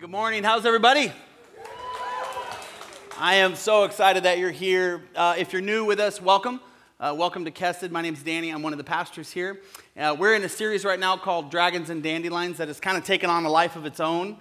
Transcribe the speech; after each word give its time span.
Good 0.00 0.10
morning. 0.10 0.44
How's 0.44 0.64
everybody? 0.64 1.10
I 3.18 3.34
am 3.34 3.56
so 3.56 3.82
excited 3.82 4.22
that 4.22 4.38
you're 4.38 4.52
here. 4.52 5.02
Uh, 5.16 5.34
if 5.36 5.52
you're 5.52 5.60
new 5.60 5.84
with 5.84 5.98
us, 5.98 6.22
welcome. 6.22 6.60
Uh, 7.00 7.16
welcome 7.18 7.44
to 7.46 7.50
Kesed. 7.50 7.90
My 7.90 8.00
name 8.00 8.14
is 8.14 8.22
Danny. 8.22 8.50
I'm 8.50 8.62
one 8.62 8.72
of 8.72 8.78
the 8.78 8.84
pastors 8.84 9.32
here. 9.32 9.60
Uh, 9.96 10.14
we're 10.16 10.36
in 10.36 10.44
a 10.44 10.48
series 10.48 10.84
right 10.84 11.00
now 11.00 11.16
called 11.16 11.50
Dragons 11.50 11.90
and 11.90 12.00
Dandelions 12.00 12.58
that 12.58 12.68
has 12.68 12.78
kind 12.78 12.96
of 12.96 13.02
taken 13.02 13.28
on 13.28 13.44
a 13.44 13.50
life 13.50 13.74
of 13.74 13.86
its 13.86 13.98
own. 13.98 14.36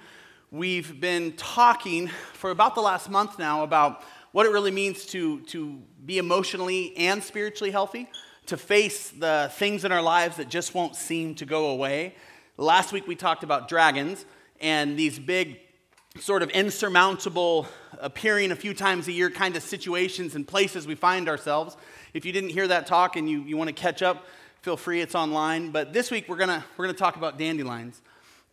We've 0.52 1.02
been 1.02 1.32
talking 1.32 2.10
for 2.34 2.52
about 2.52 2.76
the 2.76 2.82
last 2.82 3.10
month 3.10 3.40
now 3.40 3.64
about 3.64 4.04
what 4.34 4.46
it 4.46 4.52
really 4.52 4.70
means 4.70 5.08
to, 5.08 5.42
to 5.46 5.82
be 6.06 6.20
emotionally 6.20 6.96
and 6.98 7.24
spiritually 7.24 7.72
healthy, 7.72 8.08
to 8.46 8.58
face 8.58 9.10
the 9.10 9.50
things 9.54 9.86
in 9.86 9.92
our 9.92 10.04
lives 10.04 10.38
that 10.38 10.50
just 10.50 10.76
won't 10.76 10.96
seem 10.96 11.34
to 11.34 11.48
go 11.48 11.70
away. 11.72 12.14
Last 12.58 12.94
week 12.94 13.08
we 13.08 13.16
talked 13.16 13.44
about 13.44 13.68
dragons 13.68 14.24
and 14.62 14.98
these 14.98 15.20
big, 15.20 15.60
sort 16.20 16.44
of 16.44 16.50
insurmountable, 16.52 17.68
appearing 18.00 18.52
a 18.52 18.56
few 18.56 18.74
times 18.74 19.08
a 19.08 19.12
year 19.12 19.30
kind 19.30 19.56
of 19.56 19.64
situations 19.64 20.36
and 20.36 20.48
places 20.48 20.88
we 20.88 20.96
find 20.96 21.30
ourselves. 21.30 21.78
If 22.14 22.26
you 22.26 22.32
didn't 22.32 22.50
hear 22.50 22.68
that 22.68 22.88
talk 22.88 23.16
and 23.16 23.30
you, 23.30 23.42
you 23.42 23.58
want 23.58 23.68
to 23.68 23.74
catch 23.74 24.02
up, 24.02 24.26
feel 24.62 24.78
free, 24.78 25.02
it's 25.02 25.16
online. 25.16 25.72
But 25.72 25.94
this 25.94 26.12
week 26.12 26.28
we're 26.28 26.38
going 26.38 26.64
we're 26.78 26.86
gonna 26.86 26.98
talk 26.98 27.16
about 27.16 27.38
dandelions. 27.38 28.02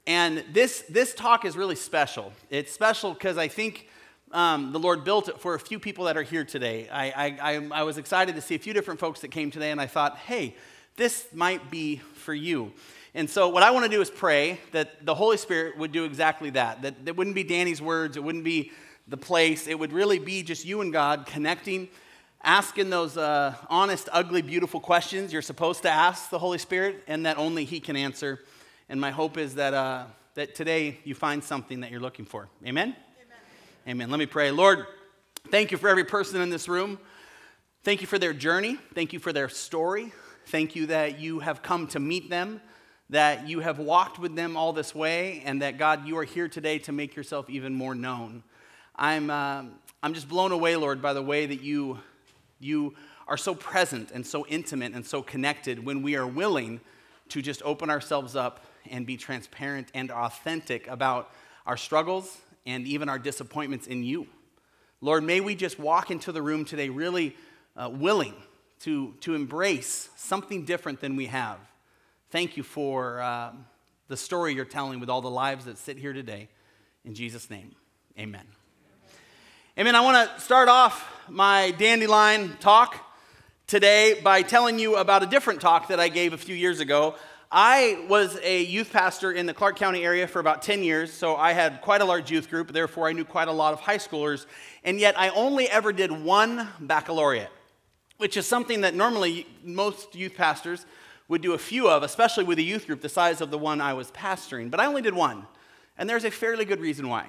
And 0.07 0.45
this, 0.53 0.85
this 0.89 1.15
talk 1.15 1.45
is 1.45 1.57
really 1.57 1.77
special. 1.77 2.33
It's 2.51 2.73
special 2.73 3.15
because 3.15 3.39
I 3.39 3.49
think 3.49 3.89
um, 4.33 4.73
the 4.73 4.79
Lord 4.79 5.05
built 5.05 5.29
it 5.29 5.41
for 5.41 5.55
a 5.55 5.59
few 5.59 5.79
people 5.79 6.05
that 6.05 6.17
are 6.17 6.23
here 6.23 6.45
today. 6.45 6.89
I, 6.91 7.11
I, 7.11 7.39
I, 7.41 7.69
I 7.81 7.83
was 7.85 7.97
excited 7.97 8.35
to 8.35 8.43
see 8.43 8.55
a 8.55 8.59
few 8.59 8.75
different 8.75 9.01
folks 9.01 9.21
that 9.21 9.29
came 9.29 9.51
today, 9.51 9.71
and 9.71 9.81
I 9.81 9.87
thought, 9.87 10.19
hey, 10.19 10.57
this 10.97 11.27
might 11.33 11.71
be 11.71 11.97
for 12.15 12.35
you. 12.35 12.73
And 13.17 13.31
so, 13.31 13.49
what 13.49 13.63
I 13.63 13.71
want 13.71 13.85
to 13.85 13.91
do 13.91 14.01
is 14.01 14.11
pray 14.11 14.59
that 14.73 15.07
the 15.07 15.15
Holy 15.15 15.37
Spirit 15.37 15.79
would 15.79 15.93
do 15.93 16.05
exactly 16.05 16.51
that. 16.51 16.83
That 16.83 16.95
it 17.07 17.17
wouldn't 17.17 17.37
be 17.37 17.45
Danny's 17.45 17.81
words, 17.81 18.17
it 18.17 18.25
wouldn't 18.25 18.43
be 18.43 18.73
the 19.07 19.17
place, 19.17 19.69
it 19.69 19.79
would 19.79 19.93
really 19.93 20.19
be 20.19 20.43
just 20.43 20.65
you 20.65 20.81
and 20.81 20.93
God 20.93 21.27
connecting, 21.27 21.89
asking 22.43 22.91
those 22.91 23.17
uh, 23.17 23.55
honest, 23.71 24.09
ugly, 24.13 24.43
beautiful 24.43 24.81
questions 24.81 25.33
you're 25.33 25.43
supposed 25.43 25.83
to 25.83 25.91
ask 25.91 26.29
the 26.31 26.41
Holy 26.41 26.59
Spirit, 26.59 27.05
and 27.07 27.25
that 27.25 27.39
only 27.39 27.65
He 27.65 27.79
can 27.79 27.95
answer. 27.95 28.41
And 28.89 29.01
my 29.01 29.13
hope 29.13 29.39
is 29.39 29.55
that, 29.55 29.75
uh, 29.75 30.07
that 30.35 30.57
today 30.57 30.99
you 31.05 31.15
find 31.15 31.43
something 31.45 31.81
that 31.81 31.93
you're 31.93 32.01
looking 32.01 32.25
for. 32.25 32.49
Amen? 32.67 32.89
Amen? 32.89 32.97
Amen. 33.89 34.11
Let 34.11 34.19
me 34.19 34.27
pray. 34.27 34.51
Lord, 34.51 34.87
thank 35.51 35.71
you 35.71 35.79
for 35.79 35.89
every 35.89 36.05
person 36.05 36.41
in 36.41 36.51
this 36.51 36.69
room. 36.69 36.99
Thank 37.85 38.01
you 38.01 38.09
for 38.09 38.19
their 38.19 38.33
journey. 38.33 38.77
Thank 38.95 39.13
you 39.13 39.21
for 39.21 39.33
their 39.33 39.49
story. 39.49 40.13
Thank 40.47 40.75
you 40.75 40.87
that 40.87 41.21
you 41.21 41.39
have 41.39 41.63
come 41.63 41.87
to 41.89 42.01
meet 42.01 42.29
them 42.29 42.61
that 43.11 43.49
you 43.49 43.61
have 43.61 43.79
walked 43.79 44.19
with 44.19 44.35
them 44.35 44.57
all 44.57 44.73
this 44.73 44.95
way, 44.95 45.43
and 45.45 45.63
that 45.63 45.79
God, 45.79 46.07
you 46.07 46.17
are 46.19 46.25
here 46.25 46.49
today 46.49 46.79
to 46.81 46.93
make 46.93 47.15
yourself 47.15 47.51
even 47.51 47.75
more 47.75 47.95
known. 47.95 48.43
I'm, 48.97 49.31
uh, 49.31 49.65
I'm 50.03 50.15
just 50.15 50.29
blown 50.29 50.53
away, 50.53 50.77
Lord, 50.77 51.03
by 51.03 51.13
the 51.13 51.23
way 51.23 51.47
that 51.47 51.63
you, 51.63 51.99
you 52.61 52.95
are 53.29 53.37
so 53.37 53.55
present 53.55 54.11
and 54.11 54.27
so 54.27 54.47
intimate 54.47 54.93
and 54.95 55.05
so 55.05 55.23
connected 55.23 55.85
when 55.85 56.03
we 56.03 56.17
are 56.17 56.27
willing 56.27 56.81
to 57.31 57.43
just 57.43 57.63
open 57.63 57.91
ourselves 57.91 58.37
up 58.37 58.65
and 58.91 59.07
be 59.07 59.17
transparent 59.17 59.89
and 59.95 60.11
authentic 60.11 60.87
about 60.89 61.31
our 61.67 61.77
struggles 61.77 62.39
and 62.67 62.87
even 62.87 63.09
our 63.09 63.19
disappointments 63.19 63.87
in 63.87 64.03
you. 64.03 64.27
Lord, 65.01 65.25
may 65.25 65.41
we 65.41 65.55
just 65.55 65.79
walk 65.79 66.11
into 66.11 66.33
the 66.33 66.43
room 66.43 66.65
today 66.65 66.89
really 66.89 67.37
uh, 67.77 67.91
willing 67.93 68.35
to, 68.81 69.15
to 69.21 69.35
embrace 69.35 70.09
something 70.17 70.65
different 70.65 71.01
than 71.01 71.17
we 71.17 71.27
have 71.27 71.59
Thank 72.35 72.57
you 72.57 72.65
for 72.65 73.21
uh, 73.21 73.53
the 74.09 74.17
story 74.17 74.55
you're 74.55 74.65
telling 74.65 74.99
with 74.99 75.09
all 75.09 75.21
the 75.21 75.31
lives 75.31 75.67
that 75.67 75.79
sit 75.79 75.97
here 75.97 76.13
today. 76.13 76.49
In 77.05 77.15
Jesus' 77.15 77.49
name, 77.49 77.77
amen. 78.19 78.45
Amen. 79.79 79.95
I 79.95 80.01
want 80.01 80.29
to 80.29 80.41
start 80.41 80.69
off 80.69 81.09
my 81.29 81.71
dandelion 81.79 82.57
talk 82.59 82.97
today 83.69 84.21
by 84.21 84.43
telling 84.43 84.81
you 84.81 84.97
about 84.97 85.23
a 85.23 85.27
different 85.27 85.61
talk 85.61 85.87
that 85.87 86.01
I 86.01 86.09
gave 86.09 86.33
a 86.33 86.37
few 86.37 86.57
years 86.57 86.81
ago. 86.81 87.15
I 87.53 88.05
was 88.09 88.37
a 88.43 88.65
youth 88.65 88.93
pastor 88.93 89.31
in 89.31 89.47
the 89.47 89.55
Clark 89.55 89.77
County 89.77 90.03
area 90.03 90.27
for 90.27 90.41
about 90.41 90.61
10 90.61 90.83
years, 90.83 91.13
so 91.13 91.37
I 91.37 91.53
had 91.53 91.83
quite 91.83 92.01
a 92.01 92.05
large 92.05 92.33
youth 92.33 92.51
group, 92.51 92.73
therefore, 92.73 93.07
I 93.07 93.13
knew 93.13 93.25
quite 93.25 93.47
a 93.47 93.53
lot 93.53 93.75
of 93.75 93.79
high 93.79 93.99
schoolers, 93.99 94.47
and 94.83 94.99
yet 94.99 95.17
I 95.17 95.29
only 95.29 95.69
ever 95.69 95.93
did 95.93 96.11
one 96.11 96.67
baccalaureate, 96.81 97.51
which 98.17 98.37
is 98.37 98.45
something 98.45 98.81
that 98.81 98.97
normally 98.97 99.47
most 99.63 100.17
youth 100.17 100.35
pastors 100.35 100.85
would 101.29 101.43
do 101.43 101.55
a 101.55 101.59
few 101.59 101.89
of, 101.89 102.03
especially 102.03 102.45
with 102.45 102.59
a 102.59 102.63
youth 102.63 102.87
group 102.87 103.01
the 103.01 103.09
size 103.09 103.41
of 103.41 103.51
the 103.51 103.59
one 103.59 103.81
I 103.81 103.95
was 103.95 104.11
pastoring. 104.11 104.71
But 104.71 104.81
I 104.81 104.87
only 104.87 105.03
did 105.03 105.15
one. 105.15 105.47
And 105.97 106.09
there's 106.09 106.25
a 106.25 106.31
fairly 106.31 106.65
good 106.65 106.81
reason 106.81 107.09
why. 107.09 107.27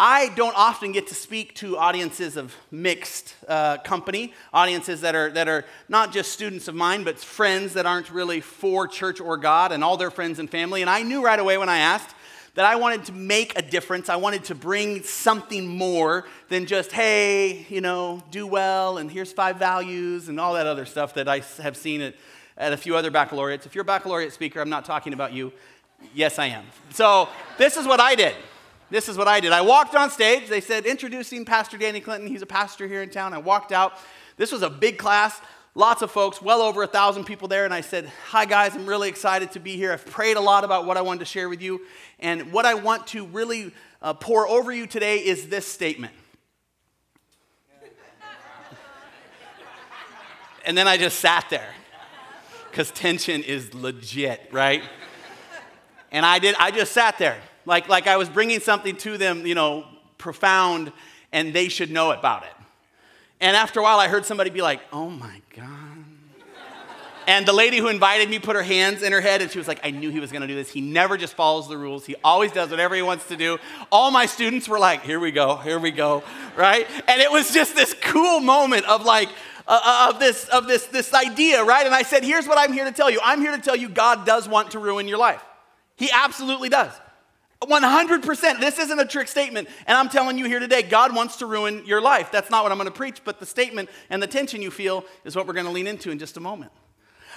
I 0.00 0.28
don't 0.36 0.56
often 0.56 0.92
get 0.92 1.08
to 1.08 1.14
speak 1.14 1.56
to 1.56 1.76
audiences 1.76 2.36
of 2.36 2.54
mixed 2.70 3.34
uh, 3.48 3.78
company, 3.78 4.32
audiences 4.52 5.00
that 5.00 5.16
are, 5.16 5.28
that 5.32 5.48
are 5.48 5.64
not 5.88 6.12
just 6.12 6.30
students 6.30 6.68
of 6.68 6.76
mine, 6.76 7.02
but 7.02 7.18
friends 7.18 7.74
that 7.74 7.84
aren't 7.84 8.08
really 8.12 8.40
for 8.40 8.86
church 8.86 9.20
or 9.20 9.36
God 9.36 9.72
and 9.72 9.82
all 9.82 9.96
their 9.96 10.12
friends 10.12 10.38
and 10.38 10.48
family. 10.48 10.82
And 10.82 10.90
I 10.90 11.02
knew 11.02 11.24
right 11.24 11.38
away 11.38 11.58
when 11.58 11.68
I 11.68 11.78
asked 11.78 12.14
that 12.54 12.64
I 12.64 12.76
wanted 12.76 13.06
to 13.06 13.12
make 13.12 13.58
a 13.58 13.62
difference. 13.62 14.08
I 14.08 14.16
wanted 14.16 14.44
to 14.44 14.54
bring 14.54 15.02
something 15.02 15.66
more 15.66 16.26
than 16.48 16.66
just, 16.66 16.92
hey, 16.92 17.66
you 17.68 17.80
know, 17.80 18.22
do 18.30 18.46
well 18.46 18.98
and 18.98 19.10
here's 19.10 19.32
five 19.32 19.56
values 19.56 20.28
and 20.28 20.38
all 20.38 20.54
that 20.54 20.66
other 20.66 20.86
stuff 20.86 21.14
that 21.14 21.28
I 21.28 21.42
have 21.60 21.76
seen 21.76 22.00
at 22.02 22.14
at 22.58 22.72
a 22.72 22.76
few 22.76 22.96
other 22.96 23.10
baccalaureates. 23.10 23.64
If 23.64 23.74
you're 23.74 23.82
a 23.82 23.86
baccalaureate 23.86 24.32
speaker, 24.32 24.60
I'm 24.60 24.68
not 24.68 24.84
talking 24.84 25.12
about 25.12 25.32
you. 25.32 25.52
Yes, 26.12 26.38
I 26.38 26.46
am. 26.46 26.64
So 26.90 27.28
this 27.56 27.76
is 27.76 27.86
what 27.86 28.00
I 28.00 28.14
did. 28.16 28.34
This 28.90 29.08
is 29.08 29.16
what 29.16 29.28
I 29.28 29.40
did. 29.40 29.52
I 29.52 29.60
walked 29.60 29.94
on 29.94 30.10
stage. 30.10 30.48
They 30.48 30.60
said, 30.60 30.84
introducing 30.84 31.44
Pastor 31.44 31.78
Danny 31.78 32.00
Clinton. 32.00 32.28
He's 32.28 32.42
a 32.42 32.46
pastor 32.46 32.88
here 32.88 33.02
in 33.02 33.10
town. 33.10 33.32
I 33.32 33.38
walked 33.38 33.70
out. 33.70 33.94
This 34.36 34.50
was 34.50 34.62
a 34.62 34.70
big 34.70 34.98
class, 34.98 35.40
lots 35.74 36.02
of 36.02 36.10
folks, 36.10 36.40
well 36.40 36.62
over 36.62 36.82
a 36.82 36.86
thousand 36.86 37.24
people 37.24 37.48
there. 37.48 37.64
And 37.64 37.74
I 37.74 37.80
said, 37.82 38.10
Hi, 38.28 38.44
guys, 38.44 38.74
I'm 38.74 38.86
really 38.86 39.08
excited 39.08 39.52
to 39.52 39.60
be 39.60 39.76
here. 39.76 39.92
I've 39.92 40.06
prayed 40.06 40.36
a 40.36 40.40
lot 40.40 40.64
about 40.64 40.86
what 40.86 40.96
I 40.96 41.02
wanted 41.02 41.20
to 41.20 41.26
share 41.26 41.48
with 41.48 41.60
you. 41.60 41.82
And 42.18 42.52
what 42.52 42.64
I 42.64 42.74
want 42.74 43.06
to 43.08 43.26
really 43.26 43.72
uh, 44.00 44.14
pour 44.14 44.48
over 44.48 44.72
you 44.72 44.86
today 44.86 45.18
is 45.18 45.48
this 45.48 45.66
statement. 45.66 46.14
and 50.64 50.78
then 50.78 50.88
I 50.88 50.96
just 50.96 51.20
sat 51.20 51.46
there 51.50 51.74
because 52.78 52.92
tension 52.92 53.42
is 53.42 53.74
legit, 53.74 54.40
right? 54.52 54.84
and 56.12 56.24
I 56.24 56.38
did, 56.38 56.54
I 56.60 56.70
just 56.70 56.92
sat 56.92 57.18
there 57.18 57.36
like, 57.66 57.88
like 57.88 58.06
I 58.06 58.16
was 58.16 58.28
bringing 58.28 58.60
something 58.60 58.94
to 58.98 59.18
them, 59.18 59.44
you 59.44 59.56
know, 59.56 59.84
profound, 60.16 60.92
and 61.32 61.52
they 61.52 61.70
should 61.70 61.90
know 61.90 62.12
about 62.12 62.44
it. 62.44 62.52
And 63.40 63.56
after 63.56 63.80
a 63.80 63.82
while, 63.82 63.98
I 63.98 64.06
heard 64.06 64.24
somebody 64.24 64.50
be 64.50 64.62
like, 64.62 64.80
oh 64.92 65.10
my 65.10 65.42
God. 65.56 66.04
And 67.26 67.44
the 67.44 67.52
lady 67.52 67.78
who 67.78 67.88
invited 67.88 68.30
me 68.30 68.38
put 68.38 68.54
her 68.54 68.62
hands 68.62 69.02
in 69.02 69.10
her 69.10 69.20
head 69.20 69.42
and 69.42 69.50
she 69.50 69.58
was 69.58 69.66
like, 69.66 69.80
I 69.82 69.90
knew 69.90 70.10
he 70.10 70.20
was 70.20 70.30
gonna 70.30 70.46
do 70.46 70.54
this. 70.54 70.70
He 70.70 70.80
never 70.80 71.16
just 71.16 71.34
follows 71.34 71.68
the 71.68 71.76
rules, 71.76 72.06
he 72.06 72.14
always 72.22 72.52
does 72.52 72.70
whatever 72.70 72.94
he 72.94 73.02
wants 73.02 73.26
to 73.26 73.36
do. 73.36 73.58
All 73.90 74.12
my 74.12 74.26
students 74.26 74.68
were 74.68 74.78
like, 74.78 75.02
here 75.02 75.18
we 75.18 75.32
go, 75.32 75.56
here 75.56 75.80
we 75.80 75.90
go, 75.90 76.22
right? 76.56 76.86
And 77.08 77.20
it 77.20 77.32
was 77.32 77.52
just 77.52 77.74
this 77.74 77.92
cool 78.02 78.38
moment 78.38 78.86
of 78.86 79.04
like, 79.04 79.30
uh, 79.68 79.80
uh, 79.84 80.12
of, 80.12 80.18
this, 80.18 80.48
of 80.48 80.66
this, 80.66 80.86
this 80.86 81.12
idea, 81.12 81.62
right? 81.62 81.84
And 81.84 81.94
I 81.94 82.02
said, 82.02 82.24
here's 82.24 82.48
what 82.48 82.58
I'm 82.58 82.72
here 82.72 82.86
to 82.86 82.92
tell 82.92 83.10
you. 83.10 83.20
I'm 83.22 83.40
here 83.40 83.52
to 83.52 83.60
tell 83.60 83.76
you 83.76 83.88
God 83.88 84.24
does 84.24 84.48
want 84.48 84.70
to 84.70 84.78
ruin 84.78 85.06
your 85.06 85.18
life. 85.18 85.44
He 85.96 86.10
absolutely 86.10 86.70
does. 86.70 86.92
100%. 87.62 88.60
This 88.60 88.78
isn't 88.78 88.98
a 88.98 89.04
trick 89.04 89.28
statement. 89.28 89.68
And 89.86 89.98
I'm 89.98 90.08
telling 90.08 90.38
you 90.38 90.46
here 90.46 90.60
today, 90.60 90.82
God 90.82 91.14
wants 91.14 91.36
to 91.36 91.46
ruin 91.46 91.84
your 91.84 92.00
life. 92.00 92.32
That's 92.32 92.50
not 92.50 92.62
what 92.62 92.72
I'm 92.72 92.78
going 92.78 92.88
to 92.88 92.94
preach, 92.94 93.22
but 93.24 93.40
the 93.40 93.46
statement 93.46 93.90
and 94.08 94.22
the 94.22 94.26
tension 94.26 94.62
you 94.62 94.70
feel 94.70 95.04
is 95.24 95.36
what 95.36 95.46
we're 95.46 95.54
going 95.54 95.66
to 95.66 95.72
lean 95.72 95.86
into 95.86 96.10
in 96.10 96.18
just 96.18 96.36
a 96.36 96.40
moment. 96.40 96.72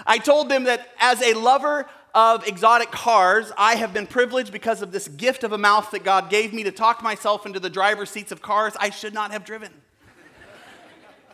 I 0.07 0.17
told 0.17 0.47
them 0.47 0.63
that 0.65 0.87
as 0.99 1.21
a 1.21 1.33
lover 1.33 1.89
of 2.13 2.47
exotic 2.47 2.91
cars, 2.91 3.51
I 3.57 3.75
have 3.75 3.93
been 3.93 4.07
privileged 4.07 4.51
because 4.51 4.81
of 4.81 4.91
this 4.91 5.07
gift 5.07 5.43
of 5.43 5.51
a 5.51 5.57
mouth 5.57 5.91
that 5.91 6.03
God 6.03 6.29
gave 6.29 6.53
me 6.53 6.63
to 6.63 6.71
talk 6.71 7.03
myself 7.03 7.45
into 7.45 7.59
the 7.59 7.69
driver's 7.69 8.09
seats 8.09 8.31
of 8.31 8.41
cars 8.41 8.73
I 8.79 8.89
should 8.89 9.13
not 9.13 9.31
have 9.31 9.43
driven. 9.43 9.71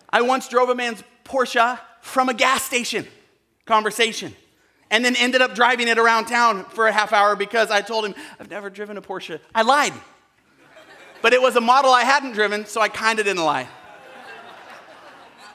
I 0.09 0.21
once 0.21 0.47
drove 0.47 0.69
a 0.69 0.75
man's 0.75 1.03
Porsche 1.23 1.79
from 2.01 2.29
a 2.29 2.33
gas 2.33 2.63
station 2.63 3.05
conversation 3.65 4.33
and 4.89 5.03
then 5.03 5.15
ended 5.17 5.41
up 5.41 5.53
driving 5.53 5.87
it 5.87 5.97
around 5.97 6.25
town 6.25 6.63
for 6.65 6.87
a 6.87 6.91
half 6.91 7.11
hour 7.11 7.35
because 7.35 7.69
I 7.69 7.81
told 7.81 8.05
him, 8.05 8.15
I've 8.39 8.49
never 8.49 8.69
driven 8.69 8.97
a 8.97 9.01
Porsche. 9.01 9.39
I 9.53 9.63
lied. 9.63 9.93
But 11.21 11.33
it 11.33 11.41
was 11.41 11.55
a 11.55 11.61
model 11.61 11.91
I 11.91 12.03
hadn't 12.03 12.33
driven, 12.33 12.65
so 12.65 12.79
I 12.79 12.89
kind 12.89 13.19
of 13.19 13.25
didn't 13.25 13.43
lie. 13.43 13.67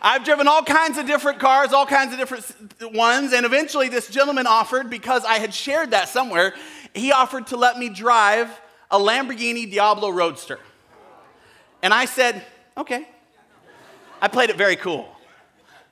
I've 0.03 0.25
driven 0.25 0.49
all 0.49 0.65
kinds 0.65 0.99
of 0.99 1.07
different 1.07 1.39
cars, 1.39 1.73
all 1.73 1.87
kinds 1.87 2.13
of 2.13 2.19
different 2.19 2.93
ones, 2.93 3.33
and 3.33 3.47
eventually 3.47 3.89
this 3.89 4.09
gentleman 4.09 4.49
offered, 4.49 4.91
because 4.91 5.25
I 5.25 5.39
had 5.39 5.55
shared 5.55 5.93
that 5.93 6.09
somewhere, 6.09 6.55
he 6.93 7.13
offered 7.13 7.47
to 7.49 7.57
let 7.57 7.79
me 7.79 7.89
drive 7.89 8.51
a 8.91 8.99
Lamborghini 8.99 9.71
Diablo 9.71 10.11
Roadster. 10.11 10.59
And 11.83 11.95
I 11.95 12.05
said, 12.05 12.45
okay. 12.77 13.07
I 14.23 14.29
played 14.29 14.51
it 14.51 14.57
very 14.57 14.77
cool. 14.77 15.09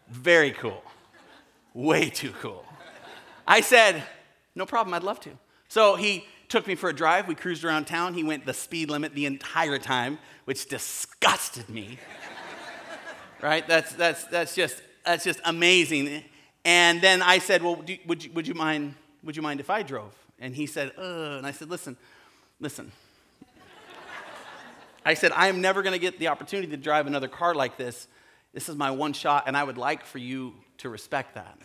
Very 0.09 0.53
cool. 0.53 0.85
Way 1.75 2.11
too 2.11 2.33
cool. 2.41 2.65
I 3.45 3.61
said, 3.61 4.05
no 4.55 4.65
problem, 4.65 4.95
I'd 4.95 5.03
love 5.03 5.19
to. 5.21 5.31
So 5.67 5.97
he 5.97 6.25
took 6.49 6.65
me 6.69 6.77
for 6.77 6.89
a 6.89 6.93
drive. 6.93 7.27
We 7.27 7.35
cruised 7.35 7.65
around 7.65 7.89
town. 7.89 8.15
He 8.15 8.23
went 8.23 8.47
the 8.47 8.55
speed 8.55 8.89
limit 8.89 9.17
the 9.17 9.27
entire 9.27 9.79
time, 9.79 10.21
which 10.45 10.69
disgusted 10.69 11.69
me. 11.69 11.99
right? 13.43 13.67
That's, 13.67 13.95
that's, 13.95 14.23
that's, 14.27 14.55
just, 14.55 14.81
that's 15.05 15.25
just 15.25 15.41
amazing. 15.45 16.23
And 16.65 17.01
then 17.01 17.23
I 17.23 17.39
said, 17.39 17.65
Well, 17.65 17.77
do, 17.77 17.97
would, 18.07 18.23
you, 18.23 18.31
would, 18.33 18.47
you 18.47 18.55
mind, 18.55 18.95
would 19.25 19.35
you 19.35 19.43
mind 19.43 19.59
if 19.59 19.71
I 19.71 19.83
drove? 19.83 20.15
And 20.39 20.55
he 20.55 20.67
said, 20.67 20.93
Ugh. 20.97 21.39
And 21.39 21.47
I 21.47 21.51
said, 21.51 21.69
Listen, 21.69 21.97
listen. 22.61 22.93
I 25.05 25.15
said, 25.15 25.33
I 25.33 25.49
am 25.49 25.61
never 25.61 25.83
going 25.83 25.95
to 25.95 25.99
get 25.99 26.21
the 26.21 26.29
opportunity 26.29 26.69
to 26.69 26.77
drive 26.77 27.09
another 27.09 27.27
car 27.27 27.57
like 27.57 27.77
this. 27.77 28.07
This 28.53 28.69
is 28.69 28.77
my 28.77 28.91
one 28.91 29.13
shot, 29.13 29.45
and 29.47 29.57
I 29.57 29.63
would 29.63 29.79
like 29.79 30.05
for 30.05 30.19
you 30.19 30.55
to 30.79 30.89
respect 30.89 31.37
that. 31.37 31.59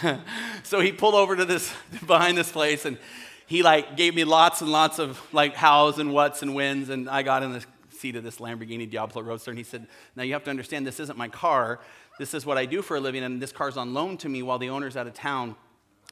so 0.62 0.80
he 0.80 0.92
pulled 0.92 1.14
over 1.14 1.36
to 1.36 1.44
this 1.44 1.72
behind 2.06 2.38
this 2.38 2.50
place 2.50 2.84
and 2.84 2.98
he 3.46 3.62
like 3.62 3.96
gave 3.96 4.14
me 4.14 4.24
lots 4.24 4.60
and 4.62 4.70
lots 4.70 4.98
of 4.98 5.20
like 5.34 5.54
hows 5.54 5.98
and 5.98 6.12
whats 6.12 6.42
and 6.42 6.54
wins 6.54 6.88
and 6.88 7.10
I 7.10 7.22
got 7.22 7.42
in 7.42 7.52
the 7.52 7.64
seat 7.90 8.16
of 8.16 8.24
this 8.24 8.38
Lamborghini 8.38 8.90
Diablo 8.90 9.22
Roadster 9.22 9.50
and 9.50 9.58
he 9.58 9.64
said, 9.64 9.86
"Now 10.16 10.22
you 10.22 10.32
have 10.32 10.44
to 10.44 10.50
understand 10.50 10.86
this 10.86 11.00
isn't 11.00 11.18
my 11.18 11.28
car. 11.28 11.80
This 12.18 12.32
is 12.34 12.46
what 12.46 12.58
I 12.58 12.64
do 12.64 12.80
for 12.80 12.96
a 12.96 13.00
living 13.00 13.22
and 13.22 13.40
this 13.40 13.52
car's 13.52 13.76
on 13.76 13.92
loan 13.92 14.16
to 14.18 14.28
me 14.28 14.42
while 14.42 14.58
the 14.58 14.70
owner's 14.70 14.96
out 14.96 15.06
of 15.06 15.14
town 15.14 15.56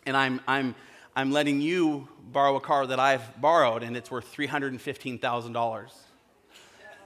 and 0.04 0.16
I'm 0.16 0.40
I'm 0.46 0.74
I'm 1.16 1.32
letting 1.32 1.60
you 1.60 2.08
borrow 2.30 2.56
a 2.56 2.60
car 2.60 2.86
that 2.86 3.00
I've 3.00 3.40
borrowed 3.40 3.82
and 3.82 3.96
it's 3.96 4.10
worth 4.10 4.32
$315,000." 4.34 6.09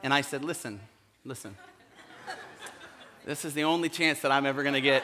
And 0.04 0.14
I 0.14 0.20
said, 0.20 0.44
"Listen, 0.44 0.78
listen. 1.24 1.56
This 3.24 3.46
is 3.46 3.54
the 3.54 3.64
only 3.64 3.88
chance 3.88 4.20
that 4.20 4.30
I'm 4.30 4.44
ever 4.44 4.62
going 4.62 4.74
to 4.74 4.82
get 4.82 5.02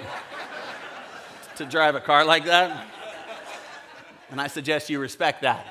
to 1.56 1.64
drive 1.64 1.94
a 1.94 2.00
car 2.00 2.22
like 2.22 2.44
that. 2.44 2.86
And 4.30 4.38
I 4.38 4.46
suggest 4.46 4.90
you 4.90 4.98
respect 4.98 5.40
that. 5.40 5.66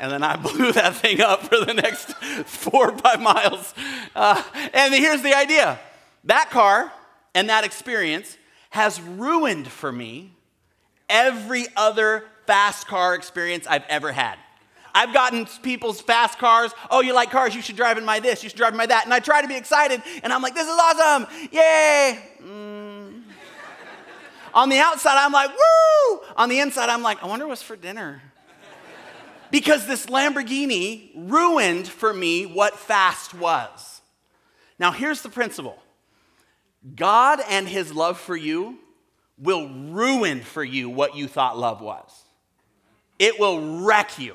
And 0.00 0.10
then 0.10 0.24
I 0.24 0.34
blew 0.42 0.72
that 0.72 0.96
thing 0.96 1.20
up 1.20 1.42
for 1.42 1.64
the 1.64 1.72
next 1.72 2.14
four 2.46 2.90
or 2.90 2.98
five 2.98 3.20
miles. 3.20 3.74
Uh, 4.14 4.42
and 4.72 4.92
here's 4.92 5.22
the 5.22 5.34
idea 5.34 5.78
that 6.24 6.50
car 6.50 6.92
and 7.34 7.48
that 7.48 7.64
experience 7.64 8.36
has 8.70 9.00
ruined 9.00 9.68
for 9.68 9.92
me 9.92 10.32
every 11.08 11.66
other 11.76 12.24
fast 12.46 12.88
car 12.88 13.14
experience 13.14 13.66
I've 13.68 13.84
ever 13.88 14.10
had. 14.12 14.36
I've 14.94 15.12
gotten 15.12 15.46
people's 15.62 16.00
fast 16.00 16.38
cars. 16.38 16.72
Oh, 16.90 17.00
you 17.00 17.12
like 17.14 17.30
cars? 17.30 17.54
You 17.54 17.62
should 17.62 17.76
drive 17.76 17.98
in 17.98 18.04
my 18.04 18.20
this. 18.20 18.42
You 18.42 18.48
should 18.48 18.58
drive 18.58 18.72
in 18.72 18.78
my 18.78 18.86
that. 18.86 19.04
And 19.04 19.14
I 19.14 19.20
try 19.20 19.42
to 19.42 19.48
be 19.48 19.56
excited, 19.56 20.02
and 20.22 20.32
I'm 20.32 20.42
like, 20.42 20.54
this 20.54 20.66
is 20.66 20.78
awesome. 20.78 21.26
Yay. 21.52 22.18
Mm. 22.42 23.22
On 24.52 24.68
the 24.68 24.78
outside, 24.78 25.16
I'm 25.16 25.32
like, 25.32 25.50
woo! 25.50 26.20
On 26.36 26.48
the 26.48 26.58
inside, 26.58 26.88
I'm 26.88 27.02
like, 27.02 27.22
I 27.22 27.26
wonder 27.26 27.46
what's 27.46 27.62
for 27.62 27.76
dinner. 27.76 28.22
because 29.50 29.86
this 29.86 30.06
Lamborghini 30.06 31.10
ruined 31.14 31.86
for 31.86 32.12
me 32.12 32.46
what 32.46 32.76
fast 32.76 33.34
was. 33.34 34.00
Now, 34.78 34.92
here's 34.92 35.22
the 35.22 35.28
principle 35.28 35.78
God 36.94 37.40
and 37.48 37.68
his 37.68 37.92
love 37.92 38.18
for 38.18 38.36
you 38.36 38.78
will 39.38 39.68
ruin 39.68 40.40
for 40.40 40.62
you 40.62 40.88
what 40.90 41.16
you 41.16 41.26
thought 41.28 41.58
love 41.58 41.80
was, 41.80 42.24
it 43.18 43.38
will 43.38 43.82
wreck 43.82 44.18
you 44.18 44.34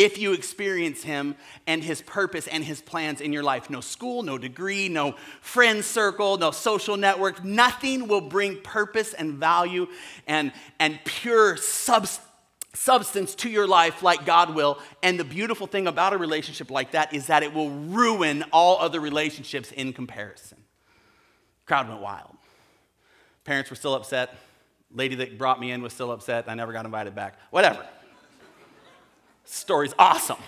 if 0.00 0.16
you 0.16 0.32
experience 0.32 1.02
Him 1.02 1.36
and 1.66 1.84
His 1.84 2.00
purpose 2.00 2.46
and 2.46 2.64
His 2.64 2.80
plans 2.80 3.20
in 3.20 3.34
your 3.34 3.42
life. 3.42 3.68
No 3.68 3.82
school, 3.82 4.22
no 4.22 4.38
degree, 4.38 4.88
no 4.88 5.14
friend 5.42 5.84
circle, 5.84 6.38
no 6.38 6.52
social 6.52 6.96
network. 6.96 7.44
Nothing 7.44 8.08
will 8.08 8.22
bring 8.22 8.62
purpose 8.62 9.12
and 9.12 9.34
value 9.34 9.88
and, 10.26 10.52
and 10.78 10.98
pure 11.04 11.56
substance 11.56 12.26
substance 12.72 13.34
to 13.34 13.50
your 13.50 13.66
life 13.66 14.00
like 14.00 14.24
God 14.24 14.54
will. 14.54 14.78
And 15.02 15.18
the 15.18 15.24
beautiful 15.24 15.66
thing 15.66 15.88
about 15.88 16.12
a 16.12 16.18
relationship 16.18 16.70
like 16.70 16.92
that 16.92 17.12
is 17.12 17.26
that 17.26 17.42
it 17.42 17.52
will 17.52 17.68
ruin 17.68 18.44
all 18.52 18.78
other 18.78 19.00
relationships 19.00 19.72
in 19.72 19.92
comparison. 19.92 20.56
Crowd 21.66 21.88
went 21.88 22.00
wild. 22.00 22.36
Parents 23.42 23.70
were 23.70 23.76
still 23.76 23.94
upset. 23.94 24.38
Lady 24.94 25.16
that 25.16 25.36
brought 25.36 25.58
me 25.58 25.72
in 25.72 25.82
was 25.82 25.92
still 25.92 26.12
upset. 26.12 26.44
I 26.46 26.54
never 26.54 26.72
got 26.72 26.84
invited 26.84 27.12
back. 27.12 27.40
Whatever 27.50 27.84
story's 29.50 29.94
awesome. 29.98 30.38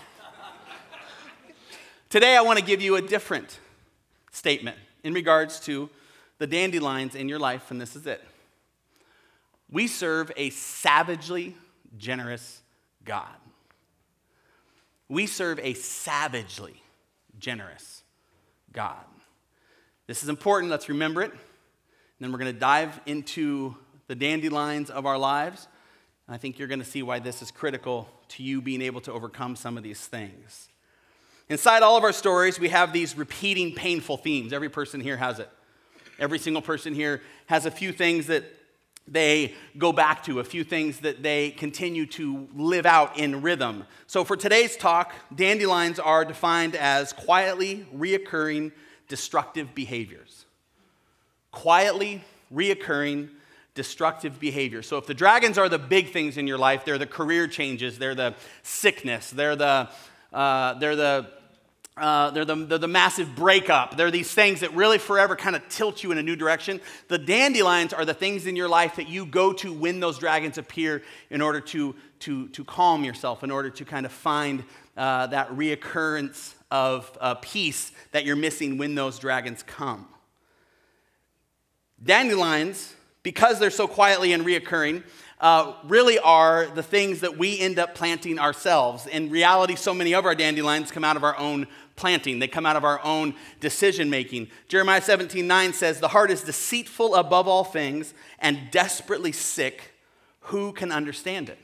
Today, 2.09 2.37
I 2.37 2.41
want 2.41 2.59
to 2.59 2.65
give 2.65 2.81
you 2.81 2.95
a 2.95 3.01
different 3.01 3.59
statement 4.31 4.77
in 5.03 5.13
regards 5.13 5.59
to 5.61 5.89
the 6.37 6.47
dandelions 6.47 7.15
in 7.15 7.27
your 7.27 7.39
life, 7.39 7.69
and 7.71 7.81
this 7.81 7.95
is 7.95 8.07
it. 8.07 8.23
We 9.69 9.87
serve 9.87 10.31
a 10.37 10.51
savagely 10.51 11.55
generous 11.97 12.61
God. 13.03 13.27
We 15.09 15.25
serve 15.25 15.59
a 15.59 15.73
savagely 15.73 16.81
generous 17.39 18.03
God. 18.71 19.03
This 20.07 20.23
is 20.23 20.29
important. 20.29 20.71
Let's 20.71 20.89
remember 20.89 21.21
it. 21.21 21.31
And 21.31 21.39
then 22.19 22.31
we're 22.31 22.37
going 22.37 22.53
to 22.53 22.59
dive 22.59 22.99
into 23.05 23.75
the 24.07 24.15
dandelions 24.15 24.89
of 24.89 25.05
our 25.05 25.17
lives. 25.17 25.67
And 26.27 26.35
I 26.35 26.37
think 26.37 26.57
you're 26.57 26.67
going 26.67 26.79
to 26.79 26.85
see 26.85 27.03
why 27.03 27.19
this 27.19 27.41
is 27.41 27.51
critical 27.51 28.07
to 28.35 28.43
you 28.43 28.61
being 28.61 28.81
able 28.81 29.01
to 29.01 29.11
overcome 29.11 29.55
some 29.55 29.77
of 29.77 29.83
these 29.83 30.05
things. 30.05 30.69
Inside 31.49 31.83
all 31.83 31.97
of 31.97 32.03
our 32.03 32.13
stories, 32.13 32.59
we 32.59 32.69
have 32.69 32.93
these 32.93 33.17
repeating 33.17 33.75
painful 33.75 34.17
themes. 34.17 34.53
Every 34.53 34.69
person 34.69 35.01
here 35.01 35.17
has 35.17 35.39
it. 35.39 35.49
Every 36.19 36.39
single 36.39 36.61
person 36.61 36.93
here 36.93 37.21
has 37.47 37.65
a 37.65 37.71
few 37.71 37.91
things 37.91 38.27
that 38.27 38.45
they 39.07 39.53
go 39.77 39.91
back 39.91 40.23
to, 40.23 40.39
a 40.39 40.43
few 40.43 40.63
things 40.63 40.99
that 41.01 41.21
they 41.21 41.51
continue 41.51 42.05
to 42.05 42.47
live 42.55 42.85
out 42.85 43.19
in 43.19 43.41
rhythm. 43.41 43.83
So, 44.07 44.23
for 44.23 44.37
today's 44.37 44.77
talk, 44.77 45.13
dandelions 45.35 45.99
are 45.99 46.23
defined 46.23 46.75
as 46.75 47.11
quietly 47.11 47.85
reoccurring 47.93 48.71
destructive 49.09 49.75
behaviors. 49.75 50.45
Quietly 51.51 52.23
reoccurring 52.53 53.29
destructive 53.75 54.39
behavior. 54.39 54.81
So 54.81 54.97
if 54.97 55.07
the 55.07 55.13
dragons 55.13 55.57
are 55.57 55.69
the 55.69 55.79
big 55.79 56.11
things 56.11 56.37
in 56.37 56.47
your 56.47 56.57
life, 56.57 56.85
they're 56.85 56.97
the 56.97 57.07
career 57.07 57.47
changes, 57.47 57.97
they're 57.97 58.15
the 58.15 58.35
sickness, 58.61 59.31
they're 59.31 59.55
the, 59.55 59.89
uh, 60.31 60.73
they're 60.75 60.95
the 60.95 61.27
uh, 61.95 62.31
they're, 62.31 62.45
the, 62.45 62.55
they're 62.55 62.79
the 62.79 62.87
massive 62.87 63.35
breakup. 63.35 63.95
They're 63.95 64.09
these 64.09 64.31
things 64.33 64.61
that 64.61 64.73
really 64.73 64.97
forever 64.97 65.35
kind 65.35 65.55
of 65.55 65.67
tilt 65.69 66.01
you 66.01 66.11
in 66.11 66.17
a 66.17 66.23
new 66.23 66.35
direction. 66.35 66.81
The 67.07 67.19
dandelions 67.19 67.93
are 67.93 68.03
the 68.03 68.15
things 68.15 68.47
in 68.47 68.55
your 68.55 68.67
life 68.67 68.95
that 68.95 69.09
you 69.09 69.27
go 69.27 69.53
to 69.53 69.71
when 69.71 69.99
those 69.99 70.17
dragons 70.17 70.57
appear 70.57 71.03
in 71.29 71.39
order 71.39 71.61
to, 71.61 71.93
to, 72.21 72.47
to 72.47 72.63
calm 72.63 73.03
yourself, 73.03 73.43
in 73.43 73.51
order 73.51 73.69
to 73.69 73.85
kind 73.85 74.07
of 74.07 74.11
find 74.11 74.63
uh, 74.97 75.27
that 75.27 75.51
reoccurrence 75.51 76.55
of 76.71 77.15
uh, 77.21 77.35
peace 77.35 77.91
that 78.11 78.25
you're 78.25 78.35
missing 78.35 78.79
when 78.79 78.95
those 78.95 79.19
dragons 79.19 79.61
come. 79.61 80.07
Dandelions 82.03 82.95
because 83.23 83.59
they're 83.59 83.71
so 83.71 83.87
quietly 83.87 84.33
and 84.33 84.45
reoccurring, 84.45 85.03
uh, 85.39 85.73
really 85.83 86.19
are 86.19 86.67
the 86.67 86.83
things 86.83 87.21
that 87.21 87.37
we 87.37 87.59
end 87.59 87.79
up 87.79 87.95
planting 87.95 88.39
ourselves. 88.39 89.07
In 89.07 89.29
reality, 89.29 89.75
so 89.75 89.93
many 89.93 90.13
of 90.13 90.25
our 90.25 90.35
dandelions 90.35 90.91
come 90.91 91.03
out 91.03 91.17
of 91.17 91.23
our 91.23 91.37
own 91.37 91.67
planting, 91.95 92.39
they 92.39 92.47
come 92.47 92.65
out 92.65 92.75
of 92.75 92.83
our 92.83 93.03
own 93.03 93.35
decision 93.59 94.09
making. 94.09 94.47
Jeremiah 94.67 95.01
17 95.01 95.45
9 95.45 95.73
says, 95.73 95.99
The 95.99 96.07
heart 96.07 96.31
is 96.31 96.41
deceitful 96.41 97.15
above 97.15 97.47
all 97.47 97.63
things 97.63 98.13
and 98.39 98.71
desperately 98.71 99.31
sick. 99.31 99.91
Who 100.47 100.73
can 100.73 100.91
understand 100.91 101.49
it? 101.49 101.59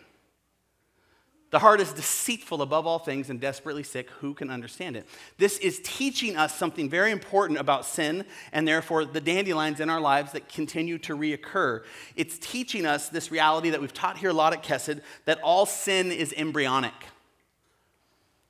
The 1.52 1.60
heart 1.60 1.82
is 1.82 1.92
deceitful 1.94 2.62
above 2.62 2.86
all 2.86 3.00
things 3.00 3.32
and 3.32 3.42
desperately 3.42 3.82
sick. 3.82 4.12
Who 4.22 4.36
can 4.36 4.52
understand 4.52 4.96
it? 4.96 5.08
This 5.38 5.58
is 5.58 5.82
teaching 5.84 6.38
us 6.38 6.56
something 6.56 6.90
very 6.90 7.12
important 7.12 7.60
about 7.60 7.86
sin 7.86 8.26
and 8.52 8.68
therefore 8.68 9.04
the 9.04 9.22
dandelions 9.22 9.80
in 9.80 9.90
our 9.90 10.00
lives 10.00 10.34
that 10.34 10.48
continue 10.48 11.00
to 11.00 11.18
reoccur. 11.18 11.84
It's 12.16 12.38
teaching 12.38 12.86
us 12.86 13.10
this 13.10 13.32
reality 13.32 13.72
that 13.72 13.82
we've 13.82 13.94
taught 13.94 14.20
here 14.20 14.30
a 14.30 14.34
lot 14.34 14.54
at 14.54 14.62
Kesed 14.62 15.02
that 15.26 15.42
all 15.42 15.66
sin 15.66 16.12
is 16.12 16.34
embryonic. 16.38 16.94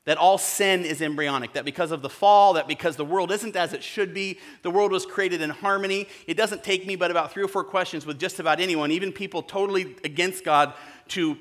That 0.03 0.17
all 0.17 0.37
sin 0.37 0.85
is 0.85 1.01
embryonic, 1.01 1.53
that 1.53 1.65
because 1.65 1.91
of 1.91 2.01
the 2.01 2.09
fall, 2.09 2.53
that 2.53 2.67
because 2.67 2.95
the 2.95 3.05
world 3.05 3.31
isn't 3.31 3.55
as 3.55 3.73
it 3.73 3.83
should 3.83 4.13
be, 4.13 4.39
the 4.63 4.71
world 4.71 4.91
was 4.91 5.05
created 5.05 5.41
in 5.41 5.51
harmony. 5.51 6.07
It 6.25 6.35
doesn't 6.35 6.63
take 6.63 6.87
me 6.87 6.95
but 6.95 7.11
about 7.11 7.31
three 7.31 7.43
or 7.43 7.47
four 7.47 7.63
questions 7.63 8.05
with 8.05 8.19
just 8.19 8.39
about 8.39 8.59
anyone, 8.59 8.91
even 8.91 9.11
people 9.11 9.43
totally 9.43 9.95
against 10.03 10.43
God, 10.43 10.73
to 11.09 11.37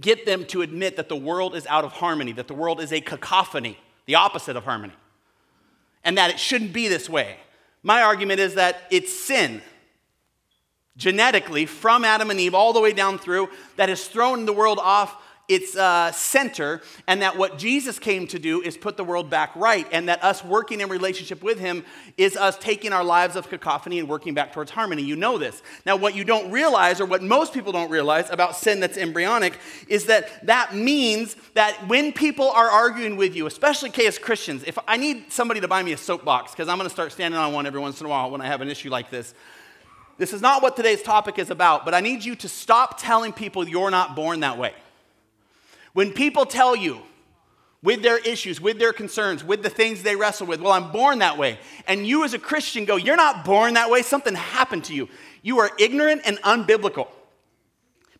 get 0.00 0.26
them 0.26 0.44
to 0.46 0.62
admit 0.62 0.96
that 0.96 1.08
the 1.08 1.16
world 1.16 1.54
is 1.54 1.66
out 1.66 1.84
of 1.84 1.92
harmony, 1.92 2.32
that 2.32 2.48
the 2.48 2.54
world 2.54 2.80
is 2.80 2.92
a 2.92 3.00
cacophony, 3.00 3.78
the 4.06 4.14
opposite 4.14 4.56
of 4.56 4.64
harmony, 4.64 4.94
and 6.04 6.16
that 6.18 6.30
it 6.30 6.38
shouldn't 6.38 6.72
be 6.72 6.88
this 6.88 7.08
way. 7.08 7.36
My 7.82 8.02
argument 8.02 8.40
is 8.40 8.54
that 8.54 8.82
it's 8.90 9.12
sin, 9.12 9.62
genetically, 10.96 11.66
from 11.66 12.04
Adam 12.04 12.30
and 12.30 12.40
Eve 12.40 12.54
all 12.54 12.72
the 12.72 12.80
way 12.80 12.92
down 12.92 13.18
through, 13.18 13.48
that 13.76 13.88
has 13.88 14.06
thrown 14.06 14.46
the 14.46 14.52
world 14.52 14.78
off 14.80 15.16
its 15.48 15.76
uh, 15.76 16.12
center, 16.12 16.82
and 17.06 17.22
that 17.22 17.36
what 17.36 17.58
Jesus 17.58 17.98
came 17.98 18.26
to 18.28 18.38
do 18.38 18.60
is 18.60 18.76
put 18.76 18.96
the 18.96 19.04
world 19.04 19.30
back 19.30 19.56
right, 19.56 19.86
and 19.90 20.08
that 20.08 20.22
us 20.22 20.44
working 20.44 20.80
in 20.80 20.88
relationship 20.88 21.42
with 21.42 21.58
Him 21.58 21.84
is 22.16 22.36
us 22.36 22.56
taking 22.58 22.92
our 22.92 23.02
lives 23.02 23.34
of 23.34 23.48
cacophony 23.48 23.98
and 23.98 24.08
working 24.08 24.34
back 24.34 24.52
towards 24.52 24.70
harmony. 24.70 25.02
You 25.02 25.16
know 25.16 25.38
this. 25.38 25.62
Now, 25.86 25.96
what 25.96 26.14
you 26.14 26.22
don't 26.22 26.50
realize, 26.50 27.00
or 27.00 27.06
what 27.06 27.22
most 27.22 27.54
people 27.54 27.72
don't 27.72 27.90
realize 27.90 28.28
about 28.30 28.56
sin 28.56 28.80
that's 28.80 28.98
embryonic, 28.98 29.58
is 29.88 30.06
that 30.06 30.46
that 30.46 30.74
means 30.74 31.34
that 31.54 31.88
when 31.88 32.12
people 32.12 32.50
are 32.50 32.68
arguing 32.68 33.16
with 33.16 33.34
you, 33.34 33.46
especially 33.46 33.90
as 34.06 34.18
Christians, 34.18 34.64
if 34.66 34.78
I 34.86 34.96
need 34.98 35.32
somebody 35.32 35.60
to 35.60 35.68
buy 35.68 35.82
me 35.82 35.92
a 35.92 35.96
soapbox, 35.96 36.52
because 36.52 36.68
I'm 36.68 36.76
going 36.76 36.88
to 36.88 36.94
start 36.94 37.12
standing 37.12 37.40
on 37.40 37.52
one 37.52 37.66
every 37.66 37.80
once 37.80 38.00
in 38.00 38.06
a 38.06 38.10
while 38.10 38.30
when 38.30 38.40
I 38.40 38.46
have 38.46 38.60
an 38.60 38.68
issue 38.68 38.90
like 38.90 39.10
this. 39.10 39.34
This 40.18 40.32
is 40.32 40.42
not 40.42 40.62
what 40.62 40.76
today's 40.76 41.00
topic 41.00 41.38
is 41.38 41.48
about, 41.48 41.84
but 41.84 41.94
I 41.94 42.00
need 42.00 42.24
you 42.24 42.34
to 42.36 42.48
stop 42.48 43.00
telling 43.00 43.32
people 43.32 43.66
you're 43.66 43.90
not 43.90 44.16
born 44.16 44.40
that 44.40 44.58
way. 44.58 44.74
When 45.98 46.12
people 46.12 46.46
tell 46.46 46.76
you, 46.76 47.00
with 47.82 48.02
their 48.02 48.18
issues, 48.18 48.60
with 48.60 48.78
their 48.78 48.92
concerns, 48.92 49.42
with 49.42 49.64
the 49.64 49.68
things 49.68 50.04
they 50.04 50.14
wrestle 50.14 50.46
with, 50.46 50.60
well, 50.60 50.70
I'm 50.70 50.92
born 50.92 51.18
that 51.18 51.36
way. 51.36 51.58
And 51.88 52.06
you 52.06 52.22
as 52.22 52.34
a 52.34 52.38
Christian 52.38 52.84
go, 52.84 52.94
You're 52.94 53.16
not 53.16 53.44
born 53.44 53.74
that 53.74 53.90
way. 53.90 54.02
Something 54.02 54.36
happened 54.36 54.84
to 54.84 54.94
you. 54.94 55.08
You 55.42 55.58
are 55.58 55.72
ignorant 55.76 56.22
and 56.24 56.38
unbiblical. 56.42 57.08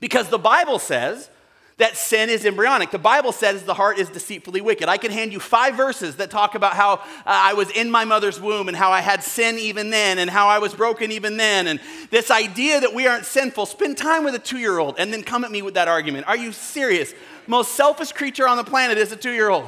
Because 0.00 0.28
the 0.28 0.40
Bible 0.40 0.80
says 0.80 1.30
that 1.78 1.97
sin 1.97 2.28
is 2.28 2.44
embryonic. 2.44 2.90
The 2.90 2.99
Bible 2.99 3.32
says 3.32 3.62
the 3.62 3.75
heart 3.75 3.99
is 3.99 4.08
deceitfully 4.08 4.61
wicked. 4.61 4.88
I 4.88 4.97
can 4.97 5.11
hand 5.11 5.32
you 5.32 5.40
five 5.40 5.75
verses 5.75 6.16
that 6.16 6.30
talk 6.30 6.54
about 6.54 6.75
how 6.75 6.94
uh, 6.94 6.99
I 7.26 7.54
was 7.54 7.70
in 7.70 7.90
my 7.90 8.04
mother's 8.04 8.40
womb 8.40 8.68
and 8.68 8.76
how 8.76 8.90
I 8.90 9.00
had 9.00 9.23
sin 9.23 9.58
even 9.58 9.90
then 9.90 10.18
and 10.18 10.28
how 10.28 10.49
I 10.49 10.58
was 10.58 10.75
broken 10.75 11.12
even 11.12 11.37
then. 11.37 11.66
And 11.66 11.80
this 12.11 12.30
idea 12.30 12.80
that 12.80 12.94
we 12.94 13.06
aren't 13.06 13.25
sinful, 13.25 13.66
spend 13.66 13.97
time 13.97 14.25
with 14.25 14.35
a 14.35 14.38
two 14.38 14.58
year 14.58 14.78
old 14.78 14.97
and 14.99 15.12
then 15.12 15.23
come 15.23 15.44
at 15.44 15.50
me 15.50 15.62
with 15.62 15.75
that 15.75 15.88
argument. 15.88 16.28
Are 16.28 16.37
you 16.37 16.52
serious? 16.52 17.14
most 17.49 17.73
selfish 17.73 18.12
creature 18.12 18.47
on 18.47 18.56
the 18.56 18.64
planet 18.64 18.99
is 18.99 19.11
a 19.11 19.16
two 19.16 19.32
year 19.32 19.49
old. 19.49 19.64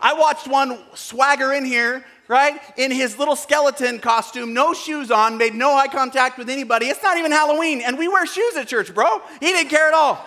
I 0.00 0.14
watched 0.14 0.48
one 0.48 0.78
swagger 0.94 1.52
in 1.52 1.66
here, 1.66 2.04
right, 2.26 2.58
in 2.78 2.90
his 2.90 3.18
little 3.18 3.36
skeleton 3.36 3.98
costume, 3.98 4.54
no 4.54 4.72
shoes 4.72 5.10
on, 5.10 5.36
made 5.36 5.54
no 5.54 5.74
eye 5.74 5.88
contact 5.88 6.38
with 6.38 6.48
anybody. 6.48 6.86
It's 6.86 7.02
not 7.02 7.18
even 7.18 7.30
Halloween, 7.30 7.82
and 7.82 7.98
we 7.98 8.08
wear 8.08 8.26
shoes 8.26 8.56
at 8.56 8.66
church, 8.66 8.94
bro. 8.94 9.20
He 9.40 9.46
didn't 9.46 9.68
care 9.68 9.86
at 9.86 9.94
all. 9.94 10.24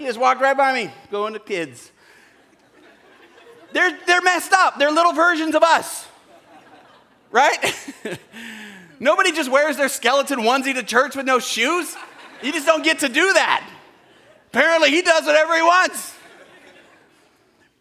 He 0.00 0.06
just 0.06 0.18
walked 0.18 0.40
right 0.40 0.56
by 0.56 0.72
me, 0.72 0.90
going 1.10 1.34
to 1.34 1.38
kids. 1.38 1.92
They're, 3.74 3.98
they're 4.06 4.22
messed 4.22 4.50
up. 4.50 4.78
They're 4.78 4.90
little 4.90 5.12
versions 5.12 5.54
of 5.54 5.62
us, 5.62 6.08
right? 7.30 7.58
Nobody 8.98 9.30
just 9.30 9.50
wears 9.50 9.76
their 9.76 9.90
skeleton 9.90 10.38
onesie 10.38 10.72
to 10.72 10.82
church 10.82 11.16
with 11.16 11.26
no 11.26 11.38
shoes. 11.38 11.94
You 12.42 12.50
just 12.50 12.64
don't 12.64 12.82
get 12.82 13.00
to 13.00 13.10
do 13.10 13.34
that. 13.34 13.70
Apparently, 14.46 14.88
he 14.88 15.02
does 15.02 15.26
whatever 15.26 15.54
he 15.54 15.60
wants. 15.60 16.14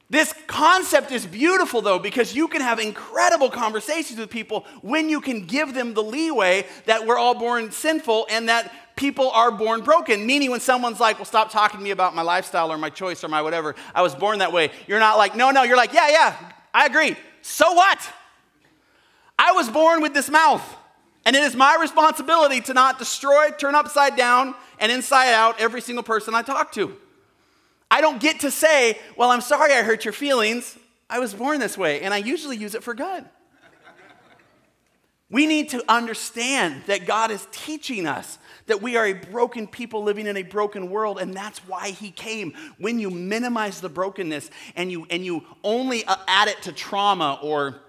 This 0.09 0.33
concept 0.45 1.13
is 1.13 1.25
beautiful, 1.25 1.81
though, 1.81 1.99
because 1.99 2.35
you 2.35 2.49
can 2.49 2.59
have 2.59 2.79
incredible 2.79 3.49
conversations 3.49 4.19
with 4.19 4.29
people 4.29 4.65
when 4.81 5.07
you 5.07 5.21
can 5.21 5.45
give 5.45 5.73
them 5.73 5.93
the 5.93 6.03
leeway 6.03 6.65
that 6.85 7.07
we're 7.07 7.17
all 7.17 7.35
born 7.35 7.71
sinful 7.71 8.27
and 8.29 8.49
that 8.49 8.73
people 8.99 9.31
are 9.31 9.49
born 9.49 9.81
broken. 9.81 10.25
Meaning, 10.25 10.51
when 10.51 10.59
someone's 10.59 10.99
like, 10.99 11.17
Well, 11.17 11.25
stop 11.25 11.49
talking 11.49 11.79
to 11.79 11.83
me 11.83 11.91
about 11.91 12.13
my 12.13 12.21
lifestyle 12.21 12.71
or 12.71 12.77
my 12.77 12.89
choice 12.89 13.23
or 13.23 13.29
my 13.29 13.41
whatever, 13.41 13.73
I 13.95 14.03
was 14.03 14.13
born 14.13 14.39
that 14.39 14.51
way. 14.51 14.71
You're 14.87 14.99
not 14.99 15.17
like, 15.17 15.35
No, 15.35 15.49
no, 15.49 15.63
you're 15.63 15.77
like, 15.77 15.93
Yeah, 15.93 16.09
yeah, 16.09 16.51
I 16.73 16.85
agree. 16.85 17.15
So 17.41 17.73
what? 17.73 18.13
I 19.39 19.53
was 19.53 19.69
born 19.69 20.01
with 20.01 20.13
this 20.13 20.29
mouth, 20.29 20.61
and 21.25 21.33
it 21.33 21.41
is 21.43 21.55
my 21.55 21.77
responsibility 21.79 22.59
to 22.61 22.73
not 22.73 22.99
destroy, 22.99 23.51
turn 23.51 23.73
upside 23.73 24.17
down, 24.17 24.53
and 24.79 24.91
inside 24.91 25.33
out 25.33 25.59
every 25.61 25.79
single 25.79 26.03
person 26.03 26.35
I 26.35 26.41
talk 26.41 26.73
to. 26.73 26.93
I 27.89 28.01
don't 28.01 28.19
get 28.19 28.41
to 28.41 28.51
say, 28.51 28.99
Well, 29.15 29.31
I'm 29.31 29.41
sorry 29.41 29.73
I 29.73 29.81
hurt 29.81 30.03
your 30.03 30.13
feelings. 30.13 30.77
I 31.09 31.19
was 31.19 31.33
born 31.33 31.59
this 31.59 31.77
way, 31.77 32.01
and 32.01 32.13
I 32.13 32.17
usually 32.17 32.57
use 32.57 32.75
it 32.75 32.83
for 32.83 32.93
good. 32.93 33.25
We 35.31 35.45
need 35.45 35.69
to 35.69 35.83
understand 35.87 36.83
that 36.87 37.05
God 37.05 37.29
is 37.29 37.47
teaching 37.51 38.07
us 38.07 38.39
that 38.69 38.81
we 38.81 38.97
are 38.97 39.05
a 39.05 39.13
broken 39.13 39.67
people 39.67 40.03
living 40.03 40.25
in 40.25 40.37
a 40.37 40.43
broken 40.43 40.89
world, 40.89 41.19
and 41.19 41.33
that's 41.33 41.59
why 41.67 41.89
He 41.89 42.09
came. 42.09 42.53
When 42.77 42.97
you 42.97 43.09
minimize 43.09 43.81
the 43.81 43.89
brokenness 43.89 44.49
and 44.75 44.91
you, 44.91 45.05
and 45.09 45.23
you 45.23 45.43
only 45.63 46.05
uh, 46.05 46.15
add 46.27 46.47
it 46.47 46.61
to 46.63 46.71
trauma 46.71 47.39
or 47.43 47.81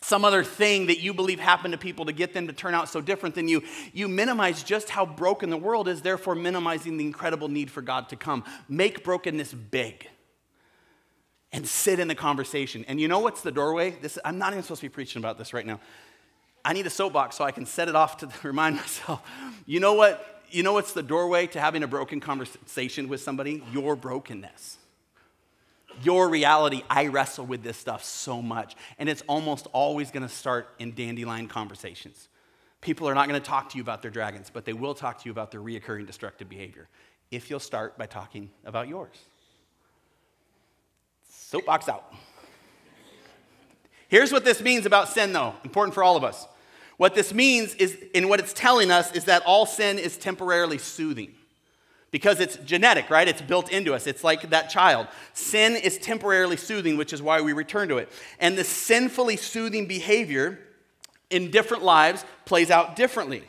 some 0.00 0.24
other 0.24 0.44
thing 0.44 0.86
that 0.86 1.00
you 1.00 1.12
believe 1.12 1.40
happened 1.40 1.72
to 1.72 1.78
people 1.78 2.06
to 2.06 2.12
get 2.12 2.32
them 2.32 2.46
to 2.46 2.52
turn 2.52 2.74
out 2.74 2.88
so 2.88 3.00
different 3.00 3.34
than 3.34 3.48
you, 3.48 3.62
you 3.92 4.08
minimize 4.08 4.62
just 4.62 4.88
how 4.88 5.04
broken 5.04 5.50
the 5.50 5.56
world 5.56 5.88
is, 5.88 6.02
therefore 6.02 6.34
minimizing 6.34 6.96
the 6.96 7.04
incredible 7.04 7.48
need 7.48 7.70
for 7.70 7.82
God 7.82 8.08
to 8.10 8.16
come. 8.16 8.44
Make 8.68 9.04
brokenness 9.04 9.52
big 9.52 10.08
and 11.52 11.66
sit 11.66 11.98
in 11.98 12.08
the 12.08 12.14
conversation. 12.14 12.84
And 12.88 13.00
you 13.00 13.08
know 13.08 13.18
what's 13.18 13.40
the 13.40 13.50
doorway? 13.52 13.96
This, 14.00 14.18
I'm 14.24 14.38
not 14.38 14.52
even 14.52 14.62
supposed 14.62 14.82
to 14.82 14.86
be 14.86 14.90
preaching 14.90 15.20
about 15.20 15.36
this 15.36 15.52
right 15.52 15.66
now. 15.66 15.80
I 16.68 16.74
need 16.74 16.86
a 16.86 16.90
soapbox 16.90 17.36
so 17.36 17.44
I 17.44 17.50
can 17.50 17.64
set 17.66 17.88
it 17.88 17.96
off 17.96 18.18
to 18.18 18.28
remind 18.46 18.76
myself. 18.76 19.28
You 19.66 19.80
know 19.80 19.94
what? 19.94 20.44
You 20.50 20.62
know 20.62 20.74
what's 20.74 20.92
the 20.92 21.02
doorway 21.02 21.46
to 21.48 21.60
having 21.60 21.82
a 21.82 21.86
broken 21.88 22.20
conversation 22.20 23.08
with 23.08 23.20
somebody? 23.20 23.62
Your 23.72 23.96
brokenness 23.96 24.78
your 26.02 26.28
reality, 26.28 26.82
I 26.88 27.06
wrestle 27.06 27.46
with 27.46 27.62
this 27.62 27.76
stuff 27.76 28.04
so 28.04 28.40
much. 28.42 28.76
And 28.98 29.08
it's 29.08 29.22
almost 29.26 29.66
always 29.72 30.10
going 30.10 30.22
to 30.22 30.32
start 30.32 30.68
in 30.78 30.94
dandelion 30.94 31.48
conversations. 31.48 32.28
People 32.80 33.08
are 33.08 33.14
not 33.14 33.28
going 33.28 33.40
to 33.40 33.46
talk 33.46 33.70
to 33.70 33.76
you 33.76 33.82
about 33.82 34.02
their 34.02 34.10
dragons, 34.10 34.50
but 34.52 34.64
they 34.64 34.72
will 34.72 34.94
talk 34.94 35.18
to 35.18 35.24
you 35.26 35.32
about 35.32 35.50
their 35.50 35.60
reoccurring 35.60 36.06
destructive 36.06 36.48
behavior 36.48 36.88
if 37.30 37.50
you'll 37.50 37.60
start 37.60 37.98
by 37.98 38.06
talking 38.06 38.50
about 38.64 38.88
yours. 38.88 39.16
Soapbox 41.28 41.88
out. 41.88 42.14
Here's 44.08 44.32
what 44.32 44.44
this 44.44 44.62
means 44.62 44.86
about 44.86 45.08
sin, 45.08 45.32
though, 45.32 45.54
important 45.64 45.94
for 45.94 46.02
all 46.02 46.16
of 46.16 46.24
us. 46.24 46.46
What 46.98 47.14
this 47.14 47.32
means 47.32 47.74
is, 47.76 47.96
and 48.14 48.28
what 48.28 48.40
it's 48.40 48.52
telling 48.52 48.90
us, 48.90 49.12
is 49.12 49.24
that 49.24 49.42
all 49.46 49.64
sin 49.64 49.98
is 49.98 50.16
temporarily 50.16 50.78
soothing 50.78 51.32
because 52.10 52.40
it's 52.40 52.56
genetic, 52.58 53.08
right? 53.08 53.28
It's 53.28 53.40
built 53.40 53.70
into 53.70 53.94
us. 53.94 54.06
It's 54.06 54.24
like 54.24 54.50
that 54.50 54.68
child. 54.68 55.06
Sin 55.32 55.76
is 55.76 55.96
temporarily 55.98 56.56
soothing, 56.56 56.96
which 56.96 57.12
is 57.12 57.22
why 57.22 57.40
we 57.40 57.52
return 57.52 57.88
to 57.88 57.98
it. 57.98 58.10
And 58.40 58.58
the 58.58 58.64
sinfully 58.64 59.36
soothing 59.36 59.86
behavior 59.86 60.58
in 61.30 61.50
different 61.50 61.84
lives 61.84 62.24
plays 62.44 62.70
out 62.70 62.96
differently. 62.96 63.44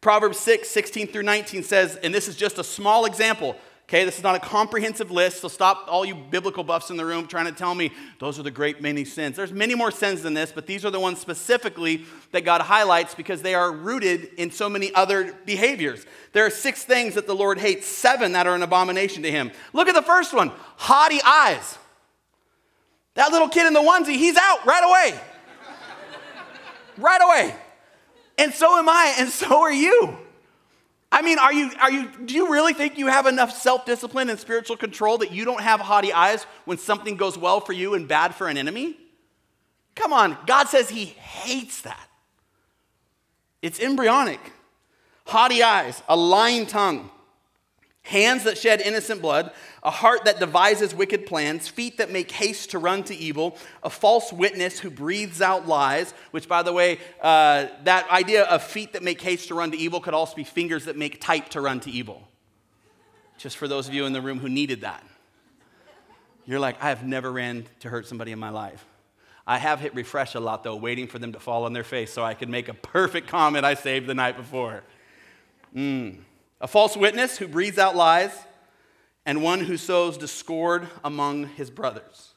Proverbs 0.00 0.38
6, 0.38 0.68
16 0.68 1.08
through 1.08 1.22
19 1.22 1.62
says, 1.62 1.96
and 1.96 2.12
this 2.12 2.26
is 2.26 2.34
just 2.34 2.58
a 2.58 2.64
small 2.64 3.04
example 3.04 3.56
Okay, 3.90 4.04
this 4.04 4.18
is 4.18 4.22
not 4.22 4.36
a 4.36 4.38
comprehensive 4.38 5.10
list, 5.10 5.40
so 5.40 5.48
stop 5.48 5.86
all 5.88 6.04
you 6.04 6.14
biblical 6.14 6.62
buffs 6.62 6.90
in 6.90 6.96
the 6.96 7.04
room 7.04 7.26
trying 7.26 7.46
to 7.46 7.52
tell 7.52 7.74
me 7.74 7.90
those 8.20 8.38
are 8.38 8.44
the 8.44 8.50
great 8.52 8.80
many 8.80 9.04
sins. 9.04 9.34
There's 9.34 9.50
many 9.50 9.74
more 9.74 9.90
sins 9.90 10.22
than 10.22 10.32
this, 10.32 10.52
but 10.52 10.68
these 10.68 10.84
are 10.84 10.90
the 10.90 11.00
ones 11.00 11.18
specifically 11.18 12.04
that 12.30 12.42
God 12.42 12.60
highlights 12.60 13.16
because 13.16 13.42
they 13.42 13.52
are 13.52 13.72
rooted 13.72 14.30
in 14.36 14.52
so 14.52 14.68
many 14.68 14.94
other 14.94 15.36
behaviors. 15.44 16.06
There 16.32 16.46
are 16.46 16.50
six 16.50 16.84
things 16.84 17.16
that 17.16 17.26
the 17.26 17.34
Lord 17.34 17.58
hates, 17.58 17.84
seven 17.84 18.30
that 18.30 18.46
are 18.46 18.54
an 18.54 18.62
abomination 18.62 19.24
to 19.24 19.30
him. 19.32 19.50
Look 19.72 19.88
at 19.88 19.96
the 19.96 20.02
first 20.02 20.32
one 20.32 20.52
haughty 20.76 21.20
eyes. 21.26 21.76
That 23.14 23.32
little 23.32 23.48
kid 23.48 23.66
in 23.66 23.72
the 23.72 23.80
onesie, 23.80 24.14
he's 24.14 24.36
out 24.36 24.64
right 24.66 24.84
away. 24.84 25.20
right 26.96 27.20
away. 27.20 27.56
And 28.38 28.54
so 28.54 28.78
am 28.78 28.88
I, 28.88 29.16
and 29.18 29.28
so 29.30 29.62
are 29.62 29.72
you. 29.72 30.16
I 31.12 31.22
mean, 31.22 31.38
are 31.38 31.52
you, 31.52 31.70
are 31.80 31.90
you, 31.90 32.08
do 32.24 32.34
you 32.34 32.52
really 32.52 32.72
think 32.72 32.96
you 32.96 33.08
have 33.08 33.26
enough 33.26 33.52
self 33.52 33.84
discipline 33.84 34.30
and 34.30 34.38
spiritual 34.38 34.76
control 34.76 35.18
that 35.18 35.32
you 35.32 35.44
don't 35.44 35.60
have 35.60 35.80
haughty 35.80 36.12
eyes 36.12 36.44
when 36.64 36.78
something 36.78 37.16
goes 37.16 37.36
well 37.36 37.60
for 37.60 37.72
you 37.72 37.94
and 37.94 38.06
bad 38.06 38.34
for 38.34 38.48
an 38.48 38.56
enemy? 38.56 38.96
Come 39.96 40.12
on, 40.12 40.38
God 40.46 40.68
says 40.68 40.88
He 40.88 41.06
hates 41.06 41.82
that. 41.82 42.08
It's 43.60 43.80
embryonic. 43.80 44.40
Haughty 45.26 45.62
eyes, 45.62 46.02
a 46.08 46.16
lying 46.16 46.66
tongue, 46.66 47.10
hands 48.02 48.44
that 48.44 48.58
shed 48.58 48.80
innocent 48.80 49.22
blood, 49.22 49.52
a 49.82 49.90
heart 49.90 50.24
that 50.24 50.40
devises 50.40 50.94
wicked 50.94 51.26
plans, 51.26 51.68
feet 51.68 51.98
that 51.98 52.10
make 52.10 52.30
haste 52.30 52.70
to 52.70 52.78
run 52.78 53.02
to 53.04 53.14
evil, 53.14 53.56
a 53.82 53.90
false 53.90 54.32
witness 54.32 54.78
who 54.78 54.90
breathes 54.90 55.40
out 55.40 55.68
lies, 55.68 56.12
which, 56.30 56.48
by 56.48 56.62
the 56.62 56.72
way, 56.72 56.98
uh, 57.20 57.66
that 57.84 58.08
idea 58.10 58.44
of 58.44 58.62
feet 58.62 58.92
that 58.94 59.02
make 59.02 59.20
haste 59.20 59.48
to 59.48 59.54
run 59.54 59.70
to 59.70 59.76
evil 59.76 60.00
could 60.00 60.14
also 60.14 60.34
be 60.34 60.44
fingers 60.44 60.86
that 60.86 60.96
make 60.96 61.20
type 61.20 61.48
to 61.50 61.60
run 61.60 61.80
to 61.80 61.90
evil. 61.90 62.26
Just 63.38 63.56
for 63.56 63.68
those 63.68 63.88
of 63.88 63.94
you 63.94 64.04
in 64.06 64.12
the 64.12 64.20
room 64.20 64.38
who 64.38 64.48
needed 64.48 64.82
that. 64.82 65.04
You're 66.46 66.60
like, 66.60 66.82
I 66.82 66.88
have 66.88 67.06
never 67.06 67.30
ran 67.30 67.66
to 67.80 67.88
hurt 67.88 68.06
somebody 68.06 68.32
in 68.32 68.38
my 68.38 68.50
life. 68.50 68.84
I 69.46 69.58
have 69.58 69.80
hit 69.80 69.94
refresh 69.94 70.34
a 70.34 70.40
lot, 70.40 70.64
though, 70.64 70.76
waiting 70.76 71.06
for 71.06 71.18
them 71.18 71.32
to 71.32 71.40
fall 71.40 71.64
on 71.64 71.72
their 71.72 71.84
face 71.84 72.12
so 72.12 72.22
I 72.22 72.34
could 72.34 72.48
make 72.48 72.68
a 72.68 72.74
perfect 72.74 73.28
comment 73.28 73.64
I 73.64 73.74
saved 73.74 74.06
the 74.06 74.14
night 74.14 74.36
before. 74.36 74.82
Mm. 75.74 76.18
A 76.60 76.68
false 76.68 76.96
witness 76.96 77.38
who 77.38 77.48
breathes 77.48 77.78
out 77.78 77.96
lies 77.96 78.32
and 79.24 79.42
one 79.42 79.60
who 79.60 79.76
sows 79.76 80.18
discord 80.18 80.88
among 81.04 81.46
his 81.46 81.70
brothers. 81.70 82.34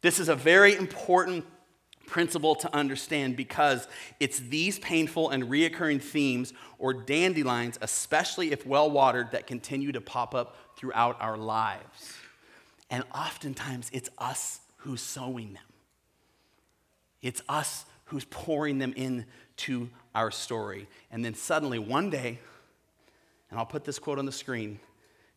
This 0.00 0.18
is 0.18 0.28
a 0.28 0.36
very 0.36 0.76
important 0.76 1.44
principle 2.06 2.54
to 2.54 2.74
understand 2.74 3.36
because 3.36 3.88
it's 4.20 4.38
these 4.38 4.78
painful 4.78 5.30
and 5.30 5.44
reoccurring 5.44 6.02
themes 6.02 6.52
or 6.78 6.92
dandelions, 6.92 7.78
especially 7.80 8.52
if 8.52 8.66
well 8.66 8.90
watered, 8.90 9.30
that 9.32 9.46
continue 9.46 9.92
to 9.92 10.00
pop 10.00 10.34
up 10.34 10.56
throughout 10.76 11.16
our 11.20 11.36
lives. 11.36 12.16
And 12.90 13.04
oftentimes 13.14 13.90
it's 13.92 14.10
us 14.18 14.60
who's 14.78 15.00
sowing 15.00 15.54
them. 15.54 15.62
It's 17.22 17.40
us 17.48 17.86
who's 18.06 18.24
pouring 18.26 18.78
them 18.78 18.92
into 18.94 19.88
our 20.14 20.30
story. 20.30 20.88
And 21.10 21.24
then 21.24 21.34
suddenly, 21.34 21.78
one 21.78 22.10
day, 22.10 22.40
and 23.52 23.60
I'll 23.60 23.66
put 23.66 23.84
this 23.84 23.98
quote 23.98 24.18
on 24.18 24.24
the 24.24 24.32
screen 24.32 24.80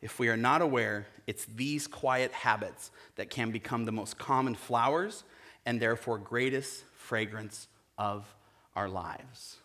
if 0.02 0.20
we 0.20 0.30
are 0.30 0.38
not 0.38 0.62
aware, 0.62 1.08
it's 1.28 1.46
these 1.46 1.86
quiet 1.86 2.32
habits 2.32 2.92
that 3.16 3.30
can 3.30 3.52
become 3.52 3.84
the 3.84 3.92
most 3.92 4.18
common 4.18 4.56
flowers 4.56 5.26
and 5.66 5.82
therefore 5.82 6.18
greatest 6.18 6.86
fragrance 6.96 7.68
of 7.98 8.26
our 8.76 8.88
lives. 8.88 9.58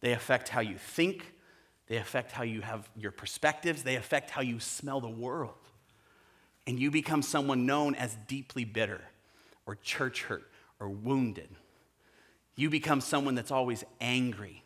They 0.00 0.12
affect 0.12 0.48
how 0.48 0.60
you 0.60 0.76
think, 0.76 1.32
they 1.88 1.96
affect 1.96 2.30
how 2.32 2.44
you 2.44 2.60
have 2.60 2.88
your 2.96 3.10
perspectives, 3.10 3.82
they 3.82 3.96
affect 3.96 4.30
how 4.30 4.42
you 4.42 4.60
smell 4.60 5.00
the 5.00 5.08
world. 5.08 5.54
And 6.68 6.78
you 6.78 6.90
become 6.90 7.22
someone 7.22 7.66
known 7.66 7.96
as 7.96 8.16
deeply 8.28 8.64
bitter 8.64 9.00
or 9.66 9.74
church 9.74 10.22
hurt 10.22 10.48
or 10.78 10.88
wounded. 10.88 11.48
You 12.54 12.70
become 12.70 13.00
someone 13.00 13.34
that's 13.34 13.50
always 13.50 13.82
angry, 14.00 14.62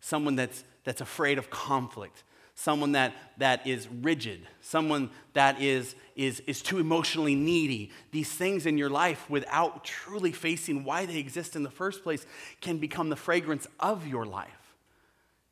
someone 0.00 0.36
that's, 0.36 0.64
that's 0.86 1.00
afraid 1.00 1.36
of 1.36 1.50
conflict, 1.50 2.22
someone 2.54 2.92
that, 2.92 3.12
that 3.38 3.66
is 3.66 3.88
rigid, 4.02 4.46
someone 4.60 5.10
that 5.32 5.60
is, 5.60 5.96
is, 6.14 6.40
is 6.46 6.62
too 6.62 6.78
emotionally 6.78 7.34
needy. 7.34 7.90
These 8.12 8.30
things 8.30 8.66
in 8.66 8.78
your 8.78 8.88
life, 8.88 9.28
without 9.28 9.84
truly 9.84 10.30
facing 10.30 10.84
why 10.84 11.04
they 11.04 11.18
exist 11.18 11.56
in 11.56 11.64
the 11.64 11.70
first 11.70 12.04
place, 12.04 12.24
can 12.60 12.78
become 12.78 13.08
the 13.08 13.16
fragrance 13.16 13.66
of 13.80 14.06
your 14.06 14.24
life. 14.24 14.76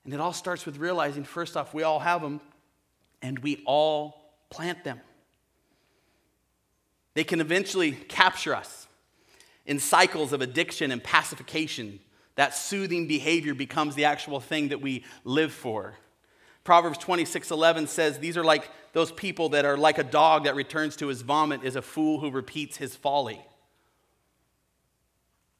And 0.04 0.14
it 0.14 0.20
all 0.20 0.32
starts 0.32 0.64
with 0.66 0.76
realizing 0.76 1.24
first 1.24 1.56
off, 1.56 1.74
we 1.74 1.82
all 1.82 1.98
have 1.98 2.22
them 2.22 2.40
and 3.20 3.40
we 3.40 3.60
all 3.66 4.32
plant 4.50 4.84
them. 4.84 5.00
They 7.14 7.24
can 7.24 7.40
eventually 7.40 7.90
capture 7.90 8.54
us 8.54 8.86
in 9.66 9.80
cycles 9.80 10.32
of 10.32 10.42
addiction 10.42 10.92
and 10.92 11.02
pacification. 11.02 11.98
That 12.36 12.54
soothing 12.54 13.06
behavior 13.06 13.54
becomes 13.54 13.94
the 13.94 14.06
actual 14.06 14.40
thing 14.40 14.68
that 14.68 14.80
we 14.80 15.04
live 15.24 15.52
for. 15.52 15.94
Proverbs 16.64 16.98
26 16.98 17.50
11 17.50 17.86
says, 17.86 18.18
These 18.18 18.36
are 18.36 18.44
like 18.44 18.68
those 18.92 19.12
people 19.12 19.50
that 19.50 19.64
are 19.64 19.76
like 19.76 19.98
a 19.98 20.04
dog 20.04 20.44
that 20.44 20.54
returns 20.54 20.96
to 20.96 21.08
his 21.08 21.22
vomit, 21.22 21.62
is 21.62 21.76
a 21.76 21.82
fool 21.82 22.20
who 22.20 22.30
repeats 22.30 22.76
his 22.76 22.96
folly. 22.96 23.40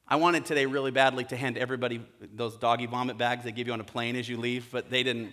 I 0.07 0.17
wanted 0.17 0.45
today 0.45 0.67
really 0.67 0.91
badly 0.91 1.25
to 1.25 1.37
hand 1.37 1.57
everybody 1.57 2.05
those 2.35 2.57
doggy 2.57 2.87
vomit 2.87 3.17
bags 3.17 3.45
they 3.45 3.53
give 3.53 3.67
you 3.67 3.73
on 3.73 3.81
a 3.81 3.85
plane 3.85 4.17
as 4.17 4.29
you 4.29 4.37
leave, 4.37 4.69
but 4.71 4.91
they 4.91 5.03
didn't, 5.03 5.33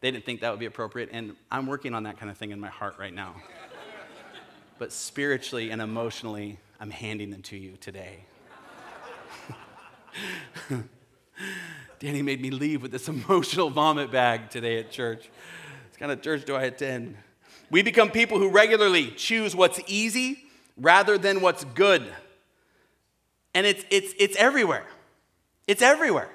they 0.00 0.10
didn't 0.10 0.24
think 0.24 0.40
that 0.40 0.50
would 0.50 0.60
be 0.60 0.66
appropriate. 0.66 1.08
And 1.12 1.34
I'm 1.50 1.66
working 1.66 1.94
on 1.94 2.04
that 2.04 2.18
kind 2.18 2.30
of 2.30 2.36
thing 2.36 2.50
in 2.50 2.60
my 2.60 2.68
heart 2.68 2.96
right 2.98 3.12
now. 3.12 3.34
but 4.78 4.92
spiritually 4.92 5.70
and 5.70 5.82
emotionally, 5.82 6.58
I'm 6.80 6.90
handing 6.90 7.30
them 7.30 7.42
to 7.42 7.56
you 7.56 7.76
today. 7.80 8.24
Danny 11.98 12.22
made 12.22 12.40
me 12.40 12.50
leave 12.50 12.82
with 12.82 12.90
this 12.90 13.08
emotional 13.08 13.70
vomit 13.70 14.10
bag 14.10 14.50
today 14.50 14.78
at 14.78 14.90
church. 14.90 15.30
What 15.90 15.98
kind 15.98 16.12
of 16.12 16.22
church 16.22 16.44
do 16.44 16.54
I 16.54 16.64
attend? 16.64 17.16
We 17.70 17.82
become 17.82 18.10
people 18.10 18.38
who 18.38 18.50
regularly 18.50 19.12
choose 19.12 19.56
what's 19.56 19.80
easy 19.86 20.44
rather 20.76 21.16
than 21.16 21.40
what's 21.40 21.64
good. 21.64 22.02
And 23.54 23.66
it's, 23.66 23.84
it's, 23.90 24.14
it's 24.18 24.36
everywhere. 24.36 24.86
It's 25.66 25.82
everywhere. 25.82 26.28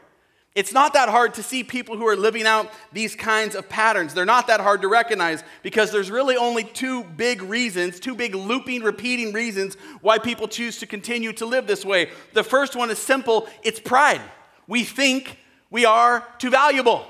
It's 0.57 0.73
not 0.73 0.93
that 0.93 1.07
hard 1.07 1.35
to 1.35 1.43
see 1.43 1.63
people 1.63 1.97
who 1.97 2.07
are 2.07 2.15
living 2.15 2.47
out 2.47 2.71
these 2.91 3.15
kinds 3.15 3.53
of 3.53 3.69
patterns. 3.69 4.15
They're 4.15 4.25
not 4.25 4.47
that 4.47 4.59
hard 4.59 4.81
to 4.81 4.87
recognize 4.87 5.43
because 5.61 5.91
there's 5.91 6.09
really 6.09 6.35
only 6.35 6.63
two 6.63 7.03
big 7.03 7.43
reasons, 7.43 7.99
two 7.99 8.15
big 8.15 8.33
looping, 8.33 8.81
repeating 8.81 9.33
reasons 9.33 9.75
why 10.01 10.17
people 10.17 10.47
choose 10.47 10.79
to 10.79 10.87
continue 10.87 11.31
to 11.33 11.45
live 11.45 11.67
this 11.67 11.85
way. 11.85 12.09
The 12.33 12.43
first 12.43 12.75
one 12.75 12.89
is 12.89 12.97
simple 12.97 13.47
it's 13.61 13.79
pride. 13.79 14.19
We 14.65 14.83
think 14.83 15.37
we 15.69 15.85
are 15.85 16.27
too 16.39 16.49
valuable. 16.49 17.05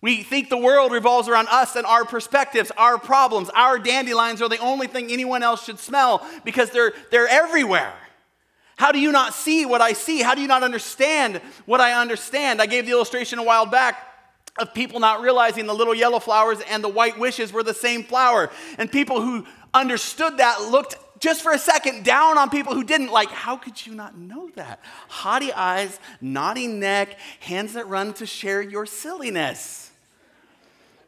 We 0.00 0.24
think 0.24 0.48
the 0.48 0.58
world 0.58 0.90
revolves 0.90 1.28
around 1.28 1.46
us 1.46 1.76
and 1.76 1.86
our 1.86 2.04
perspectives, 2.04 2.72
our 2.76 2.98
problems. 2.98 3.50
Our 3.54 3.78
dandelions 3.78 4.42
are 4.42 4.48
the 4.48 4.58
only 4.58 4.88
thing 4.88 5.12
anyone 5.12 5.44
else 5.44 5.64
should 5.64 5.78
smell 5.78 6.26
because 6.44 6.70
they're, 6.70 6.92
they're 7.12 7.28
everywhere. 7.28 7.94
How 8.78 8.92
do 8.92 9.00
you 9.00 9.10
not 9.10 9.34
see 9.34 9.66
what 9.66 9.80
I 9.80 9.92
see? 9.92 10.22
How 10.22 10.36
do 10.36 10.40
you 10.40 10.46
not 10.46 10.62
understand 10.62 11.40
what 11.66 11.80
I 11.80 12.00
understand? 12.00 12.62
I 12.62 12.66
gave 12.66 12.86
the 12.86 12.92
illustration 12.92 13.40
a 13.40 13.42
while 13.42 13.66
back 13.66 14.06
of 14.56 14.72
people 14.72 15.00
not 15.00 15.20
realizing 15.20 15.66
the 15.66 15.74
little 15.74 15.96
yellow 15.96 16.20
flowers 16.20 16.60
and 16.60 16.82
the 16.82 16.88
white 16.88 17.18
wishes 17.18 17.52
were 17.52 17.64
the 17.64 17.74
same 17.74 18.04
flower. 18.04 18.50
And 18.78 18.90
people 18.90 19.20
who 19.20 19.44
understood 19.74 20.38
that 20.38 20.62
looked 20.70 20.96
just 21.18 21.42
for 21.42 21.50
a 21.50 21.58
second 21.58 22.04
down 22.04 22.38
on 22.38 22.50
people 22.50 22.72
who 22.72 22.84
didn't. 22.84 23.10
Like, 23.10 23.30
how 23.30 23.56
could 23.56 23.84
you 23.84 23.96
not 23.96 24.16
know 24.16 24.48
that? 24.54 24.78
Haughty 25.08 25.52
eyes, 25.52 25.98
nodding 26.20 26.78
neck, 26.78 27.18
hands 27.40 27.72
that 27.72 27.88
run 27.88 28.12
to 28.14 28.26
share 28.26 28.62
your 28.62 28.86
silliness. 28.86 29.87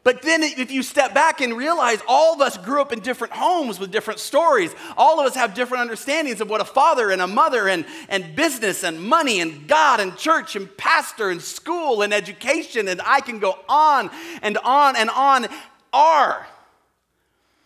But 0.03 0.23
then, 0.23 0.41
if 0.41 0.71
you 0.71 0.81
step 0.81 1.13
back 1.13 1.41
and 1.41 1.55
realize 1.55 1.99
all 2.07 2.33
of 2.33 2.41
us 2.41 2.57
grew 2.57 2.81
up 2.81 2.91
in 2.91 3.01
different 3.01 3.33
homes 3.33 3.79
with 3.79 3.91
different 3.91 4.19
stories, 4.19 4.73
all 4.97 5.19
of 5.19 5.27
us 5.27 5.35
have 5.35 5.53
different 5.53 5.81
understandings 5.81 6.41
of 6.41 6.49
what 6.49 6.59
a 6.59 6.65
father 6.65 7.11
and 7.11 7.21
a 7.21 7.27
mother 7.27 7.67
and, 7.67 7.85
and 8.09 8.35
business 8.35 8.83
and 8.83 8.99
money 8.99 9.41
and 9.41 9.67
God 9.67 9.99
and 9.99 10.17
church 10.17 10.55
and 10.55 10.75
pastor 10.75 11.29
and 11.29 11.39
school 11.39 12.01
and 12.01 12.15
education, 12.15 12.87
and 12.87 12.99
I 13.05 13.21
can 13.21 13.37
go 13.37 13.59
on 13.69 14.09
and 14.41 14.57
on 14.59 14.95
and 14.95 15.11
on 15.11 15.47
are. 15.93 16.47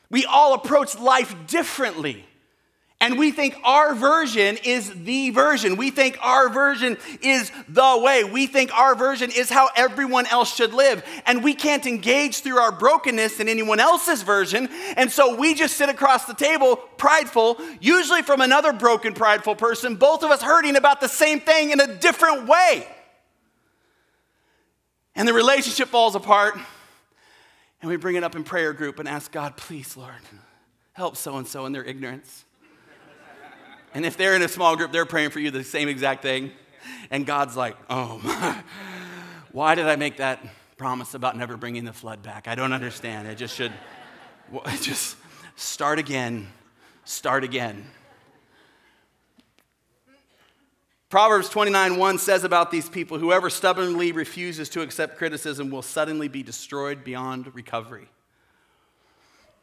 We 0.10 0.26
all 0.26 0.56
approach 0.56 1.00
life 1.00 1.34
differently. 1.48 2.26
And 3.02 3.20
we 3.20 3.32
think 3.32 3.56
our 3.64 3.94
version 3.94 4.58
is 4.64 4.92
the 5.04 5.30
version. 5.30 5.76
We 5.76 5.92
think 5.92 6.18
our 6.22 6.50
version 6.50 6.98
is 7.22 7.52
the 7.68 8.00
way. 8.02 8.24
We 8.24 8.48
think 8.48 8.74
our 8.74 8.96
version 8.96 9.32
is 9.32 9.50
how 9.50 9.70
everyone 9.76 10.26
else 10.28 10.56
should 10.56 10.74
live. 10.74 11.04
And 11.26 11.44
we 11.44 11.54
can't 11.54 11.86
engage 11.86 12.40
through 12.40 12.58
our 12.58 12.72
brokenness 12.72 13.40
in 13.42 13.50
anyone 13.50 13.82
else's 13.82 14.24
version. 14.24 14.70
And 14.96 15.12
so 15.12 15.36
we 15.36 15.54
just 15.54 15.76
sit 15.76 15.90
across 15.90 16.26
the 16.26 16.34
table, 16.34 16.78
prideful, 16.98 17.60
usually 17.82 18.22
from 18.22 18.40
another 18.40 18.72
broken, 18.72 19.14
prideful 19.14 19.56
person, 19.56 19.96
both 19.96 20.24
of 20.24 20.32
us 20.32 20.42
hurting 20.42 20.78
about 20.78 21.02
the 21.02 21.10
same 21.10 21.42
thing 21.42 21.72
in 21.72 21.82
a 21.82 21.98
different 21.98 22.48
way. 22.48 22.88
And 25.16 25.28
the 25.28 25.34
relationship 25.34 25.90
falls 25.90 26.16
apart. 26.16 26.58
And 27.82 27.90
we 27.90 27.98
bring 27.98 28.16
it 28.16 28.24
up 28.24 28.36
in 28.36 28.44
prayer 28.46 28.74
group 28.74 29.00
and 29.00 29.08
ask 29.08 29.32
God, 29.32 29.58
please, 29.58 29.96
Lord, 29.98 30.14
help 30.94 31.18
so 31.18 31.38
and 31.38 31.46
so 31.46 31.66
in 31.66 31.74
their 31.74 31.84
ignorance. 31.84 32.46
And 33.96 34.06
if 34.06 34.18
they're 34.18 34.36
in 34.36 34.42
a 34.42 34.50
small 34.50 34.76
group, 34.76 34.92
they're 34.92 35.06
praying 35.06 35.30
for 35.30 35.40
you 35.40 35.50
the 35.52 35.64
same 35.64 35.88
exact 35.88 36.22
thing. 36.22 36.52
And 37.10 37.26
God's 37.26 37.56
like, 37.56 37.78
oh 37.90 38.20
my, 38.24 38.62
why 39.54 39.74
did 39.74 39.88
I 39.88 39.96
make 39.96 40.18
that 40.18 40.46
promise 40.78 41.14
about 41.14 41.38
never 41.38 41.56
bringing 41.56 41.86
the 41.86 41.94
flood 41.94 42.22
back? 42.22 42.50
I 42.50 42.56
don't 42.56 42.74
understand. 42.74 43.26
I 43.26 43.34
just 43.34 43.56
should 43.56 43.72
just 44.82 45.16
start 45.56 45.98
again, 45.98 46.48
start 47.06 47.46
again. 47.46 47.86
Proverbs 51.10 51.48
29 51.48 51.98
1 51.98 52.18
says 52.18 52.44
about 52.44 52.72
these 52.72 52.90
people 52.90 53.18
whoever 53.18 53.50
stubbornly 53.50 54.12
refuses 54.12 54.68
to 54.70 54.82
accept 54.82 55.18
criticism 55.18 55.70
will 55.70 55.82
suddenly 55.82 56.28
be 56.28 56.44
destroyed 56.44 57.06
beyond 57.06 57.56
recovery. 57.56 58.10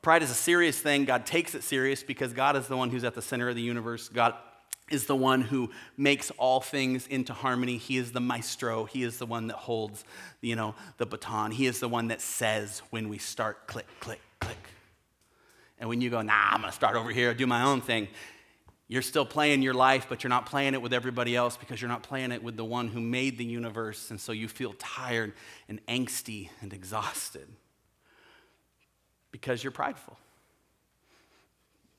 Pride 0.03 0.25
is 0.25 0.31
a 0.31 0.35
serious 0.35 0.79
thing. 0.81 1.05
God 1.05 1.25
takes 1.25 1.55
it 1.55 1.63
serious 1.63 2.03
because 2.03 2.33
God 2.33 2.57
is 2.57 2.67
the 2.67 2.77
one 2.77 2.91
who's 2.91 3.05
at 3.05 3.15
the 3.15 3.23
center 3.23 3.49
of 3.49 3.55
the 3.55 3.63
universe. 3.63 4.09
God 4.09 4.35
is 4.91 5.07
the 5.07 5.15
one 5.15 5.41
who 5.41 5.71
makes 5.97 6.33
all 6.33 6.61
things 6.61 7.07
into 7.07 7.33
harmony. 7.33 7.77
He 7.79 7.97
is 7.97 8.11
the 8.11 8.21
maestro. 8.21 8.85
He 8.85 9.05
is 9.05 9.19
the 9.19 9.27
one 9.27 9.47
that 9.47 9.57
holds, 9.57 10.05
you 10.41 10.57
know, 10.57 10.75
the 10.99 11.07
baton. 11.07 11.53
He 11.53 11.67
is 11.67 11.79
the 11.79 11.89
one 11.89 12.09
that 12.09 12.21
says 12.21 12.83
when 12.91 13.09
we 13.09 13.19
start 13.19 13.69
click, 13.69 13.87
click, 14.01 14.21
click. 14.41 14.59
And 15.79 15.89
when 15.89 16.01
you 16.01 16.11
go, 16.11 16.21
nah, 16.21 16.51
I'm 16.51 16.61
gonna 16.61 16.73
start 16.73 16.97
over 16.97 17.11
here, 17.11 17.33
do 17.33 17.47
my 17.47 17.63
own 17.63 17.81
thing, 17.81 18.09
you're 18.89 19.03
still 19.03 19.25
playing 19.25 19.63
your 19.63 19.73
life, 19.73 20.07
but 20.09 20.23
you're 20.23 20.29
not 20.29 20.47
playing 20.47 20.75
it 20.75 20.83
with 20.83 20.93
everybody 20.93 21.35
else 21.37 21.57
because 21.57 21.81
you're 21.81 21.89
not 21.89 22.03
playing 22.03 22.33
it 22.33 22.43
with 22.43 22.57
the 22.57 22.65
one 22.65 22.89
who 22.89 23.01
made 23.01 23.39
the 23.39 23.45
universe. 23.45 24.11
And 24.11 24.21
so 24.21 24.33
you 24.33 24.49
feel 24.49 24.75
tired 24.79 25.33
and 25.69 25.85
angsty 25.87 26.51
and 26.61 26.73
exhausted 26.73 27.49
because 29.33 29.65
you're 29.65 29.73
prideful. 29.73 30.17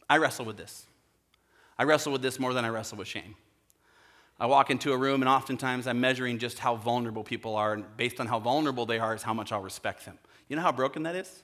I 0.09 0.17
wrestle 0.17 0.45
with 0.45 0.55
this. 0.55 0.85
I 1.77 1.83
wrestle 1.83 2.13
with 2.13 2.21
this 2.21 2.39
more 2.39 2.53
than 2.53 2.63
I 2.63 2.69
wrestle 2.69 2.99
with 2.99 3.07
shame. 3.07 3.35
I 4.39 4.45
walk 4.45 4.69
into 4.69 4.93
a 4.93 4.97
room, 4.97 5.21
and 5.21 5.29
oftentimes 5.29 5.87
I'm 5.87 5.99
measuring 5.99 6.37
just 6.37 6.59
how 6.59 6.75
vulnerable 6.75 7.23
people 7.23 7.55
are, 7.55 7.73
and 7.73 7.85
based 7.97 8.19
on 8.19 8.27
how 8.27 8.39
vulnerable 8.39 8.85
they 8.85 8.99
are, 8.99 9.13
is 9.13 9.23
how 9.23 9.33
much 9.33 9.51
I'll 9.51 9.61
respect 9.61 10.05
them. 10.05 10.17
You 10.47 10.55
know 10.55 10.61
how 10.61 10.71
broken 10.71 11.03
that 11.03 11.15
is? 11.15 11.43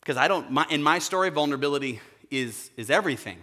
Because 0.00 0.16
I 0.16 0.28
don't, 0.28 0.50
my, 0.50 0.66
in 0.70 0.82
my 0.82 0.98
story, 0.98 1.30
vulnerability 1.30 2.00
is, 2.30 2.70
is 2.76 2.90
everything. 2.90 3.38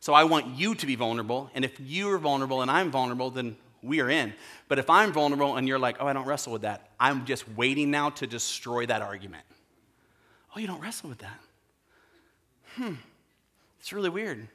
So 0.00 0.14
I 0.14 0.24
want 0.24 0.56
you 0.56 0.74
to 0.74 0.86
be 0.86 0.94
vulnerable, 0.94 1.50
and 1.54 1.64
if 1.64 1.78
you 1.80 2.10
are 2.10 2.18
vulnerable 2.18 2.62
and 2.62 2.70
I'm 2.70 2.90
vulnerable, 2.90 3.30
then 3.30 3.56
we 3.82 4.00
are 4.00 4.10
in. 4.10 4.32
But 4.68 4.78
if 4.78 4.88
I'm 4.88 5.12
vulnerable 5.12 5.56
and 5.56 5.68
you're 5.68 5.78
like, 5.78 5.96
oh, 6.00 6.06
I 6.06 6.12
don't 6.12 6.26
wrestle 6.26 6.52
with 6.52 6.62
that, 6.62 6.90
I'm 6.98 7.24
just 7.24 7.48
waiting 7.50 7.90
now 7.90 8.10
to 8.10 8.26
destroy 8.26 8.86
that 8.86 9.02
argument. 9.02 9.44
Oh, 10.56 10.58
you 10.58 10.66
don't 10.66 10.80
wrestle 10.80 11.10
with 11.10 11.18
that? 11.18 11.38
hmm, 12.76 12.94
it's 13.78 13.92
really 13.92 14.08
weird. 14.08 14.48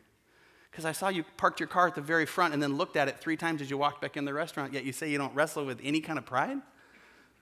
Because 0.70 0.86
I 0.86 0.94
saw 0.94 1.10
you 1.10 1.26
parked 1.38 1.60
your 1.60 1.68
car 1.68 1.88
at 1.88 1.96
the 1.96 2.02
very 2.02 2.26
front 2.26 2.54
and 2.54 2.64
then 2.64 2.78
looked 2.78 2.96
at 2.96 3.08
it 3.08 3.20
three 3.20 3.36
times 3.36 3.62
as 3.62 3.70
you 3.70 3.78
walked 3.78 4.02
back 4.02 4.16
in 4.16 4.26
the 4.26 4.34
restaurant, 4.34 4.74
yet 4.74 4.84
you 4.84 4.94
say 4.94 5.10
you 5.10 5.18
don't 5.18 5.34
wrestle 5.36 5.66
with 5.66 5.80
any 5.84 6.00
kind 6.00 6.18
of 6.18 6.26
pride? 6.26 6.58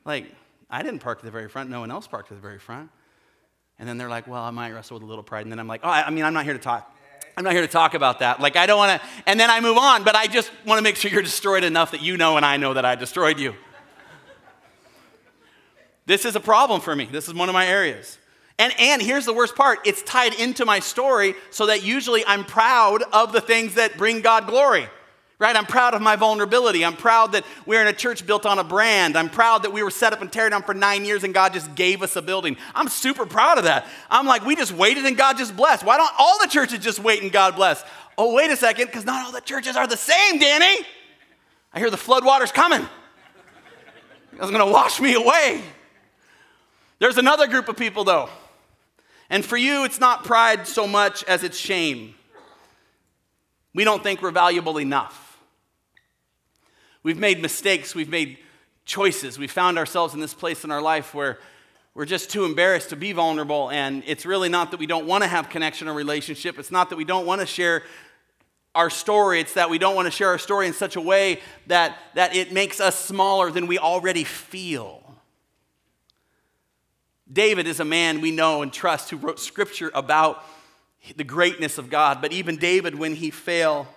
Like, 0.04 0.26
I 0.70 0.82
didn't 0.82 1.00
park 1.00 1.20
at 1.20 1.26
the 1.26 1.32
very 1.32 1.48
front, 1.48 1.70
no 1.70 1.80
one 1.82 1.92
else 1.92 2.08
parked 2.08 2.32
at 2.32 2.38
the 2.38 2.42
very 2.42 2.60
front. 2.60 2.90
And 3.78 3.88
then 3.88 3.98
they're 3.98 4.10
like, 4.10 4.28
well, 4.28 4.44
I 4.44 4.52
might 4.52 4.72
wrestle 4.72 4.96
with 4.96 5.04
a 5.04 5.06
little 5.06 5.24
pride. 5.24 5.44
And 5.44 5.52
then 5.52 5.60
I'm 5.60 5.68
like, 5.68 5.82
oh, 5.84 5.90
I 5.90 6.10
mean, 6.10 6.26
I'm 6.26 6.34
not 6.34 6.44
here 6.44 6.54
to 6.54 6.60
talk. 6.60 6.94
I'm 7.38 7.44
not 7.44 7.54
here 7.54 7.62
to 7.62 7.68
talk 7.68 7.94
about 7.94 8.20
that. 8.20 8.42
Like, 8.42 8.58
I 8.58 8.66
don't 8.66 8.78
want 8.78 9.00
to, 9.00 9.08
and 9.26 9.40
then 9.40 9.50
I 9.50 9.62
move 9.62 9.78
on, 9.78 10.04
but 10.04 10.16
I 10.16 10.28
just 10.28 10.52
want 10.66 10.80
to 10.80 10.84
make 10.84 10.98
sure 10.98 11.10
you're 11.12 11.22
destroyed 11.22 11.64
enough 11.64 11.92
that 11.92 12.02
you 12.02 12.18
know 12.18 12.36
and 12.36 12.46
I 12.46 12.58
know 12.58 12.74
that 12.74 12.84
I 12.84 12.96
destroyed 12.96 13.40
you. 13.40 13.54
this 16.06 16.26
is 16.26 16.36
a 16.36 16.42
problem 16.42 16.82
for 16.82 16.96
me. 16.96 17.06
This 17.06 17.28
is 17.28 17.34
one 17.34 17.48
of 17.48 17.54
my 17.54 17.66
areas. 17.66 18.18
And, 18.60 18.74
and 18.78 19.02
here's 19.02 19.26
the 19.26 19.34
worst 19.34 19.56
part 19.56 19.80
it's 19.86 20.04
tied 20.04 20.36
into 20.36 20.66
my 20.66 20.80
story 20.80 21.34
so 21.50 21.66
that 21.68 21.84
usually 21.84 22.24
I'm 22.28 22.44
proud 22.44 23.02
of 23.12 23.32
the 23.32 23.42
things 23.42 23.76
that 23.76 23.98
bring 23.98 24.22
God 24.22 24.46
glory. 24.46 24.88
Right? 25.40 25.56
I'm 25.56 25.66
proud 25.66 25.94
of 25.94 26.02
my 26.02 26.18
vulnerability. 26.18 26.84
I'm 26.84 26.98
proud 26.98 27.32
that 27.32 27.46
we're 27.66 27.82
in 27.82 27.88
a 27.88 27.94
church 27.94 28.28
built 28.28 28.46
on 28.46 28.60
a 28.60 28.64
brand. 28.64 29.18
I'm 29.18 29.30
proud 29.30 29.64
that 29.64 29.72
we 29.72 29.82
were 29.82 29.90
set 29.90 30.12
up 30.12 30.22
and 30.22 30.30
tear 30.30 30.50
down 30.50 30.64
for 30.64 30.74
nine 30.74 31.06
years 31.06 31.24
and 31.24 31.34
God 31.34 31.54
just 31.54 31.74
gave 31.76 32.02
us 32.02 32.18
a 32.18 32.22
building. 32.22 32.58
I'm 32.76 32.90
super 32.90 33.26
proud 33.26 33.58
of 33.58 33.64
that. 33.64 33.88
I'm 34.10 34.26
like, 34.26 34.46
we 34.46 34.58
just 34.58 34.74
waited 34.74 35.06
and 35.06 35.16
God 35.16 35.38
just 35.38 35.56
blessed. 35.56 35.86
Why 35.86 35.96
don't 35.96 36.12
all 36.20 36.38
the 36.42 36.50
churches 36.50 36.80
just 36.80 37.00
wait 37.00 37.24
and 37.24 37.32
God 37.32 37.56
bless? 37.56 37.82
Oh, 38.18 38.34
wait 38.34 38.52
a 38.52 38.58
second, 38.58 38.88
because 38.88 39.06
not 39.06 39.26
all 39.26 39.32
the 39.32 39.40
churches 39.40 39.78
are 39.78 39.88
the 39.88 39.96
same, 39.96 40.40
Danny. 40.40 40.86
I 41.72 41.80
hear 41.80 41.90
the 41.90 41.96
floodwaters 41.96 42.54
coming. 42.54 42.86
It's 44.34 44.52
going 44.52 44.60
to 44.60 44.66
wash 44.66 45.00
me 45.00 45.14
away. 45.14 45.64
There's 47.00 47.18
another 47.18 47.48
group 47.48 47.70
of 47.70 47.78
people, 47.78 48.04
though, 48.04 48.28
and 49.30 49.46
for 49.46 49.58
you, 49.58 49.86
it's 49.86 50.00
not 50.00 50.24
pride 50.24 50.68
so 50.68 50.88
much 50.88 51.24
as 51.26 51.44
it's 51.44 51.58
shame. 51.58 52.16
We 53.74 53.84
don't 53.84 54.02
think 54.02 54.22
we're 54.22 54.32
valuable 54.32 54.80
enough. 54.80 55.38
We've 57.04 57.20
made 57.20 57.42
mistakes, 57.42 57.96
we've 57.96 58.10
made 58.10 58.40
choices. 58.86 59.38
We 59.38 59.48
found 59.48 59.78
ourselves 59.78 60.14
in 60.14 60.20
this 60.20 60.34
place 60.34 60.64
in 60.64 60.72
our 60.72 60.82
life 60.82 61.14
where 61.14 61.40
we're 61.94 62.06
just 62.06 62.30
too 62.30 62.46
embarrassed 62.46 62.90
to 62.90 62.96
be 62.96 63.14
vulnerable. 63.14 63.70
And 63.70 64.04
it's 64.06 64.26
really 64.26 64.50
not 64.50 64.72
that 64.72 64.80
we 64.80 64.88
don't 64.88 65.06
want 65.06 65.24
to 65.24 65.28
have 65.28 65.50
connection 65.50 65.88
or 65.88 65.94
relationship. 65.94 66.58
It's 66.58 66.72
not 66.72 66.90
that 66.90 66.96
we 66.96 67.06
don't 67.06 67.26
want 67.26 67.42
to 67.42 67.48
share 67.48 67.84
our 68.74 68.90
story. 68.90 69.40
It's 69.40 69.54
that 69.54 69.70
we 69.70 69.78
don't 69.78 69.96
want 69.96 70.08
to 70.08 70.12
share 70.12 70.30
our 70.30 70.38
story 70.38 70.68
in 70.68 70.74
such 70.74 70.96
a 70.96 71.02
way 71.02 71.40
that, 71.68 71.98
that 72.16 72.36
it 72.36 72.52
makes 72.52 72.80
us 72.80 72.98
smaller 72.98 73.52
than 73.52 73.68
we 73.68 73.78
already 73.78 74.24
feel. 74.24 75.09
David 77.32 77.68
is 77.68 77.80
a 77.80 77.86
man 77.86 78.22
we 78.22 78.32
know 78.32 78.62
and 78.62 78.74
trust 78.74 79.10
who 79.10 79.18
wrote 79.18 79.40
scripture 79.40 79.92
about 79.94 80.44
the 81.16 81.24
greatness 81.24 81.78
of 81.78 81.90
God. 81.90 82.22
But 82.22 82.34
even 82.34 82.58
David, 82.58 82.96
when 82.96 83.16
he 83.16 83.30
failed, 83.30 83.88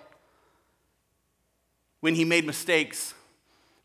when 1.99 2.15
he 2.15 2.25
made 2.25 2.45
mistakes, 2.45 3.13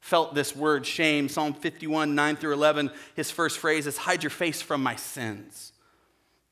felt 0.00 0.34
this 0.34 0.54
word 0.54 0.86
shame. 0.86 1.28
Psalm 1.28 1.54
51, 1.54 2.14
9 2.14 2.36
through 2.36 2.52
11, 2.52 2.90
his 3.14 3.30
first 3.30 3.58
phrase 3.58 3.86
is 3.86 3.96
Hide 3.96 4.22
your 4.22 4.30
face 4.30 4.60
from 4.60 4.82
my 4.82 4.96
sins. 4.96 5.72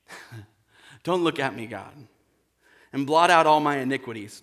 Don't 1.03 1.23
look 1.23 1.39
at 1.39 1.55
me, 1.55 1.67
God, 1.67 1.93
and 2.93 3.07
blot 3.07 3.31
out 3.31 3.47
all 3.47 3.61
my 3.61 3.79
iniquities. 3.79 4.43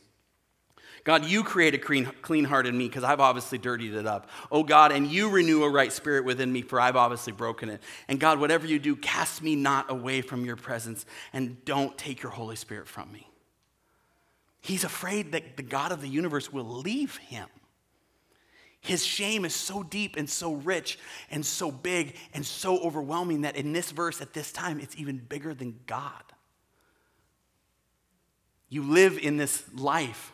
God, 1.03 1.25
you 1.25 1.43
create 1.43 1.73
a 1.73 1.77
clean, 1.77 2.05
clean 2.21 2.45
heart 2.45 2.65
in 2.65 2.77
me 2.77 2.87
because 2.87 3.03
I've 3.03 3.19
obviously 3.19 3.57
dirtied 3.57 3.93
it 3.93 4.07
up. 4.07 4.29
Oh 4.49 4.63
God, 4.63 4.93
and 4.93 5.05
you 5.05 5.29
renew 5.29 5.63
a 5.63 5.69
right 5.69 5.91
spirit 5.91 6.23
within 6.23 6.51
me 6.51 6.61
for 6.61 6.79
I've 6.79 6.95
obviously 6.95 7.33
broken 7.33 7.67
it. 7.69 7.81
And 8.07 8.19
God, 8.19 8.39
whatever 8.39 8.65
you 8.65 8.79
do, 8.79 8.95
cast 8.95 9.41
me 9.41 9.55
not 9.55 9.91
away 9.91 10.21
from 10.21 10.45
your 10.45 10.55
presence 10.55 11.05
and 11.33 11.63
don't 11.65 11.97
take 11.97 12.23
your 12.23 12.31
Holy 12.31 12.55
Spirit 12.55 12.87
from 12.87 13.11
me. 13.11 13.29
He's 14.61 14.85
afraid 14.85 15.33
that 15.33 15.57
the 15.57 15.63
God 15.63 15.91
of 15.91 15.99
the 15.99 16.07
universe 16.07 16.53
will 16.53 16.63
leave 16.63 17.17
him. 17.17 17.49
His 18.79 19.05
shame 19.05 19.43
is 19.43 19.55
so 19.55 19.83
deep 19.83 20.15
and 20.15 20.29
so 20.29 20.53
rich 20.53 20.99
and 21.29 21.45
so 21.45 21.69
big 21.69 22.15
and 22.33 22.45
so 22.45 22.79
overwhelming 22.79 23.41
that 23.41 23.57
in 23.57 23.73
this 23.73 23.91
verse 23.91 24.21
at 24.21 24.33
this 24.33 24.53
time, 24.53 24.79
it's 24.79 24.95
even 24.97 25.17
bigger 25.17 25.53
than 25.53 25.79
God. 25.85 26.23
You 28.69 28.83
live 28.83 29.17
in 29.17 29.37
this 29.37 29.63
life 29.73 30.32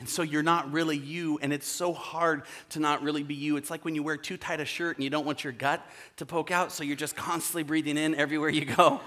and 0.00 0.08
so 0.08 0.22
you're 0.22 0.42
not 0.42 0.72
really 0.72 0.96
you, 0.96 1.38
and 1.40 1.52
it's 1.52 1.66
so 1.66 1.92
hard 1.92 2.42
to 2.70 2.80
not 2.80 3.02
really 3.02 3.22
be 3.22 3.34
you. 3.34 3.56
It's 3.56 3.70
like 3.70 3.84
when 3.84 3.94
you 3.94 4.02
wear 4.02 4.16
too 4.16 4.36
tight 4.36 4.60
a 4.60 4.64
shirt 4.64 4.96
and 4.96 5.04
you 5.04 5.10
don't 5.10 5.24
want 5.24 5.44
your 5.44 5.52
gut 5.52 5.86
to 6.16 6.26
poke 6.26 6.50
out, 6.50 6.72
so 6.72 6.82
you're 6.82 6.96
just 6.96 7.14
constantly 7.14 7.62
breathing 7.62 7.96
in 7.96 8.14
everywhere 8.16 8.50
you 8.50 8.64
go. 8.64 9.00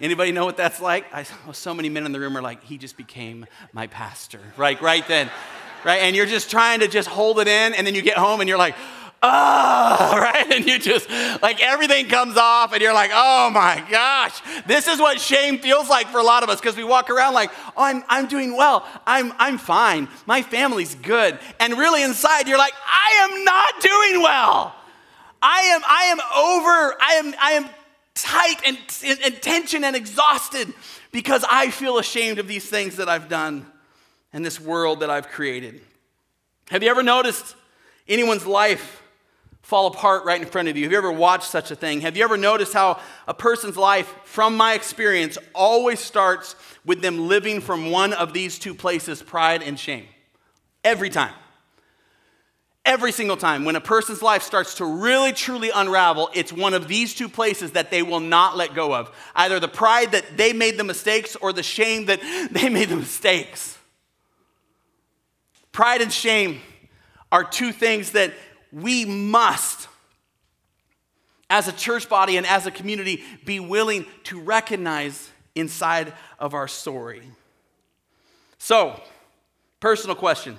Anybody 0.00 0.32
know 0.32 0.44
what 0.44 0.56
that's 0.56 0.80
like? 0.80 1.06
I, 1.14 1.24
so 1.52 1.72
many 1.72 1.88
men 1.88 2.06
in 2.06 2.12
the 2.12 2.18
room 2.18 2.36
are 2.36 2.42
like, 2.42 2.64
he 2.64 2.76
just 2.76 2.96
became 2.96 3.46
my 3.72 3.86
pastor, 3.86 4.40
right? 4.56 4.80
Right 4.82 5.06
then, 5.06 5.30
right? 5.84 6.02
And 6.02 6.16
you're 6.16 6.26
just 6.26 6.50
trying 6.50 6.80
to 6.80 6.88
just 6.88 7.08
hold 7.08 7.38
it 7.38 7.46
in, 7.46 7.74
and 7.74 7.86
then 7.86 7.94
you 7.94 8.02
get 8.02 8.18
home 8.18 8.40
and 8.40 8.48
you're 8.48 8.58
like, 8.58 8.74
oh, 9.22 10.18
right? 10.18 10.52
And 10.52 10.66
you 10.66 10.78
just, 10.78 11.08
like, 11.42 11.62
everything 11.62 12.08
comes 12.08 12.36
off, 12.36 12.72
and 12.72 12.82
you're 12.82 12.92
like, 12.92 13.10
oh 13.12 13.50
my 13.50 13.84
gosh. 13.90 14.40
This 14.66 14.88
is 14.88 14.98
what 14.98 15.20
shame 15.20 15.58
feels 15.58 15.88
like 15.88 16.08
for 16.08 16.18
a 16.18 16.22
lot 16.22 16.42
of 16.42 16.48
us 16.48 16.60
because 16.60 16.76
we 16.76 16.84
walk 16.84 17.10
around 17.10 17.34
like, 17.34 17.50
oh, 17.76 17.84
I'm, 17.84 18.04
I'm 18.08 18.26
doing 18.26 18.56
well. 18.56 18.86
I'm, 19.06 19.32
I'm 19.38 19.58
fine. 19.58 20.08
My 20.26 20.42
family's 20.42 20.94
good. 20.94 21.38
And 21.60 21.78
really 21.78 22.02
inside, 22.02 22.48
you're 22.48 22.58
like, 22.58 22.74
I 22.86 23.28
am 23.28 23.44
not 23.44 23.80
doing 23.80 24.22
well. 24.22 24.74
I 25.40 25.60
am, 25.62 25.82
I 25.84 26.04
am 26.04 26.20
over, 26.36 26.96
I 27.00 27.12
am, 27.14 27.34
I 27.40 27.52
am 27.52 27.68
tight 28.14 28.56
and, 28.64 28.78
and, 29.04 29.18
and 29.24 29.42
tension 29.42 29.84
and 29.84 29.96
exhausted 29.96 30.72
because 31.10 31.44
I 31.50 31.70
feel 31.70 31.98
ashamed 31.98 32.38
of 32.38 32.46
these 32.46 32.68
things 32.68 32.96
that 32.96 33.08
I've 33.08 33.28
done 33.28 33.66
and 34.32 34.44
this 34.44 34.60
world 34.60 35.00
that 35.00 35.10
I've 35.10 35.28
created. 35.28 35.80
Have 36.70 36.82
you 36.82 36.90
ever 36.90 37.02
noticed 37.02 37.56
anyone's 38.08 38.46
life 38.46 39.01
fall 39.72 39.86
apart 39.86 40.26
right 40.26 40.42
in 40.42 40.46
front 40.46 40.68
of 40.68 40.76
you. 40.76 40.82
Have 40.82 40.92
you 40.92 40.98
ever 40.98 41.10
watched 41.10 41.48
such 41.48 41.70
a 41.70 41.74
thing? 41.74 42.02
Have 42.02 42.14
you 42.14 42.22
ever 42.24 42.36
noticed 42.36 42.74
how 42.74 43.00
a 43.26 43.32
person's 43.32 43.78
life, 43.78 44.14
from 44.24 44.54
my 44.54 44.74
experience, 44.74 45.38
always 45.54 45.98
starts 45.98 46.56
with 46.84 47.00
them 47.00 47.26
living 47.26 47.58
from 47.58 47.90
one 47.90 48.12
of 48.12 48.34
these 48.34 48.58
two 48.58 48.74
places 48.74 49.22
pride 49.22 49.62
and 49.62 49.80
shame? 49.80 50.04
Every 50.84 51.08
time. 51.08 51.32
Every 52.84 53.12
single 53.12 53.38
time. 53.38 53.64
When 53.64 53.74
a 53.74 53.80
person's 53.80 54.20
life 54.20 54.42
starts 54.42 54.74
to 54.74 54.84
really 54.84 55.32
truly 55.32 55.70
unravel, 55.74 56.28
it's 56.34 56.52
one 56.52 56.74
of 56.74 56.86
these 56.86 57.14
two 57.14 57.30
places 57.30 57.70
that 57.70 57.90
they 57.90 58.02
will 58.02 58.20
not 58.20 58.58
let 58.58 58.74
go 58.74 58.94
of 58.94 59.10
either 59.34 59.58
the 59.58 59.68
pride 59.68 60.12
that 60.12 60.36
they 60.36 60.52
made 60.52 60.76
the 60.76 60.84
mistakes 60.84 61.34
or 61.34 61.50
the 61.50 61.62
shame 61.62 62.04
that 62.04 62.20
they 62.50 62.68
made 62.68 62.90
the 62.90 62.96
mistakes. 62.96 63.78
Pride 65.72 66.02
and 66.02 66.12
shame 66.12 66.60
are 67.30 67.42
two 67.42 67.72
things 67.72 68.12
that 68.12 68.34
we 68.72 69.04
must, 69.04 69.88
as 71.50 71.68
a 71.68 71.72
church 71.72 72.08
body 72.08 72.36
and 72.36 72.46
as 72.46 72.66
a 72.66 72.70
community, 72.70 73.22
be 73.44 73.60
willing 73.60 74.06
to 74.24 74.40
recognize 74.40 75.30
inside 75.54 76.14
of 76.38 76.54
our 76.54 76.66
story. 76.66 77.22
So, 78.58 79.00
personal 79.80 80.16
question 80.16 80.58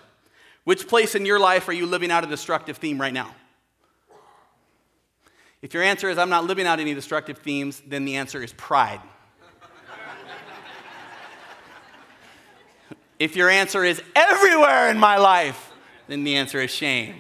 Which 0.63 0.88
place 0.88 1.15
in 1.15 1.26
your 1.26 1.39
life 1.39 1.67
are 1.67 1.73
you 1.73 1.88
living 1.88 2.12
out 2.12 2.23
a 2.23 2.28
destructive 2.28 2.78
theme 2.78 3.02
right 3.02 3.13
now? 3.13 3.34
If 5.63 5.73
your 5.73 5.82
answer 5.82 6.10
is, 6.10 6.17
I'm 6.17 6.30
not 6.30 6.43
living 6.43 6.67
out 6.67 6.82
any 6.82 6.93
destructive 6.93 7.38
themes, 7.38 7.82
then 7.88 8.04
the 8.04 8.17
answer 8.17 8.43
is 8.43 8.52
pride. 8.54 8.99
if 13.17 13.38
your 13.38 13.49
answer 13.49 13.86
is 13.86 14.02
everywhere 14.13 14.89
in 14.89 14.99
my 14.99 15.17
life, 15.17 15.71
then 16.08 16.26
the 16.26 16.36
answer 16.36 16.60
is 16.60 16.69
shame. 16.69 17.15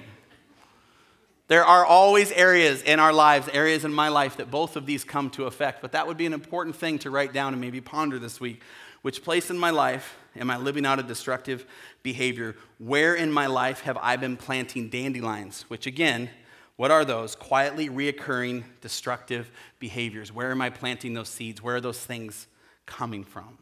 There 1.47 1.65
are 1.65 1.85
always 1.85 2.31
areas 2.31 2.81
in 2.81 2.99
our 2.99 3.11
lives, 3.11 3.49
areas 3.51 3.83
in 3.83 3.93
my 3.93 4.07
life, 4.07 4.37
that 4.37 4.49
both 4.49 4.75
of 4.75 4.85
these 4.85 5.03
come 5.03 5.29
to 5.31 5.45
effect. 5.45 5.81
But 5.81 5.91
that 5.91 6.07
would 6.07 6.17
be 6.17 6.25
an 6.25 6.33
important 6.33 6.75
thing 6.75 6.99
to 6.99 7.09
write 7.09 7.33
down 7.33 7.53
and 7.53 7.61
maybe 7.61 7.81
ponder 7.81 8.17
this 8.17 8.39
week. 8.39 8.61
Which 9.01 9.23
place 9.23 9.49
in 9.49 9.57
my 9.57 9.69
life 9.69 10.17
am 10.37 10.49
I 10.49 10.57
living 10.57 10.85
out 10.85 10.99
a 10.99 11.03
destructive 11.03 11.65
behavior? 12.01 12.55
Where 12.77 13.15
in 13.15 13.31
my 13.31 13.47
life 13.47 13.81
have 13.81 13.97
I 13.97 14.15
been 14.15 14.37
planting 14.37 14.89
dandelions? 14.89 15.63
Which, 15.67 15.85
again, 15.85 16.29
what 16.77 16.89
are 16.89 17.03
those? 17.03 17.35
Quietly 17.35 17.89
reoccurring 17.89 18.63
destructive 18.79 19.51
behaviors. 19.79 20.31
Where 20.31 20.51
am 20.51 20.61
I 20.61 20.69
planting 20.69 21.13
those 21.13 21.29
seeds? 21.29 21.61
Where 21.61 21.75
are 21.75 21.81
those 21.81 21.99
things 21.99 22.47
coming 22.85 23.25
from? 23.25 23.57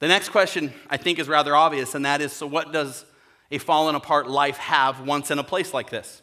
The 0.00 0.08
next 0.08 0.28
question 0.30 0.72
I 0.90 0.96
think 0.96 1.18
is 1.18 1.28
rather 1.28 1.56
obvious, 1.56 1.94
and 1.94 2.04
that 2.04 2.20
is 2.20 2.32
so, 2.32 2.46
what 2.46 2.72
does 2.72 3.04
a 3.50 3.58
fallen 3.58 3.94
apart 3.94 4.28
life 4.28 4.58
have 4.58 5.00
once 5.00 5.30
in 5.30 5.38
a 5.38 5.44
place 5.44 5.72
like 5.72 5.90
this? 5.90 6.22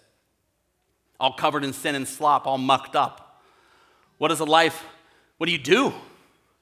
All 1.20 1.34
covered 1.34 1.64
in 1.64 1.74
sin 1.74 1.96
and 1.96 2.08
slop, 2.08 2.46
all 2.46 2.58
mucked 2.58 2.96
up. 2.96 3.42
What 4.18 4.32
is 4.32 4.40
a 4.40 4.46
life? 4.46 4.84
What 5.38 5.48
do 5.48 5.52
you 5.52 5.58
do? 5.58 5.94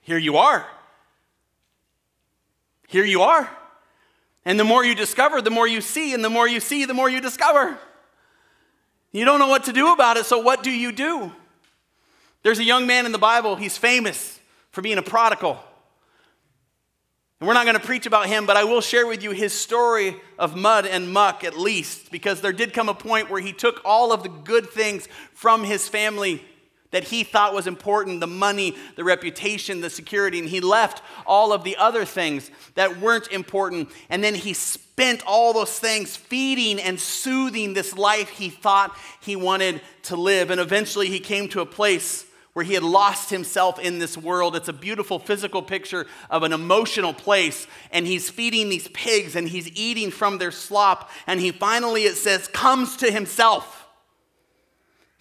Here 0.01 0.17
you 0.17 0.37
are. 0.37 0.67
Here 2.87 3.05
you 3.05 3.21
are. 3.21 3.49
And 4.45 4.59
the 4.59 4.63
more 4.63 4.83
you 4.83 4.93
discover, 4.93 5.41
the 5.41 5.49
more 5.49 5.67
you 5.67 5.81
see, 5.81 6.13
and 6.13 6.23
the 6.23 6.29
more 6.29 6.47
you 6.47 6.59
see, 6.59 6.85
the 6.85 6.93
more 6.93 7.09
you 7.09 7.21
discover. 7.21 7.77
You 9.11 9.25
don't 9.25 9.39
know 9.39 9.47
what 9.47 9.65
to 9.65 9.73
do 9.73 9.93
about 9.93 10.17
it, 10.17 10.25
so 10.25 10.39
what 10.39 10.63
do 10.63 10.71
you 10.71 10.91
do? 10.91 11.31
There's 12.41 12.59
a 12.59 12.63
young 12.63 12.85
man 12.85 13.05
in 13.05 13.11
the 13.11 13.17
Bible, 13.17 13.55
he's 13.55 13.77
famous 13.77 14.39
for 14.71 14.81
being 14.81 14.97
a 14.97 15.01
prodigal. 15.01 15.63
We're 17.43 17.53
not 17.53 17.65
going 17.65 17.77
to 17.77 17.85
preach 17.85 18.05
about 18.05 18.27
him, 18.27 18.45
but 18.45 18.55
I 18.55 18.63
will 18.63 18.79
share 18.79 19.05
with 19.05 19.21
you 19.21 19.31
his 19.31 19.53
story 19.53 20.15
of 20.39 20.55
mud 20.55 20.85
and 20.85 21.11
muck 21.11 21.43
at 21.43 21.57
least, 21.57 22.09
because 22.09 22.39
there 22.39 22.53
did 22.53 22.73
come 22.73 22.87
a 22.87 22.93
point 22.93 23.29
where 23.29 23.41
he 23.41 23.51
took 23.51 23.81
all 23.83 24.13
of 24.13 24.23
the 24.23 24.29
good 24.29 24.69
things 24.69 25.09
from 25.33 25.65
his 25.65 25.89
family 25.89 26.41
that 26.91 27.03
he 27.03 27.23
thought 27.23 27.53
was 27.53 27.67
important 27.67 28.21
the 28.21 28.27
money, 28.27 28.77
the 28.95 29.03
reputation, 29.03 29.81
the 29.81 29.89
security 29.89 30.39
and 30.39 30.47
he 30.47 30.61
left 30.61 31.01
all 31.25 31.51
of 31.51 31.63
the 31.63 31.75
other 31.75 32.05
things 32.05 32.49
that 32.75 32.99
weren't 33.01 33.27
important. 33.29 33.89
And 34.09 34.23
then 34.23 34.35
he 34.35 34.53
spent 34.53 35.23
all 35.25 35.53
those 35.53 35.77
things 35.79 36.15
feeding 36.15 36.79
and 36.79 36.99
soothing 36.99 37.73
this 37.73 37.97
life 37.97 38.29
he 38.29 38.49
thought 38.49 38.95
he 39.21 39.35
wanted 39.35 39.81
to 40.03 40.15
live. 40.15 40.51
And 40.51 40.61
eventually 40.61 41.07
he 41.09 41.19
came 41.19 41.49
to 41.49 41.61
a 41.61 41.65
place 41.65 42.25
where 42.53 42.63
he 42.63 42.73
had 42.73 42.83
lost 42.83 43.29
himself 43.29 43.79
in 43.79 43.99
this 43.99 44.17
world. 44.17 44.55
It's 44.55 44.67
a 44.67 44.73
beautiful 44.73 45.19
physical 45.19 45.61
picture 45.61 46.05
of 46.29 46.43
an 46.43 46.53
emotional 46.53 47.13
place. 47.13 47.67
And 47.91 48.05
he's 48.05 48.29
feeding 48.29 48.69
these 48.69 48.87
pigs 48.89 49.35
and 49.35 49.49
he's 49.49 49.75
eating 49.75 50.11
from 50.11 50.37
their 50.37 50.51
slop. 50.51 51.09
And 51.25 51.39
he 51.39 51.51
finally, 51.51 52.03
it 52.03 52.15
says, 52.15 52.47
comes 52.47 52.97
to 52.97 53.11
himself. 53.11 53.79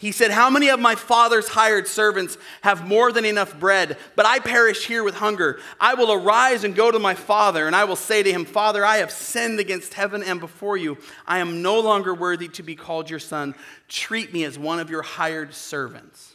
He 0.03 0.11
said, 0.11 0.33
How 0.33 0.51
many 0.51 0.69
of 0.69 0.81
my 0.81 0.97
father's 0.97 1.47
hired 1.47 1.87
servants 1.87 2.37
have 2.63 2.89
more 2.89 3.13
than 3.13 3.25
enough 3.25 3.59
bread, 3.61 3.97
but 4.17 4.27
I 4.27 4.41
perish 4.41 4.85
here 4.89 5.05
with 5.05 5.15
hunger? 5.15 5.61
I 5.81 5.95
will 5.95 6.11
arise 6.13 6.65
and 6.65 6.75
go 6.75 6.91
to 6.91 6.99
my 6.99 7.15
father, 7.15 7.69
and 7.69 7.77
I 7.77 7.85
will 7.85 7.95
say 7.95 8.21
to 8.21 8.33
him, 8.33 8.45
Father, 8.45 8.85
I 8.85 8.97
have 8.97 9.13
sinned 9.13 9.61
against 9.61 9.95
heaven 9.95 10.25
and 10.25 10.41
before 10.41 10.77
you. 10.77 10.99
I 11.25 11.39
am 11.39 11.63
no 11.63 11.79
longer 11.79 12.15
worthy 12.15 12.49
to 12.49 12.65
be 12.65 12.75
called 12.75 13.11
your 13.11 13.21
son. 13.21 13.55
Treat 13.87 14.33
me 14.33 14.43
as 14.43 14.59
one 14.59 14.81
of 14.81 14.91
your 14.91 15.03
hired 15.03 15.55
servants. 15.55 16.32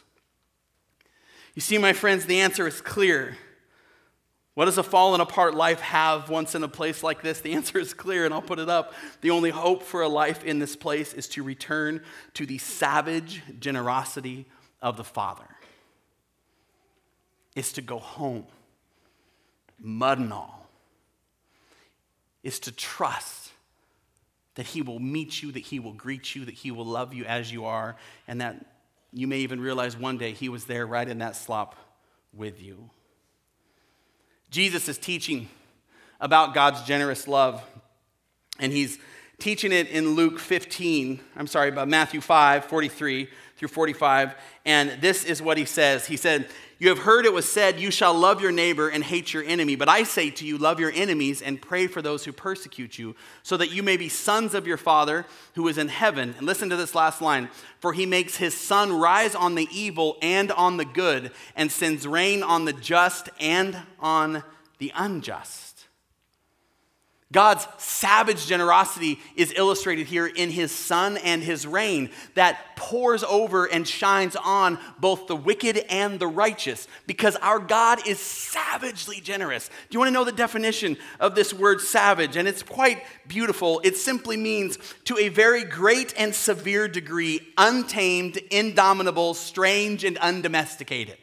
You 1.58 1.62
see, 1.62 1.76
my 1.76 1.92
friends, 1.92 2.24
the 2.24 2.38
answer 2.38 2.68
is 2.68 2.80
clear. 2.80 3.36
What 4.54 4.66
does 4.66 4.78
a 4.78 4.84
fallen 4.84 5.20
apart 5.20 5.56
life 5.56 5.80
have 5.80 6.30
once 6.30 6.54
in 6.54 6.62
a 6.62 6.68
place 6.68 7.02
like 7.02 7.20
this? 7.20 7.40
The 7.40 7.54
answer 7.54 7.80
is 7.80 7.92
clear, 7.92 8.24
and 8.24 8.32
I'll 8.32 8.40
put 8.40 8.60
it 8.60 8.68
up. 8.68 8.94
The 9.22 9.30
only 9.30 9.50
hope 9.50 9.82
for 9.82 10.02
a 10.02 10.08
life 10.08 10.44
in 10.44 10.60
this 10.60 10.76
place 10.76 11.12
is 11.12 11.26
to 11.30 11.42
return 11.42 12.04
to 12.34 12.46
the 12.46 12.58
savage 12.58 13.42
generosity 13.58 14.46
of 14.80 14.96
the 14.96 15.02
Father. 15.02 15.48
Is 17.56 17.72
to 17.72 17.82
go 17.82 17.98
home, 17.98 18.46
mud 19.80 20.20
and 20.20 20.32
all. 20.32 20.70
Is 22.44 22.60
to 22.60 22.70
trust 22.70 23.50
that 24.54 24.66
He 24.66 24.80
will 24.80 25.00
meet 25.00 25.42
you, 25.42 25.50
that 25.50 25.58
He 25.58 25.80
will 25.80 25.94
greet 25.94 26.36
you, 26.36 26.44
that 26.44 26.54
He 26.54 26.70
will 26.70 26.86
love 26.86 27.14
you 27.14 27.24
as 27.24 27.50
you 27.50 27.64
are, 27.64 27.96
and 28.28 28.40
that 28.42 28.64
you 29.12 29.26
may 29.26 29.38
even 29.38 29.60
realize 29.60 29.96
one 29.96 30.18
day 30.18 30.32
he 30.32 30.48
was 30.48 30.64
there 30.64 30.86
right 30.86 31.08
in 31.08 31.18
that 31.18 31.36
slop 31.36 31.76
with 32.32 32.62
you. 32.62 32.90
Jesus 34.50 34.88
is 34.88 34.98
teaching 34.98 35.48
about 36.20 36.54
God's 36.54 36.82
generous 36.82 37.28
love, 37.28 37.62
and 38.58 38.72
he's 38.72 38.98
teaching 39.38 39.70
it 39.70 39.88
in 39.88 40.16
Luke 40.16 40.38
15, 40.40 41.20
I'm 41.36 41.46
sorry, 41.46 41.68
about 41.68 41.88
Matthew 41.88 42.20
5, 42.20 42.64
43 42.64 43.28
through 43.56 43.68
45. 43.68 44.34
And 44.64 45.00
this 45.00 45.24
is 45.24 45.40
what 45.40 45.58
he 45.58 45.64
says 45.64 46.06
He 46.06 46.16
said, 46.16 46.48
You 46.78 46.88
have 46.88 46.98
heard 46.98 47.24
it 47.24 47.32
was 47.32 47.50
said, 47.50 47.78
You 47.78 47.92
shall 47.92 48.14
love 48.14 48.40
your 48.40 48.50
neighbor 48.50 48.88
and 48.88 49.04
hate 49.04 49.32
your 49.32 49.44
enemy. 49.44 49.76
But 49.76 49.88
I 49.88 50.02
say 50.02 50.30
to 50.30 50.44
you, 50.44 50.58
love 50.58 50.80
your 50.80 50.92
enemies 50.92 51.40
and 51.40 51.62
pray 51.62 51.86
for 51.86 52.02
those 52.02 52.24
who 52.24 52.32
persecute 52.32 52.98
you, 52.98 53.14
so 53.44 53.56
that 53.56 53.70
you 53.70 53.82
may 53.82 53.96
be 53.96 54.08
sons 54.08 54.54
of 54.54 54.66
your 54.66 54.76
Father 54.76 55.24
who 55.54 55.68
is 55.68 55.78
in 55.78 55.88
heaven. 55.88 56.34
And 56.36 56.46
listen 56.46 56.68
to 56.70 56.76
this 56.76 56.94
last 56.94 57.22
line 57.22 57.48
For 57.78 57.92
he 57.92 58.06
makes 58.06 58.36
his 58.36 58.54
sun 58.54 58.92
rise 58.92 59.34
on 59.34 59.54
the 59.54 59.68
evil 59.70 60.16
and 60.20 60.50
on 60.50 60.78
the 60.78 60.84
good, 60.84 61.30
and 61.54 61.70
sends 61.70 62.08
rain 62.08 62.42
on 62.42 62.64
the 62.64 62.72
just 62.72 63.28
and 63.38 63.76
on 64.00 64.42
the 64.78 64.92
unjust. 64.96 65.67
God's 67.30 67.68
savage 67.76 68.46
generosity 68.46 69.18
is 69.36 69.52
illustrated 69.54 70.06
here 70.06 70.26
in 70.26 70.48
his 70.48 70.72
sun 70.72 71.18
and 71.18 71.42
his 71.42 71.66
rain 71.66 72.08
that 72.34 72.74
pours 72.74 73.22
over 73.22 73.66
and 73.66 73.86
shines 73.86 74.34
on 74.34 74.78
both 74.98 75.26
the 75.26 75.36
wicked 75.36 75.76
and 75.90 76.18
the 76.18 76.26
righteous 76.26 76.88
because 77.06 77.36
our 77.36 77.58
God 77.58 78.06
is 78.06 78.18
savagely 78.18 79.20
generous. 79.20 79.68
Do 79.68 79.74
you 79.90 79.98
want 79.98 80.08
to 80.08 80.14
know 80.14 80.24
the 80.24 80.32
definition 80.32 80.96
of 81.20 81.34
this 81.34 81.52
word 81.52 81.82
savage? 81.82 82.36
And 82.36 82.48
it's 82.48 82.62
quite 82.62 83.02
beautiful. 83.26 83.82
It 83.84 83.98
simply 83.98 84.38
means 84.38 84.78
to 85.04 85.18
a 85.18 85.28
very 85.28 85.64
great 85.64 86.14
and 86.16 86.34
severe 86.34 86.88
degree, 86.88 87.40
untamed, 87.58 88.38
indomitable, 88.50 89.34
strange, 89.34 90.02
and 90.02 90.16
undomesticated. 90.16 91.18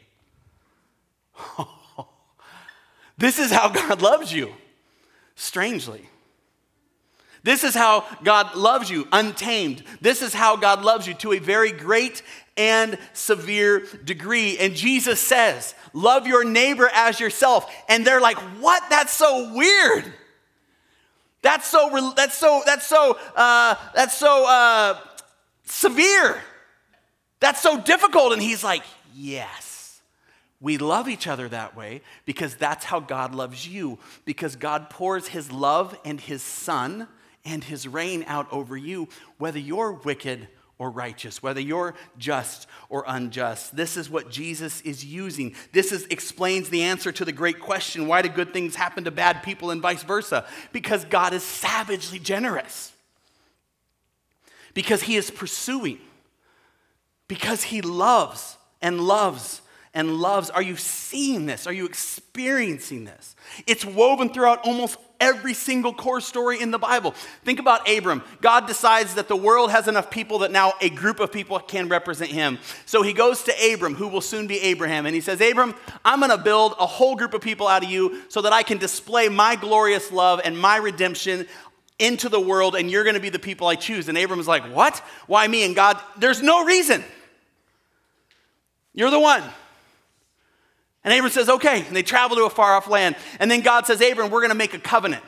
this 3.18 3.40
is 3.40 3.52
how 3.52 3.70
God 3.70 4.04
loves 4.04 4.32
you 4.32 4.54
strangely. 5.36 6.10
This 7.44 7.64
is 7.64 7.76
how 7.76 8.06
God 8.24 8.56
loves 8.56 8.90
you, 8.90 9.08
untamed. 9.12 9.84
This 10.02 10.24
is 10.24 10.34
how 10.34 10.56
God 10.56 10.82
loves 10.82 11.06
you 11.06 11.14
to 11.16 11.34
a 11.34 11.40
very 11.40 11.72
great 11.72 12.24
and 12.58 12.98
severe 13.14 13.82
degree. 14.04 14.58
And 14.58 14.76
Jesus 14.76 15.20
says, 15.20 15.76
Love 15.94 16.26
your 16.26 16.44
neighbor 16.44 16.90
as 16.92 17.20
yourself. 17.20 17.72
And 17.88 18.06
they're 18.06 18.20
like, 18.20 18.38
What? 18.60 18.82
That's 18.90 19.14
so 19.14 19.54
weird. 19.54 20.12
That's 21.44 21.68
so, 21.68 22.14
that's 22.16 22.36
so, 22.36 22.64
that's 22.66 22.88
so, 22.88 23.16
uh, 23.36 23.76
that's 23.94 24.18
so 24.18 24.50
uh, 24.50 24.98
severe. 25.66 26.42
That's 27.40 27.62
so 27.62 27.80
difficult. 27.80 28.34
And 28.34 28.42
he's 28.42 28.64
like, 28.64 28.82
Yes. 29.14 29.75
We 30.62 30.78
love 30.78 31.10
each 31.10 31.28
other 31.28 31.50
that 31.50 31.76
way 31.76 32.02
because 32.26 32.56
that's 32.56 32.86
how 32.86 33.00
God 33.00 33.36
loves 33.36 33.68
you, 33.68 34.00
because 34.24 34.56
God 34.56 34.90
pours 34.90 35.28
his 35.28 35.52
love 35.52 35.98
and 36.06 36.20
his 36.20 36.42
sun 36.42 37.08
and 37.44 37.64
his 37.64 37.88
rain 37.88 38.24
out 38.28 38.52
over 38.52 38.76
you, 38.76 39.08
whether 39.38 39.60
you're 39.60 39.92
wicked 39.92 40.48
or 40.78 40.90
righteous, 40.90 41.42
whether 41.42 41.62
you're 41.62 41.94
just 42.18 42.68
or 42.90 43.04
unjust. 43.08 43.76
This 43.76 43.96
is 43.96 44.10
what 44.10 44.30
Jesus 44.30 44.82
is 44.82 45.06
using. 45.06 45.56
This 45.72 45.92
is, 45.92 46.06
explains 46.08 46.70
the 46.70 46.84
answer 46.84 47.12
to 47.14 47.24
the 47.24 47.32
great 47.32 47.60
question 47.60 48.08
why 48.08 48.22
do 48.22 48.30
good 48.30 48.52
things 48.52 48.76
happen 48.76 49.06
to 49.06 49.12
bad 49.12 49.44
people 49.44 49.72
and 49.72 49.82
vice 49.82 50.04
versa? 50.04 50.46
Because 50.74 51.06
God 51.06 51.34
is 51.34 51.44
savagely 51.44 52.20
generous, 52.20 52.92
because 54.74 55.04
he 55.04 55.16
is 55.16 55.32
pursuing, 55.32 56.00
because 57.28 57.64
he 57.64 57.82
loves 57.82 58.58
and 58.82 59.00
loves 59.00 59.62
and 59.96 60.18
loves. 60.18 60.50
Are 60.50 60.62
you 60.62 60.76
seeing 60.76 61.46
this? 61.46 61.66
Are 61.66 61.74
you 61.74 61.86
experiencing 61.86 63.06
this? 63.06 63.36
It's 63.66 63.86
woven 63.86 64.30
throughout 64.30 64.68
almost 64.68 64.98
every 65.20 65.54
single 65.54 65.94
core 65.94 66.20
story 66.20 66.62
in 66.62 66.72
the 66.72 66.78
Bible. 66.78 67.12
Think 67.44 67.60
about 67.60 67.90
Abram. 67.90 68.22
God 68.42 68.68
decides 68.68 69.16
that 69.16 69.30
the 69.30 69.36
world 69.36 69.72
has 69.72 69.88
enough 69.88 70.12
people 70.12 70.40
that 70.40 70.52
now 70.52 70.74
a 70.82 70.90
group 70.90 71.22
of 71.22 71.32
people 71.32 71.58
can 71.60 71.88
represent 71.88 72.30
him. 72.30 72.60
So 72.86 73.02
he 73.02 73.14
goes 73.14 73.44
to 73.44 73.74
Abram, 73.74 73.96
who 73.96 74.10
will 74.10 74.22
soon 74.22 74.46
be 74.46 74.60
Abraham, 74.60 75.06
and 75.06 75.16
he 75.16 75.22
says, 75.22 75.40
Abram, 75.40 75.74
I'm 76.04 76.20
going 76.20 76.32
to 76.32 76.38
build 76.38 76.76
a 76.78 76.86
whole 76.86 77.16
group 77.16 77.34
of 77.34 77.42
people 77.42 77.68
out 77.68 77.84
of 77.84 77.90
you 77.90 78.22
so 78.28 78.42
that 78.42 78.52
I 78.52 78.64
can 78.64 78.78
display 78.78 79.30
my 79.30 79.56
glorious 79.56 80.12
love 80.12 80.42
and 80.44 80.60
my 80.60 80.76
redemption 80.76 81.48
into 81.98 82.28
the 82.28 82.42
world, 82.42 82.76
and 82.76 82.92
you're 82.92 83.06
going 83.06 83.16
to 83.16 83.22
be 83.22 83.30
the 83.30 83.40
people 83.40 83.68
I 83.68 83.76
choose. 83.76 84.10
And 84.10 84.18
Abram's 84.18 84.50
like, 84.50 84.64
What? 84.66 85.02
Why 85.28 85.48
me? 85.48 85.64
And 85.64 85.74
God, 85.74 85.98
there's 86.18 86.42
no 86.42 86.66
reason. 86.66 87.04
You're 88.94 89.12
the 89.12 89.20
one. 89.20 89.44
And 91.06 91.14
Abram 91.14 91.32
says, 91.32 91.48
okay. 91.48 91.86
And 91.86 91.96
they 91.96 92.04
travel 92.04 92.36
to 92.36 92.46
a 92.46 92.50
far 92.50 92.76
off 92.76 92.90
land. 92.90 93.16
And 93.40 93.50
then 93.50 93.62
God 93.62 93.86
says, 93.86 94.02
Abram, 94.02 94.32
we're 94.32 94.42
going 94.42 94.50
to 94.50 94.56
make 94.56 94.74
a 94.74 94.80
covenant. 94.80 95.24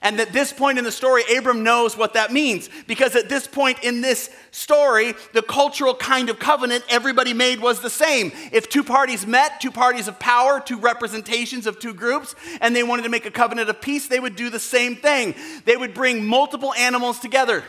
And 0.00 0.20
at 0.20 0.32
this 0.32 0.52
point 0.52 0.76
in 0.76 0.84
the 0.84 0.92
story, 0.92 1.22
Abram 1.34 1.62
knows 1.62 1.96
what 1.96 2.14
that 2.14 2.32
means. 2.32 2.68
Because 2.86 3.14
at 3.14 3.28
this 3.28 3.46
point 3.46 3.82
in 3.82 4.00
this 4.00 4.28
story, 4.50 5.14
the 5.32 5.42
cultural 5.42 5.94
kind 5.94 6.28
of 6.28 6.38
covenant 6.38 6.84
everybody 6.88 7.32
made 7.32 7.60
was 7.60 7.80
the 7.80 7.90
same. 7.90 8.32
If 8.50 8.68
two 8.68 8.82
parties 8.82 9.26
met, 9.26 9.60
two 9.60 9.70
parties 9.70 10.08
of 10.08 10.18
power, 10.18 10.60
two 10.60 10.78
representations 10.78 11.66
of 11.66 11.78
two 11.78 11.94
groups, 11.94 12.34
and 12.60 12.74
they 12.74 12.82
wanted 12.82 13.02
to 13.02 13.08
make 13.08 13.24
a 13.24 13.30
covenant 13.30 13.70
of 13.70 13.80
peace, 13.80 14.08
they 14.08 14.20
would 14.20 14.36
do 14.36 14.50
the 14.50 14.58
same 14.58 14.96
thing. 14.96 15.34
They 15.64 15.76
would 15.76 15.94
bring 15.94 16.26
multiple 16.26 16.74
animals 16.74 17.18
together, 17.18 17.64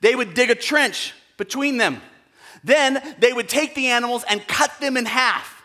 they 0.00 0.14
would 0.14 0.34
dig 0.34 0.50
a 0.50 0.54
trench 0.54 1.14
between 1.36 1.76
them. 1.76 2.02
Then 2.64 3.00
they 3.18 3.32
would 3.32 3.48
take 3.48 3.74
the 3.74 3.88
animals 3.88 4.24
and 4.28 4.46
cut 4.46 4.72
them 4.80 4.96
in 4.96 5.06
half. 5.06 5.55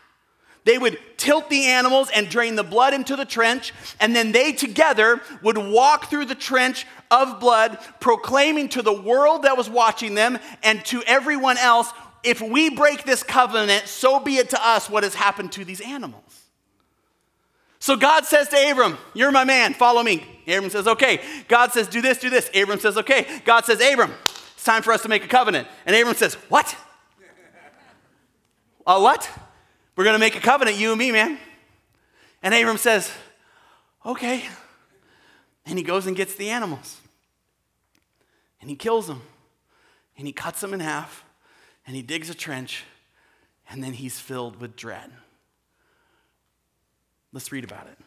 They 0.63 0.77
would 0.77 0.99
tilt 1.17 1.49
the 1.49 1.65
animals 1.65 2.09
and 2.13 2.29
drain 2.29 2.55
the 2.55 2.63
blood 2.63 2.93
into 2.93 3.15
the 3.15 3.25
trench, 3.25 3.73
and 3.99 4.15
then 4.15 4.31
they 4.31 4.51
together 4.51 5.21
would 5.41 5.57
walk 5.57 6.09
through 6.09 6.25
the 6.25 6.35
trench 6.35 6.85
of 7.09 7.39
blood, 7.39 7.79
proclaiming 7.99 8.69
to 8.69 8.81
the 8.81 8.93
world 8.93 9.43
that 9.43 9.57
was 9.57 9.69
watching 9.69 10.15
them 10.15 10.39
and 10.63 10.83
to 10.85 11.01
everyone 11.03 11.57
else 11.57 11.91
if 12.23 12.41
we 12.41 12.69
break 12.69 13.03
this 13.03 13.23
covenant, 13.23 13.87
so 13.87 14.19
be 14.19 14.37
it 14.37 14.51
to 14.51 14.67
us 14.67 14.89
what 14.89 15.03
has 15.03 15.15
happened 15.15 15.51
to 15.53 15.65
these 15.65 15.81
animals. 15.81 16.23
So 17.79 17.95
God 17.95 18.25
says 18.25 18.47
to 18.49 18.71
Abram, 18.71 18.97
You're 19.15 19.31
my 19.31 19.43
man, 19.43 19.73
follow 19.73 20.03
me. 20.03 20.23
Abram 20.47 20.69
says, 20.69 20.87
Okay. 20.87 21.19
God 21.47 21.71
says, 21.71 21.87
Do 21.87 21.99
this, 21.99 22.19
do 22.19 22.29
this. 22.29 22.49
Abram 22.53 22.79
says, 22.79 22.95
Okay. 22.95 23.41
God 23.43 23.65
says, 23.65 23.81
Abram, 23.81 24.13
it's 24.53 24.63
time 24.63 24.83
for 24.83 24.93
us 24.93 25.01
to 25.01 25.09
make 25.09 25.25
a 25.25 25.27
covenant. 25.27 25.67
And 25.87 25.95
Abram 25.95 26.15
says, 26.15 26.35
What? 26.49 26.75
A 28.85 29.01
What? 29.01 29.29
We're 30.01 30.05
going 30.05 30.15
to 30.15 30.19
make 30.19 30.35
a 30.35 30.39
covenant, 30.39 30.77
you 30.77 30.89
and 30.89 30.97
me, 30.97 31.11
man. 31.11 31.37
And 32.41 32.55
Abram 32.55 32.77
says, 32.77 33.11
Okay. 34.03 34.43
And 35.63 35.77
he 35.77 35.83
goes 35.83 36.07
and 36.07 36.15
gets 36.15 36.33
the 36.33 36.49
animals. 36.49 36.99
And 38.59 38.67
he 38.67 38.75
kills 38.75 39.05
them. 39.05 39.21
And 40.17 40.25
he 40.25 40.33
cuts 40.33 40.59
them 40.59 40.73
in 40.73 40.79
half. 40.79 41.23
And 41.85 41.95
he 41.95 42.01
digs 42.01 42.31
a 42.31 42.33
trench. 42.33 42.83
And 43.69 43.83
then 43.83 43.93
he's 43.93 44.19
filled 44.19 44.59
with 44.59 44.75
dread. 44.75 45.11
Let's 47.31 47.51
read 47.51 47.63
about 47.63 47.85
it. 47.85 47.99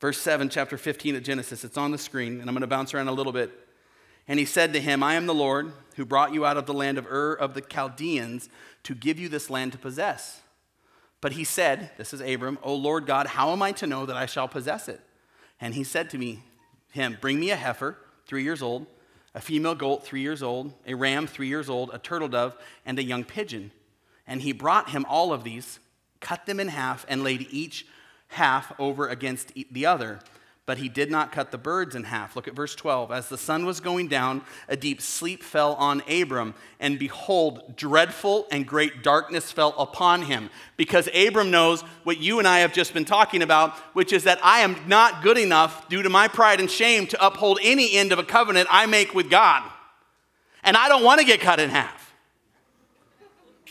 Verse 0.00 0.20
7, 0.20 0.48
chapter 0.48 0.78
15 0.78 1.16
of 1.16 1.24
Genesis. 1.24 1.64
It's 1.64 1.76
on 1.76 1.90
the 1.90 1.98
screen, 1.98 2.40
and 2.40 2.48
I'm 2.48 2.54
going 2.54 2.60
to 2.60 2.68
bounce 2.68 2.94
around 2.94 3.08
a 3.08 3.12
little 3.12 3.32
bit. 3.32 3.65
And 4.28 4.38
he 4.38 4.44
said 4.44 4.72
to 4.72 4.80
him, 4.80 5.02
I 5.02 5.14
am 5.14 5.26
the 5.26 5.34
Lord 5.34 5.72
who 5.96 6.04
brought 6.04 6.34
you 6.34 6.44
out 6.44 6.56
of 6.56 6.66
the 6.66 6.74
land 6.74 6.98
of 6.98 7.06
Ur 7.06 7.34
of 7.34 7.54
the 7.54 7.60
Chaldeans 7.60 8.48
to 8.82 8.94
give 8.94 9.18
you 9.18 9.28
this 9.28 9.50
land 9.50 9.72
to 9.72 9.78
possess. 9.78 10.42
But 11.20 11.32
he 11.32 11.44
said, 11.44 11.90
This 11.96 12.12
is 12.12 12.20
Abram, 12.20 12.58
O 12.62 12.74
Lord 12.74 13.06
God, 13.06 13.26
how 13.28 13.50
am 13.52 13.62
I 13.62 13.72
to 13.72 13.86
know 13.86 14.06
that 14.06 14.16
I 14.16 14.26
shall 14.26 14.48
possess 14.48 14.88
it? 14.88 15.00
And 15.60 15.74
he 15.74 15.84
said 15.84 16.10
to 16.10 16.18
me, 16.18 16.42
Him, 16.92 17.16
bring 17.20 17.40
me 17.40 17.50
a 17.50 17.56
heifer, 17.56 17.96
three 18.26 18.42
years 18.42 18.62
old, 18.62 18.86
a 19.34 19.40
female 19.40 19.74
goat, 19.74 20.04
three 20.04 20.20
years 20.20 20.42
old, 20.42 20.72
a 20.86 20.94
ram, 20.94 21.26
three 21.26 21.48
years 21.48 21.70
old, 21.70 21.90
a 21.92 21.98
turtle 21.98 22.28
dove, 22.28 22.56
and 22.84 22.98
a 22.98 23.04
young 23.04 23.24
pigeon. 23.24 23.70
And 24.26 24.42
he 24.42 24.52
brought 24.52 24.90
him 24.90 25.06
all 25.08 25.32
of 25.32 25.44
these, 25.44 25.78
cut 26.20 26.46
them 26.46 26.60
in 26.60 26.68
half, 26.68 27.06
and 27.08 27.22
laid 27.22 27.46
each 27.50 27.86
half 28.28 28.72
over 28.78 29.08
against 29.08 29.52
the 29.70 29.86
other 29.86 30.20
but 30.66 30.78
he 30.78 30.88
did 30.88 31.12
not 31.12 31.30
cut 31.30 31.52
the 31.52 31.58
birds 31.58 31.94
in 31.94 32.02
half. 32.02 32.34
Look 32.34 32.48
at 32.48 32.54
verse 32.54 32.74
12. 32.74 33.12
As 33.12 33.28
the 33.28 33.38
sun 33.38 33.64
was 33.64 33.78
going 33.78 34.08
down, 34.08 34.42
a 34.68 34.76
deep 34.76 35.00
sleep 35.00 35.44
fell 35.44 35.74
on 35.74 36.02
Abram, 36.10 36.54
and 36.80 36.98
behold, 36.98 37.76
dreadful 37.76 38.48
and 38.50 38.66
great 38.66 39.04
darkness 39.04 39.52
fell 39.52 39.74
upon 39.78 40.22
him. 40.22 40.50
Because 40.76 41.08
Abram 41.14 41.52
knows 41.52 41.82
what 42.02 42.18
you 42.18 42.40
and 42.40 42.48
I 42.48 42.58
have 42.58 42.72
just 42.72 42.92
been 42.92 43.04
talking 43.04 43.42
about, 43.42 43.76
which 43.94 44.12
is 44.12 44.24
that 44.24 44.40
I 44.42 44.60
am 44.60 44.76
not 44.88 45.22
good 45.22 45.38
enough 45.38 45.88
due 45.88 46.02
to 46.02 46.10
my 46.10 46.26
pride 46.26 46.58
and 46.58 46.68
shame 46.68 47.06
to 47.06 47.26
uphold 47.26 47.60
any 47.62 47.94
end 47.94 48.10
of 48.10 48.18
a 48.18 48.24
covenant 48.24 48.66
I 48.68 48.86
make 48.86 49.14
with 49.14 49.30
God. 49.30 49.62
And 50.64 50.76
I 50.76 50.88
don't 50.88 51.04
want 51.04 51.20
to 51.20 51.26
get 51.26 51.40
cut 51.40 51.60
in 51.60 51.70
half. 51.70 52.12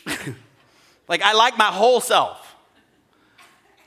like, 1.09 1.21
I 1.21 1.33
like 1.33 1.57
my 1.57 1.65
whole 1.65 1.99
self. 1.99 2.55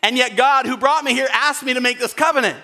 And 0.03 0.19
yet, 0.19 0.37
God, 0.37 0.67
who 0.67 0.77
brought 0.77 1.05
me 1.05 1.15
here, 1.15 1.29
asked 1.33 1.63
me 1.63 1.73
to 1.73 1.81
make 1.81 1.99
this 1.99 2.13
covenant. 2.13 2.59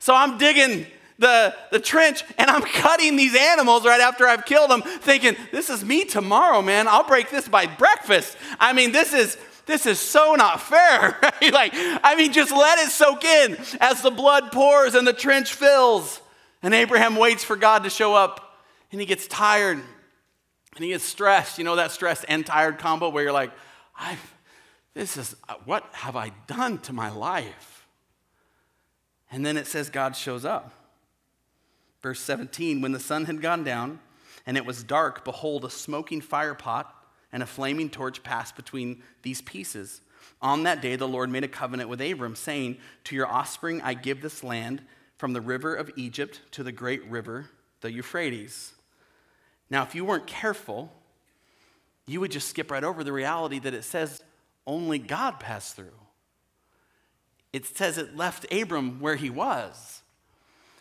So 0.00 0.14
I'm 0.14 0.38
digging 0.38 0.86
the, 1.18 1.54
the 1.70 1.78
trench 1.78 2.24
and 2.38 2.50
I'm 2.50 2.62
cutting 2.82 3.14
these 3.14 3.36
animals 3.36 3.86
right 3.86 4.00
after 4.00 4.26
I've 4.26 4.44
killed 4.44 4.70
them, 4.70 4.82
thinking, 4.82 5.36
this 5.52 5.70
is 5.70 5.84
me 5.84 6.04
tomorrow, 6.04 6.62
man. 6.62 6.88
I'll 6.88 7.06
break 7.06 7.30
this 7.30 7.48
by 7.48 7.66
breakfast. 7.66 8.36
I 8.58 8.72
mean, 8.72 8.90
this 8.90 9.12
is 9.12 9.36
this 9.66 9.86
is 9.86 10.00
so 10.00 10.34
not 10.34 10.60
fair. 10.60 11.16
Right? 11.40 11.52
Like, 11.52 11.72
I 11.74 12.16
mean, 12.16 12.32
just 12.32 12.50
let 12.50 12.78
it 12.80 12.90
soak 12.90 13.24
in 13.24 13.56
as 13.80 14.02
the 14.02 14.10
blood 14.10 14.52
pours 14.52 14.94
and 14.94 15.06
the 15.06 15.12
trench 15.12 15.54
fills. 15.54 16.20
And 16.62 16.74
Abraham 16.74 17.16
waits 17.16 17.44
for 17.44 17.56
God 17.56 17.84
to 17.84 17.90
show 17.90 18.14
up 18.14 18.58
and 18.90 19.00
he 19.00 19.06
gets 19.06 19.26
tired 19.26 19.78
and 20.74 20.84
he 20.84 20.90
gets 20.90 21.04
stressed. 21.04 21.56
You 21.58 21.64
know 21.64 21.76
that 21.76 21.92
stressed 21.92 22.24
and 22.28 22.44
tired 22.44 22.78
combo 22.78 23.08
where 23.10 23.22
you're 23.22 23.32
like, 23.32 23.52
I've 23.98 24.34
this 24.94 25.16
is 25.16 25.36
what 25.64 25.84
have 25.92 26.16
I 26.16 26.32
done 26.46 26.78
to 26.78 26.92
my 26.92 27.10
life? 27.10 27.79
And 29.30 29.46
then 29.46 29.56
it 29.56 29.66
says 29.66 29.90
God 29.90 30.16
shows 30.16 30.44
up. 30.44 30.72
Verse 32.02 32.20
17 32.20 32.80
When 32.80 32.92
the 32.92 33.00
sun 33.00 33.26
had 33.26 33.40
gone 33.40 33.64
down 33.64 34.00
and 34.46 34.56
it 34.56 34.66
was 34.66 34.82
dark, 34.82 35.24
behold, 35.24 35.64
a 35.64 35.70
smoking 35.70 36.20
fire 36.20 36.54
pot 36.54 36.94
and 37.32 37.42
a 37.42 37.46
flaming 37.46 37.90
torch 37.90 38.22
passed 38.22 38.56
between 38.56 39.02
these 39.22 39.40
pieces. 39.40 40.00
On 40.42 40.62
that 40.62 40.80
day, 40.80 40.96
the 40.96 41.08
Lord 41.08 41.30
made 41.30 41.44
a 41.44 41.48
covenant 41.48 41.88
with 41.88 42.00
Abram, 42.00 42.34
saying, 42.34 42.78
To 43.04 43.14
your 43.14 43.26
offspring 43.26 43.80
I 43.82 43.94
give 43.94 44.22
this 44.22 44.42
land 44.42 44.82
from 45.16 45.34
the 45.34 45.40
river 45.40 45.74
of 45.74 45.90
Egypt 45.96 46.40
to 46.52 46.62
the 46.62 46.72
great 46.72 47.04
river, 47.10 47.50
the 47.82 47.92
Euphrates. 47.92 48.72
Now, 49.68 49.82
if 49.82 49.94
you 49.94 50.04
weren't 50.04 50.26
careful, 50.26 50.90
you 52.06 52.20
would 52.20 52.30
just 52.30 52.48
skip 52.48 52.70
right 52.70 52.82
over 52.82 53.04
the 53.04 53.12
reality 53.12 53.58
that 53.60 53.74
it 53.74 53.84
says 53.84 54.22
only 54.66 54.98
God 54.98 55.38
passed 55.38 55.76
through 55.76 55.92
it 57.52 57.66
says 57.66 57.98
it 57.98 58.16
left 58.16 58.52
Abram 58.52 59.00
where 59.00 59.16
he 59.16 59.30
was. 59.30 59.99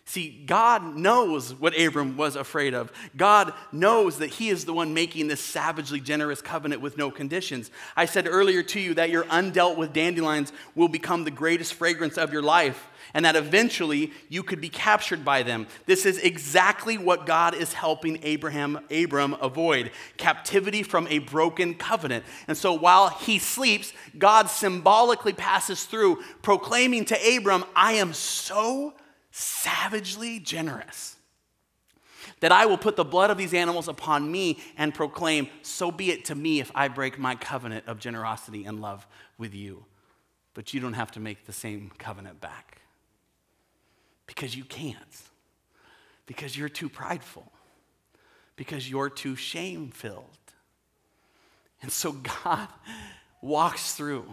See, 0.09 0.41
God 0.47 0.95
knows 0.95 1.53
what 1.53 1.79
Abram 1.79 2.17
was 2.17 2.35
afraid 2.35 2.73
of. 2.73 2.91
God 3.15 3.53
knows 3.71 4.17
that 4.17 4.31
he 4.31 4.49
is 4.49 4.65
the 4.65 4.73
one 4.73 4.91
making 4.91 5.27
this 5.27 5.39
savagely 5.39 5.99
generous 5.99 6.41
covenant 6.41 6.81
with 6.81 6.97
no 6.97 7.11
conditions. 7.11 7.69
I 7.95 8.05
said 8.05 8.27
earlier 8.27 8.63
to 8.63 8.79
you 8.79 8.95
that 8.95 9.11
your 9.11 9.25
undealt 9.25 9.77
with 9.77 9.93
dandelions 9.93 10.51
will 10.73 10.87
become 10.87 11.25
the 11.25 11.29
greatest 11.29 11.75
fragrance 11.75 12.17
of 12.17 12.33
your 12.33 12.41
life 12.41 12.87
and 13.13 13.23
that 13.23 13.35
eventually 13.35 14.11
you 14.29 14.41
could 14.41 14.59
be 14.59 14.69
captured 14.69 15.23
by 15.23 15.43
them. 15.43 15.67
This 15.85 16.07
is 16.07 16.17
exactly 16.17 16.97
what 16.97 17.27
God 17.27 17.53
is 17.53 17.73
helping 17.73 18.17
Abraham 18.23 18.79
Abram 18.89 19.35
avoid, 19.35 19.91
captivity 20.17 20.81
from 20.81 21.05
a 21.09 21.19
broken 21.19 21.75
covenant. 21.75 22.25
And 22.47 22.57
so 22.57 22.73
while 22.73 23.09
he 23.09 23.37
sleeps, 23.37 23.93
God 24.17 24.49
symbolically 24.49 25.33
passes 25.33 25.83
through 25.83 26.23
proclaiming 26.41 27.05
to 27.05 27.37
Abram, 27.37 27.63
"I 27.75 27.93
am 27.93 28.13
so 28.13 28.95
savagely 29.39 30.39
generous." 30.39 31.15
that 32.39 32.51
I 32.51 32.65
will 32.65 32.77
put 32.77 32.95
the 32.95 33.05
blood 33.05 33.29
of 33.29 33.37
these 33.37 33.53
animals 33.53 33.87
upon 33.87 34.31
me 34.31 34.59
and 34.77 34.93
proclaim, 34.93 35.47
So 35.61 35.91
be 35.91 36.11
it 36.11 36.25
to 36.25 36.35
me 36.35 36.59
if 36.59 36.71
I 36.75 36.87
break 36.87 37.19
my 37.19 37.35
covenant 37.35 37.87
of 37.87 37.99
generosity 37.99 38.65
and 38.65 38.81
love 38.81 39.07
with 39.37 39.53
you. 39.53 39.85
But 40.53 40.73
you 40.73 40.79
don't 40.79 40.93
have 40.93 41.11
to 41.11 41.19
make 41.19 41.45
the 41.45 41.53
same 41.53 41.91
covenant 41.97 42.41
back. 42.41 42.81
Because 44.27 44.55
you 44.55 44.63
can't. 44.63 44.97
Because 46.25 46.57
you're 46.57 46.69
too 46.69 46.89
prideful. 46.89 47.51
Because 48.55 48.89
you're 48.89 49.09
too 49.09 49.35
shame 49.35 49.89
filled. 49.89 50.25
And 51.81 51.91
so 51.91 52.11
God 52.43 52.67
walks 53.41 53.93
through 53.93 54.25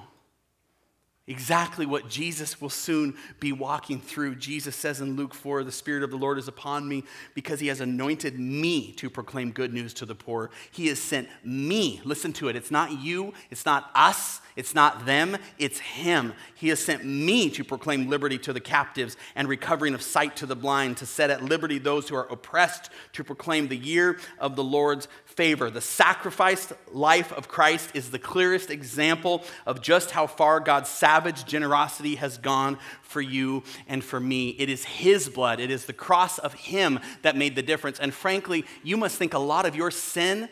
exactly 1.28 1.86
what 1.86 2.08
Jesus 2.08 2.60
will 2.60 2.70
soon 2.70 3.14
be 3.40 3.52
walking 3.52 4.00
through. 4.00 4.36
Jesus 4.36 4.76
says 4.76 5.00
in 5.00 5.16
Luke 5.16 5.34
4 5.34 5.64
The 5.64 5.72
Spirit 5.72 6.02
of 6.02 6.10
the 6.10 6.16
Lord 6.16 6.38
is 6.38 6.48
upon 6.48 6.88
me 6.88 7.04
because 7.34 7.58
he 7.60 7.66
has 7.66 7.80
anointed 7.80 8.38
me 8.38 8.92
to 8.92 9.10
proclaim 9.10 9.50
good 9.50 9.72
news 9.72 9.92
to 9.94 10.06
the 10.06 10.14
poor. 10.14 10.50
He 10.70 10.86
has 10.86 11.00
sent 11.00 11.28
me. 11.44 12.00
Listen 12.04 12.32
to 12.34 12.48
it. 12.48 12.56
It's 12.56 12.70
not 12.70 13.00
you, 13.00 13.34
it's 13.50 13.66
not 13.66 13.90
us, 13.94 14.40
it's 14.54 14.74
not 14.74 15.04
them, 15.04 15.36
it's 15.58 15.80
him. 15.80 16.32
He 16.54 16.68
has 16.68 16.82
sent 16.82 17.04
me 17.04 17.50
to 17.50 17.64
proclaim 17.64 18.08
liberty 18.08 18.38
to 18.38 18.52
the 18.52 18.60
captives 18.60 19.16
and 19.34 19.48
recovering 19.48 19.94
of 19.94 20.02
sight 20.02 20.36
to 20.36 20.46
the 20.46 20.56
blind, 20.56 20.96
to 20.98 21.06
set 21.06 21.30
at 21.30 21.42
liberty 21.42 21.78
those 21.78 22.08
who 22.08 22.16
are 22.16 22.30
oppressed, 22.32 22.90
to 23.12 23.24
proclaim 23.24 23.68
the 23.68 23.76
year 23.76 24.18
of 24.38 24.56
the 24.56 24.64
Lord's 24.64 25.08
favor. 25.36 25.70
The 25.70 25.82
sacrificed 25.82 26.72
life 26.90 27.30
of 27.32 27.46
Christ 27.46 27.90
is 27.94 28.10
the 28.10 28.18
clearest 28.18 28.70
example 28.70 29.44
of 29.66 29.82
just 29.82 30.10
how 30.10 30.26
far 30.26 30.60
God's 30.60 30.88
savage 30.88 31.44
generosity 31.44 32.16
has 32.16 32.38
gone 32.38 32.78
for 33.02 33.20
you 33.20 33.62
and 33.86 34.02
for 34.02 34.18
me. 34.18 34.50
It 34.58 34.70
is 34.70 34.84
His 34.84 35.28
blood, 35.28 35.60
it 35.60 35.70
is 35.70 35.84
the 35.84 35.92
cross 35.92 36.38
of 36.38 36.54
Him 36.54 36.98
that 37.22 37.36
made 37.36 37.54
the 37.54 37.62
difference. 37.62 38.00
And 38.00 38.12
frankly, 38.12 38.64
you 38.82 38.96
must 38.96 39.16
think 39.16 39.34
a 39.34 39.38
lot 39.38 39.66
of 39.66 39.76
your 39.76 39.90
sin 39.90 40.48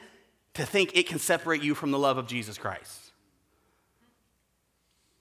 to 0.52 0.64
think 0.64 0.92
it 0.94 1.08
can 1.08 1.18
separate 1.18 1.62
you 1.62 1.74
from 1.74 1.90
the 1.90 1.98
love 1.98 2.18
of 2.18 2.26
Jesus 2.26 2.58
Christ. 2.58 3.12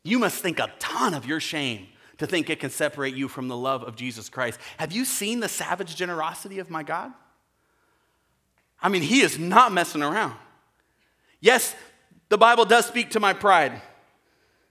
You 0.03 0.19
must 0.19 0.41
think 0.41 0.59
a 0.59 0.71
ton 0.79 1.13
of 1.13 1.25
your 1.25 1.39
shame 1.39 1.87
to 2.17 2.27
think 2.27 2.49
it 2.49 2.59
can 2.59 2.69
separate 2.69 3.15
you 3.15 3.27
from 3.29 3.47
the 3.47 3.57
love 3.57 3.83
of 3.83 3.95
Jesus 3.95 4.29
Christ. 4.29 4.59
Have 4.77 4.91
you 4.91 5.05
seen 5.05 5.39
the 5.39 5.49
savage 5.49 5.95
generosity 5.95 6.59
of 6.59 6.69
my 6.69 6.83
God? 6.83 7.13
I 8.83 8.89
mean, 8.89 9.01
he 9.01 9.21
is 9.21 9.39
not 9.39 9.71
messing 9.71 10.03
around. 10.03 10.35
Yes, 11.39 11.73
the 12.29 12.37
Bible 12.37 12.65
does 12.65 12.85
speak 12.85 13.11
to 13.11 13.19
my 13.19 13.33
pride, 13.33 13.81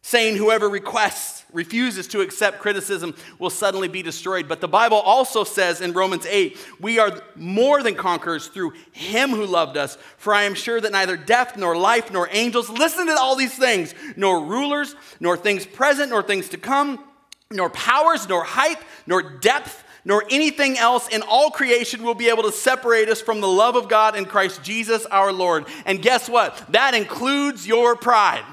saying 0.02 0.36
whoever 0.36 0.68
requests, 0.68 1.42
refuses 1.52 2.06
to 2.08 2.20
accept 2.20 2.60
criticism 2.60 3.14
will 3.38 3.50
suddenly 3.50 3.88
be 3.88 4.02
destroyed. 4.02 4.48
But 4.48 4.60
the 4.60 4.68
Bible 4.68 4.96
also 4.96 5.44
says 5.44 5.80
in 5.80 5.92
Romans 5.92 6.26
8, 6.26 6.58
we 6.80 6.98
are 6.98 7.22
more 7.36 7.82
than 7.82 7.94
conquerors 7.94 8.48
through 8.48 8.72
him 8.92 9.30
who 9.30 9.46
loved 9.46 9.76
us. 9.76 9.96
For 10.16 10.34
I 10.34 10.44
am 10.44 10.54
sure 10.54 10.80
that 10.80 10.92
neither 10.92 11.16
death, 11.16 11.56
nor 11.56 11.76
life, 11.76 12.10
nor 12.10 12.28
angels, 12.30 12.68
listen 12.70 13.06
to 13.06 13.18
all 13.18 13.36
these 13.36 13.56
things, 13.56 13.94
nor 14.16 14.44
rulers, 14.44 14.94
nor 15.20 15.36
things 15.36 15.66
present, 15.66 16.10
nor 16.10 16.22
things 16.22 16.48
to 16.50 16.56
come, 16.56 17.04
nor 17.50 17.70
powers, 17.70 18.28
nor 18.28 18.44
height, 18.44 18.78
nor 19.06 19.22
depth 19.22 19.84
nor 20.04 20.24
anything 20.30 20.78
else 20.78 21.08
in 21.08 21.22
all 21.22 21.50
creation 21.50 22.02
will 22.02 22.14
be 22.14 22.28
able 22.28 22.42
to 22.42 22.52
separate 22.52 23.08
us 23.08 23.20
from 23.20 23.40
the 23.40 23.48
love 23.48 23.76
of 23.76 23.88
God 23.88 24.16
in 24.16 24.24
Christ 24.24 24.62
Jesus 24.62 25.06
our 25.06 25.32
Lord. 25.32 25.66
And 25.86 26.02
guess 26.02 26.28
what? 26.28 26.56
That 26.72 26.94
includes 26.94 27.66
your 27.66 27.96
pride. 27.96 28.44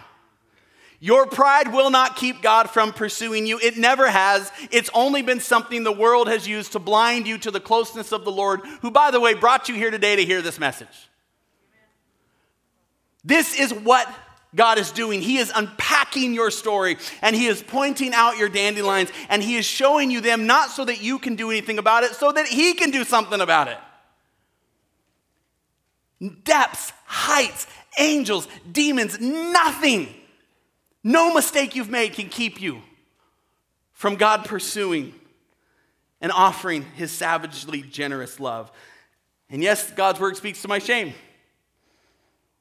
Your 1.00 1.26
pride 1.26 1.74
will 1.74 1.89
not 1.89 2.18
keep 2.18 2.41
God 2.41 2.70
from 2.70 2.91
pursuing 2.91 3.47
you. 3.47 3.58
It 3.60 3.78
never 3.78 4.10
has. 4.10 4.52
It's 4.70 4.89
only 4.93 5.22
been 5.22 5.39
something 5.39 5.84
the 5.84 5.91
world 5.91 6.28
has 6.28 6.47
used 6.47 6.74
to 6.74 6.80
blind 6.80 7.26
you 7.26 7.38
to 7.39 7.52
the 7.52 7.62
closeness 7.62 8.12
of 8.12 8.26
the 8.26 8.32
Lord, 8.32 8.62
who, 8.82 8.91
by 8.91 9.10
the 9.10 9.20
way, 9.20 9.34
brought 9.34 9.70
you 9.70 9.76
here 9.76 9.91
today 9.91 10.18
to 10.18 10.26
hear 10.26 10.41
this 10.41 10.60
message. 10.60 11.10
This 13.24 13.58
is 13.58 13.74
what 13.74 14.14
God 14.56 14.80
is 14.80 14.91
doing. 14.91 15.22
He 15.22 15.38
is 15.38 15.52
unpacking 15.54 16.34
your 16.34 16.50
story 16.50 16.97
and 17.22 17.36
He 17.36 17.47
is 17.47 17.62
pointing 17.62 18.14
out 18.14 18.38
your 18.38 18.50
dandelions 18.50 19.12
and 19.30 19.43
He 19.43 19.56
is 19.56 19.66
showing 19.66 20.10
you 20.10 20.22
them 20.22 20.47
not 20.47 20.70
so 20.72 20.86
that 20.86 21.02
you 21.02 21.20
can 21.20 21.36
do 21.36 21.52
anything 21.52 21.78
about 21.78 22.04
it, 22.04 22.16
so 22.16 22.32
that 22.32 22.47
He 22.47 22.74
can 22.74 22.91
do 22.91 23.04
something 23.04 23.41
about 23.41 23.68
it. 23.68 23.78
Depths, 26.43 26.91
heights, 27.06 27.68
angels, 27.97 28.47
demons, 28.72 29.20
nothing, 29.20 30.14
no 31.04 31.34
mistake 31.34 31.76
you've 31.76 31.89
made 31.89 32.14
can 32.14 32.28
keep 32.28 32.60
you 32.60 32.82
from 33.93 34.16
God 34.16 34.45
pursuing 34.45 35.14
and 36.22 36.32
offering 36.32 36.84
His 36.95 37.12
savagely 37.12 37.82
generous 37.82 38.39
love. 38.39 38.72
And 39.50 39.64
yes, 39.64 39.91
God's 39.91 40.20
word 40.20 40.38
speaks 40.38 40.62
to 40.64 40.68
my 40.68 40.80
shame. 40.80 41.14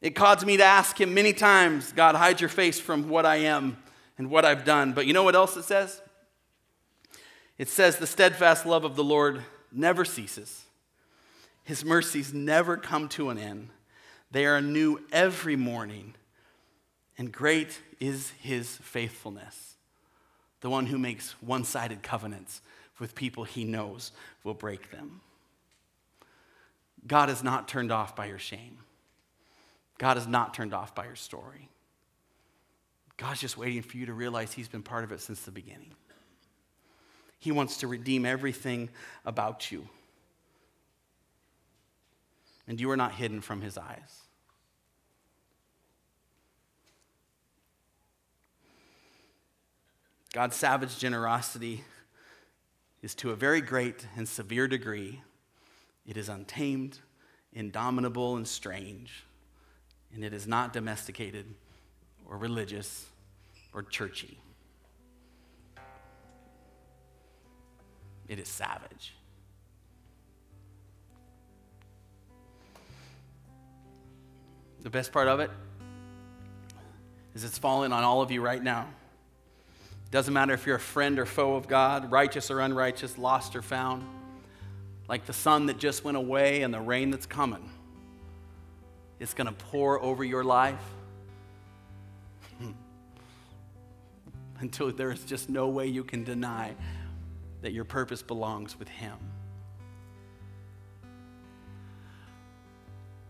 It 0.01 0.15
caused 0.15 0.47
me 0.47 0.57
to 0.57 0.65
ask 0.65 1.01
him 1.01 1.13
many 1.13 1.33
times, 1.33 1.93
God, 1.93 2.15
hide 2.15 2.41
your 2.41 2.49
face 2.49 2.79
from 2.79 3.09
what 3.09 3.27
I 3.27 3.37
am 3.37 3.77
and 4.17 4.31
what 4.31 4.45
I've 4.45 4.65
done. 4.65 4.93
But 4.93 5.07
you 5.07 5.13
know 5.13 5.25
what 5.25 5.35
else 5.35 5.57
it 5.57 5.65
says? 5.65 6.01
It 7.59 7.69
says, 7.69 7.97
the 7.97 8.07
steadfast 8.07 8.65
love 8.65 8.85
of 8.85 8.95
the 8.95 9.03
Lord 9.03 9.43
never 9.73 10.05
ceases, 10.05 10.65
his 11.65 11.85
mercies 11.85 12.33
never 12.33 12.77
come 12.77 13.09
to 13.11 13.31
an 13.31 13.39
end. 13.39 13.71
They 14.31 14.47
are 14.47 14.61
new 14.61 15.01
every 15.11 15.57
morning, 15.57 16.15
and 17.17 17.33
great 17.33 17.81
is 17.99 18.31
his 18.41 18.77
faithfulness. 18.77 19.75
The 20.61 20.71
one 20.71 20.87
who 20.87 20.99
makes 20.99 21.33
one 21.41 21.65
sided 21.65 22.03
covenants 22.03 22.63
with 22.99 23.15
people 23.15 23.45
he 23.45 23.65
knows 23.65 24.13
will 24.45 24.55
break 24.55 24.91
them. 24.91 25.21
God 27.07 27.31
is 27.31 27.43
not 27.43 27.69
turned 27.69 27.93
off 27.93 28.15
by 28.15 28.27
your 28.27 28.39
shame. 28.39 28.79
God 29.99 30.17
is 30.17 30.27
not 30.27 30.55
turned 30.55 30.73
off 30.73 30.95
by 30.95 31.05
your 31.05 31.17
story. 31.17 31.69
God's 33.17 33.41
just 33.41 33.59
waiting 33.59 33.83
for 33.83 33.97
you 33.97 34.07
to 34.07 34.13
realize 34.13 34.53
He's 34.53 34.69
been 34.69 34.83
part 34.83 35.03
of 35.03 35.11
it 35.11 35.21
since 35.21 35.41
the 35.43 35.51
beginning. 35.51 35.93
He 37.41 37.53
wants 37.53 37.79
to 37.79 37.89
redeem 37.89 38.25
everything 38.25 38.89
about 39.27 39.71
you. 39.71 39.89
And 42.69 42.81
you 42.81 42.91
are 42.91 42.97
not 42.97 43.13
hidden 43.13 43.41
from 43.41 43.61
His 43.61 43.77
eyes. 43.77 44.23
God's 50.33 50.55
savage 50.55 50.99
generosity 50.99 51.85
is 53.03 53.15
to 53.17 53.31
a 53.31 53.37
very 53.37 53.61
great 53.61 54.07
and 54.17 54.29
severe 54.29 54.69
degree. 54.69 55.23
It 56.07 56.17
is 56.17 56.29
untamed, 56.29 56.99
indomitable, 57.53 58.37
and 58.37 58.47
strange 58.47 59.25
and 60.15 60.25
it 60.25 60.33
is 60.33 60.47
not 60.47 60.73
domesticated 60.73 61.47
or 62.29 62.37
religious 62.37 63.07
or 63.73 63.83
churchy. 63.83 64.39
It 68.29 68.39
is 68.39 68.49
savage. 68.49 69.15
The 74.83 74.91
best 74.91 75.13
part 75.13 75.29
of 75.29 75.41
it 75.41 75.51
is 77.35 77.45
it's 77.45 77.59
falling 77.59 77.93
on 77.93 78.05
all 78.05 78.23
of 78.23 78.31
you 78.31 78.41
right 78.41 78.63
now. 78.63 78.87
It 80.07 80.11
doesn't 80.11 80.33
matter 80.33 80.55
if 80.55 80.67
you're 80.67 80.77
a 80.77 80.81
friend 80.81 81.19
or 81.19 81.27
foe 81.27 81.55
of 81.55 81.69
God, 81.69 82.11
righteous 82.11 82.51
or 82.51 82.61
unrighteous, 82.61 83.19
lost 83.19 83.57
or 83.57 83.63
found, 83.63 84.07
like 85.09 85.27
the 85.27 85.33
sun 85.33 85.67
that 85.67 85.79
just 85.79 86.05
went 86.05 86.17
away 86.17 86.63
and 86.63 86.73
the 86.73 86.81
rain 86.81 87.11
that's 87.11 87.27
coming 87.27 87.71
it's 89.21 89.35
going 89.35 89.47
to 89.47 89.53
pour 89.53 90.01
over 90.01 90.25
your 90.25 90.45
life 90.45 90.83
until 94.61 94.93
there 94.93 95.11
is 95.11 95.25
just 95.25 95.49
no 95.49 95.69
way 95.69 95.87
you 95.87 96.05
can 96.05 96.25
deny 96.25 96.75
that 97.63 97.73
your 97.73 97.85
purpose 97.85 98.23
belongs 98.23 98.79
with 98.79 98.89
Him. 98.89 99.17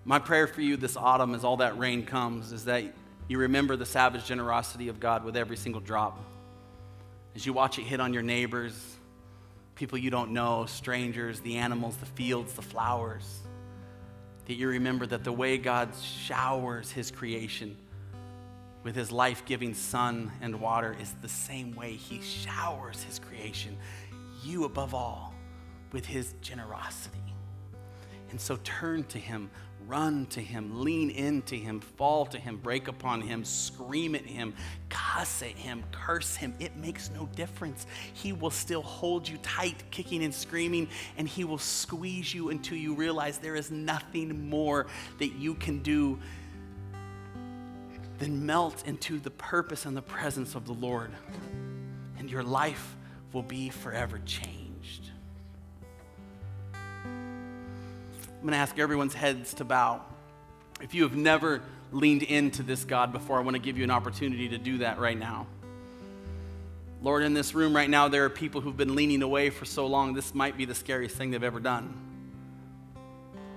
My 0.04 0.18
prayer 0.18 0.46
for 0.46 0.60
you 0.60 0.76
this 0.76 0.96
autumn, 0.96 1.34
as 1.34 1.44
all 1.44 1.58
that 1.58 1.78
rain 1.78 2.04
comes, 2.04 2.52
is 2.52 2.64
that 2.66 2.84
you 3.28 3.38
remember 3.38 3.76
the 3.76 3.86
savage 3.86 4.24
generosity 4.24 4.88
of 4.88 5.00
God 5.00 5.24
with 5.24 5.36
every 5.36 5.56
single 5.56 5.80
drop. 5.82 6.18
As 7.34 7.44
you 7.44 7.52
watch 7.52 7.78
it 7.78 7.82
hit 7.82 8.00
on 8.00 8.14
your 8.14 8.22
neighbors, 8.22 8.96
people 9.74 9.98
you 9.98 10.10
don't 10.10 10.32
know, 10.32 10.66
strangers, 10.66 11.40
the 11.40 11.58
animals, 11.58 11.96
the 11.98 12.06
fields, 12.06 12.54
the 12.54 12.62
flowers 12.62 13.40
that 14.48 14.54
you 14.54 14.68
remember 14.68 15.06
that 15.06 15.24
the 15.24 15.32
way 15.32 15.58
God 15.58 15.90
showers 15.94 16.90
his 16.90 17.10
creation 17.10 17.76
with 18.82 18.96
his 18.96 19.12
life 19.12 19.44
giving 19.44 19.74
sun 19.74 20.32
and 20.40 20.58
water 20.58 20.96
is 21.00 21.14
the 21.20 21.28
same 21.28 21.76
way 21.76 21.92
he 21.92 22.22
showers 22.22 23.02
his 23.02 23.18
creation, 23.18 23.76
you 24.42 24.64
above 24.64 24.94
all, 24.94 25.34
with 25.92 26.06
his 26.06 26.34
generosity. 26.40 27.18
And 28.30 28.40
so 28.40 28.58
turn 28.64 29.04
to 29.04 29.18
him 29.18 29.50
Run 29.88 30.26
to 30.26 30.40
him, 30.42 30.84
lean 30.84 31.08
into 31.08 31.54
him, 31.54 31.80
fall 31.80 32.26
to 32.26 32.38
him, 32.38 32.58
break 32.58 32.88
upon 32.88 33.22
him, 33.22 33.42
scream 33.42 34.14
at 34.14 34.26
him, 34.26 34.52
cuss 34.90 35.40
at 35.40 35.52
him, 35.52 35.82
curse 35.90 36.36
him. 36.36 36.54
It 36.58 36.76
makes 36.76 37.10
no 37.10 37.26
difference. 37.34 37.86
He 38.12 38.34
will 38.34 38.50
still 38.50 38.82
hold 38.82 39.26
you 39.26 39.38
tight, 39.38 39.82
kicking 39.90 40.22
and 40.22 40.34
screaming, 40.34 40.88
and 41.16 41.26
he 41.26 41.44
will 41.44 41.56
squeeze 41.56 42.34
you 42.34 42.50
until 42.50 42.76
you 42.76 42.92
realize 42.92 43.38
there 43.38 43.56
is 43.56 43.70
nothing 43.70 44.50
more 44.50 44.88
that 45.20 45.32
you 45.36 45.54
can 45.54 45.82
do 45.82 46.18
than 48.18 48.44
melt 48.44 48.86
into 48.86 49.18
the 49.18 49.30
purpose 49.30 49.86
and 49.86 49.96
the 49.96 50.02
presence 50.02 50.54
of 50.54 50.66
the 50.66 50.74
Lord. 50.74 51.12
And 52.18 52.30
your 52.30 52.42
life 52.42 52.94
will 53.32 53.42
be 53.42 53.70
forever 53.70 54.20
changed. 54.26 55.12
I'm 58.38 58.42
going 58.42 58.52
to 58.52 58.58
ask 58.58 58.78
everyone's 58.78 59.14
heads 59.14 59.54
to 59.54 59.64
bow. 59.64 60.00
If 60.80 60.94
you 60.94 61.02
have 61.02 61.16
never 61.16 61.60
leaned 61.90 62.22
into 62.22 62.62
this 62.62 62.84
God 62.84 63.12
before, 63.12 63.36
I 63.36 63.40
want 63.42 63.56
to 63.56 63.62
give 63.62 63.76
you 63.76 63.82
an 63.82 63.90
opportunity 63.90 64.48
to 64.50 64.58
do 64.58 64.78
that 64.78 65.00
right 65.00 65.18
now. 65.18 65.48
Lord, 67.02 67.24
in 67.24 67.34
this 67.34 67.52
room 67.52 67.74
right 67.74 67.90
now, 67.90 68.06
there 68.06 68.24
are 68.24 68.30
people 68.30 68.60
who've 68.60 68.76
been 68.76 68.94
leaning 68.94 69.22
away 69.22 69.50
for 69.50 69.64
so 69.64 69.88
long, 69.88 70.14
this 70.14 70.36
might 70.36 70.56
be 70.56 70.66
the 70.66 70.74
scariest 70.74 71.16
thing 71.16 71.32
they've 71.32 71.42
ever 71.42 71.58
done. 71.58 71.92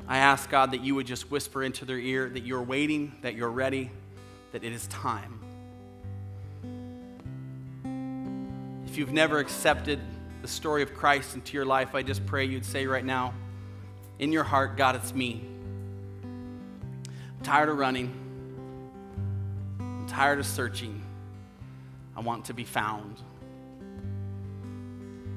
I 0.07 0.17
ask, 0.17 0.49
God, 0.49 0.71
that 0.71 0.81
you 0.81 0.95
would 0.95 1.05
just 1.05 1.29
whisper 1.29 1.61
into 1.61 1.85
their 1.85 1.99
ear 1.99 2.27
that 2.29 2.43
you're 2.43 2.63
waiting, 2.63 3.15
that 3.21 3.35
you're 3.35 3.51
ready, 3.51 3.91
that 4.51 4.63
it 4.63 4.73
is 4.73 4.87
time. 4.87 5.39
If 8.87 8.97
you've 8.97 9.13
never 9.13 9.37
accepted 9.37 9.99
the 10.41 10.47
story 10.47 10.81
of 10.81 10.95
Christ 10.95 11.35
into 11.35 11.53
your 11.53 11.65
life, 11.65 11.93
I 11.93 12.01
just 12.01 12.25
pray 12.25 12.45
you'd 12.45 12.65
say 12.65 12.87
right 12.87 13.05
now, 13.05 13.35
in 14.21 14.31
your 14.31 14.43
heart, 14.43 14.77
God, 14.77 14.95
it's 14.95 15.13
me. 15.13 15.41
I'm 16.23 17.43
tired 17.43 17.69
of 17.69 17.77
running. 17.77 18.13
I'm 19.79 20.05
tired 20.07 20.37
of 20.37 20.45
searching. 20.45 21.01
I 22.15 22.19
want 22.21 22.45
to 22.45 22.53
be 22.53 22.63
found. 22.63 23.19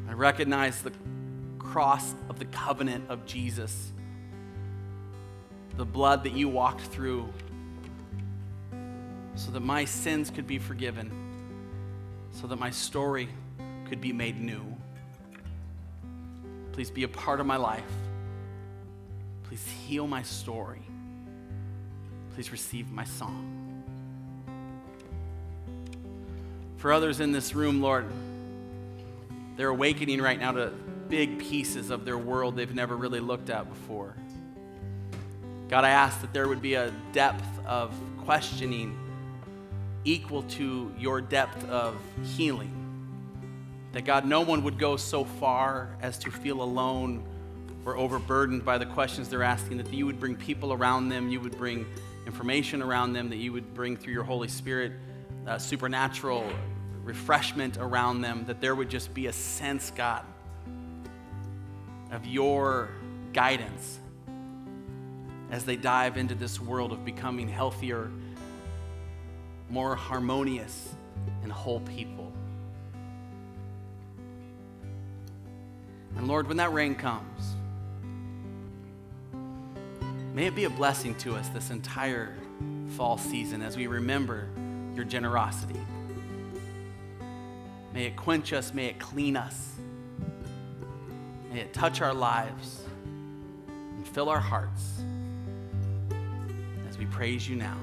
I 0.06 0.12
recognize 0.12 0.82
the 0.82 0.92
cross 1.58 2.14
of 2.28 2.38
the 2.38 2.44
covenant 2.44 3.06
of 3.08 3.24
Jesus, 3.24 3.90
the 5.78 5.86
blood 5.86 6.22
that 6.24 6.34
you 6.34 6.50
walked 6.50 6.82
through 6.82 7.32
so 9.34 9.50
that 9.50 9.60
my 9.60 9.86
sins 9.86 10.28
could 10.28 10.46
be 10.46 10.58
forgiven, 10.58 11.10
so 12.32 12.46
that 12.46 12.56
my 12.56 12.70
story 12.70 13.30
could 13.88 14.02
be 14.02 14.12
made 14.12 14.38
new. 14.38 14.62
Please 16.72 16.90
be 16.90 17.04
a 17.04 17.08
part 17.08 17.40
of 17.40 17.46
my 17.46 17.56
life. 17.56 17.82
Please 19.54 19.72
heal 19.86 20.08
my 20.08 20.22
story. 20.22 20.82
Please 22.34 22.50
receive 22.50 22.90
my 22.90 23.04
song. 23.04 23.84
For 26.78 26.92
others 26.92 27.20
in 27.20 27.30
this 27.30 27.54
room, 27.54 27.80
Lord, 27.80 28.04
they're 29.56 29.68
awakening 29.68 30.20
right 30.20 30.40
now 30.40 30.50
to 30.50 30.72
big 31.08 31.38
pieces 31.38 31.90
of 31.90 32.04
their 32.04 32.18
world 32.18 32.56
they've 32.56 32.74
never 32.74 32.96
really 32.96 33.20
looked 33.20 33.48
at 33.48 33.68
before. 33.68 34.16
God, 35.68 35.84
I 35.84 35.90
ask 35.90 36.20
that 36.22 36.32
there 36.32 36.48
would 36.48 36.60
be 36.60 36.74
a 36.74 36.90
depth 37.12 37.46
of 37.64 37.94
questioning 38.24 38.98
equal 40.02 40.42
to 40.42 40.92
your 40.98 41.20
depth 41.20 41.64
of 41.68 41.94
healing. 42.24 42.72
That 43.92 44.04
God, 44.04 44.26
no 44.26 44.40
one 44.40 44.64
would 44.64 44.80
go 44.80 44.96
so 44.96 45.22
far 45.22 45.96
as 46.02 46.18
to 46.18 46.32
feel 46.32 46.60
alone 46.60 47.24
or 47.84 47.96
overburdened 47.96 48.64
by 48.64 48.78
the 48.78 48.86
questions 48.86 49.28
they're 49.28 49.42
asking, 49.42 49.78
that 49.78 49.92
you 49.92 50.06
would 50.06 50.18
bring 50.18 50.36
people 50.36 50.72
around 50.72 51.08
them, 51.08 51.28
you 51.28 51.40
would 51.40 51.56
bring 51.58 51.86
information 52.26 52.82
around 52.82 53.12
them, 53.12 53.28
that 53.28 53.36
you 53.36 53.52
would 53.52 53.74
bring 53.74 53.96
through 53.96 54.12
your 54.12 54.24
Holy 54.24 54.48
Spirit 54.48 54.92
uh, 55.46 55.58
supernatural 55.58 56.50
refreshment 57.02 57.76
around 57.76 58.22
them, 58.22 58.44
that 58.46 58.60
there 58.60 58.74
would 58.74 58.88
just 58.88 59.12
be 59.12 59.26
a 59.26 59.32
sense, 59.32 59.90
God, 59.90 60.24
of 62.10 62.26
your 62.26 62.90
guidance 63.32 63.98
as 65.50 65.64
they 65.64 65.76
dive 65.76 66.16
into 66.16 66.34
this 66.34 66.60
world 66.60 66.92
of 66.92 67.04
becoming 67.04 67.48
healthier 67.48 68.10
more 69.68 69.94
harmonious 69.96 70.94
and 71.42 71.50
whole 71.50 71.80
people. 71.80 72.32
And 76.16 76.28
Lord, 76.28 76.46
when 76.46 76.58
that 76.58 76.72
rain 76.72 76.94
comes, 76.94 77.56
may 80.34 80.46
it 80.46 80.54
be 80.56 80.64
a 80.64 80.70
blessing 80.70 81.14
to 81.14 81.36
us 81.36 81.48
this 81.50 81.70
entire 81.70 82.34
fall 82.96 83.16
season 83.16 83.62
as 83.62 83.76
we 83.76 83.86
remember 83.86 84.48
your 84.94 85.04
generosity. 85.04 85.80
May 87.94 88.06
it 88.06 88.16
quench 88.16 88.52
us, 88.52 88.74
may 88.74 88.86
it 88.86 88.98
clean 88.98 89.36
us, 89.36 89.76
may 91.52 91.60
it 91.60 91.72
touch 91.72 92.00
our 92.00 92.12
lives 92.12 92.82
and 93.06 94.06
fill 94.08 94.28
our 94.28 94.40
hearts 94.40 95.00
as 96.88 96.98
we 96.98 97.06
praise 97.06 97.48
you 97.48 97.54
now. 97.54 97.78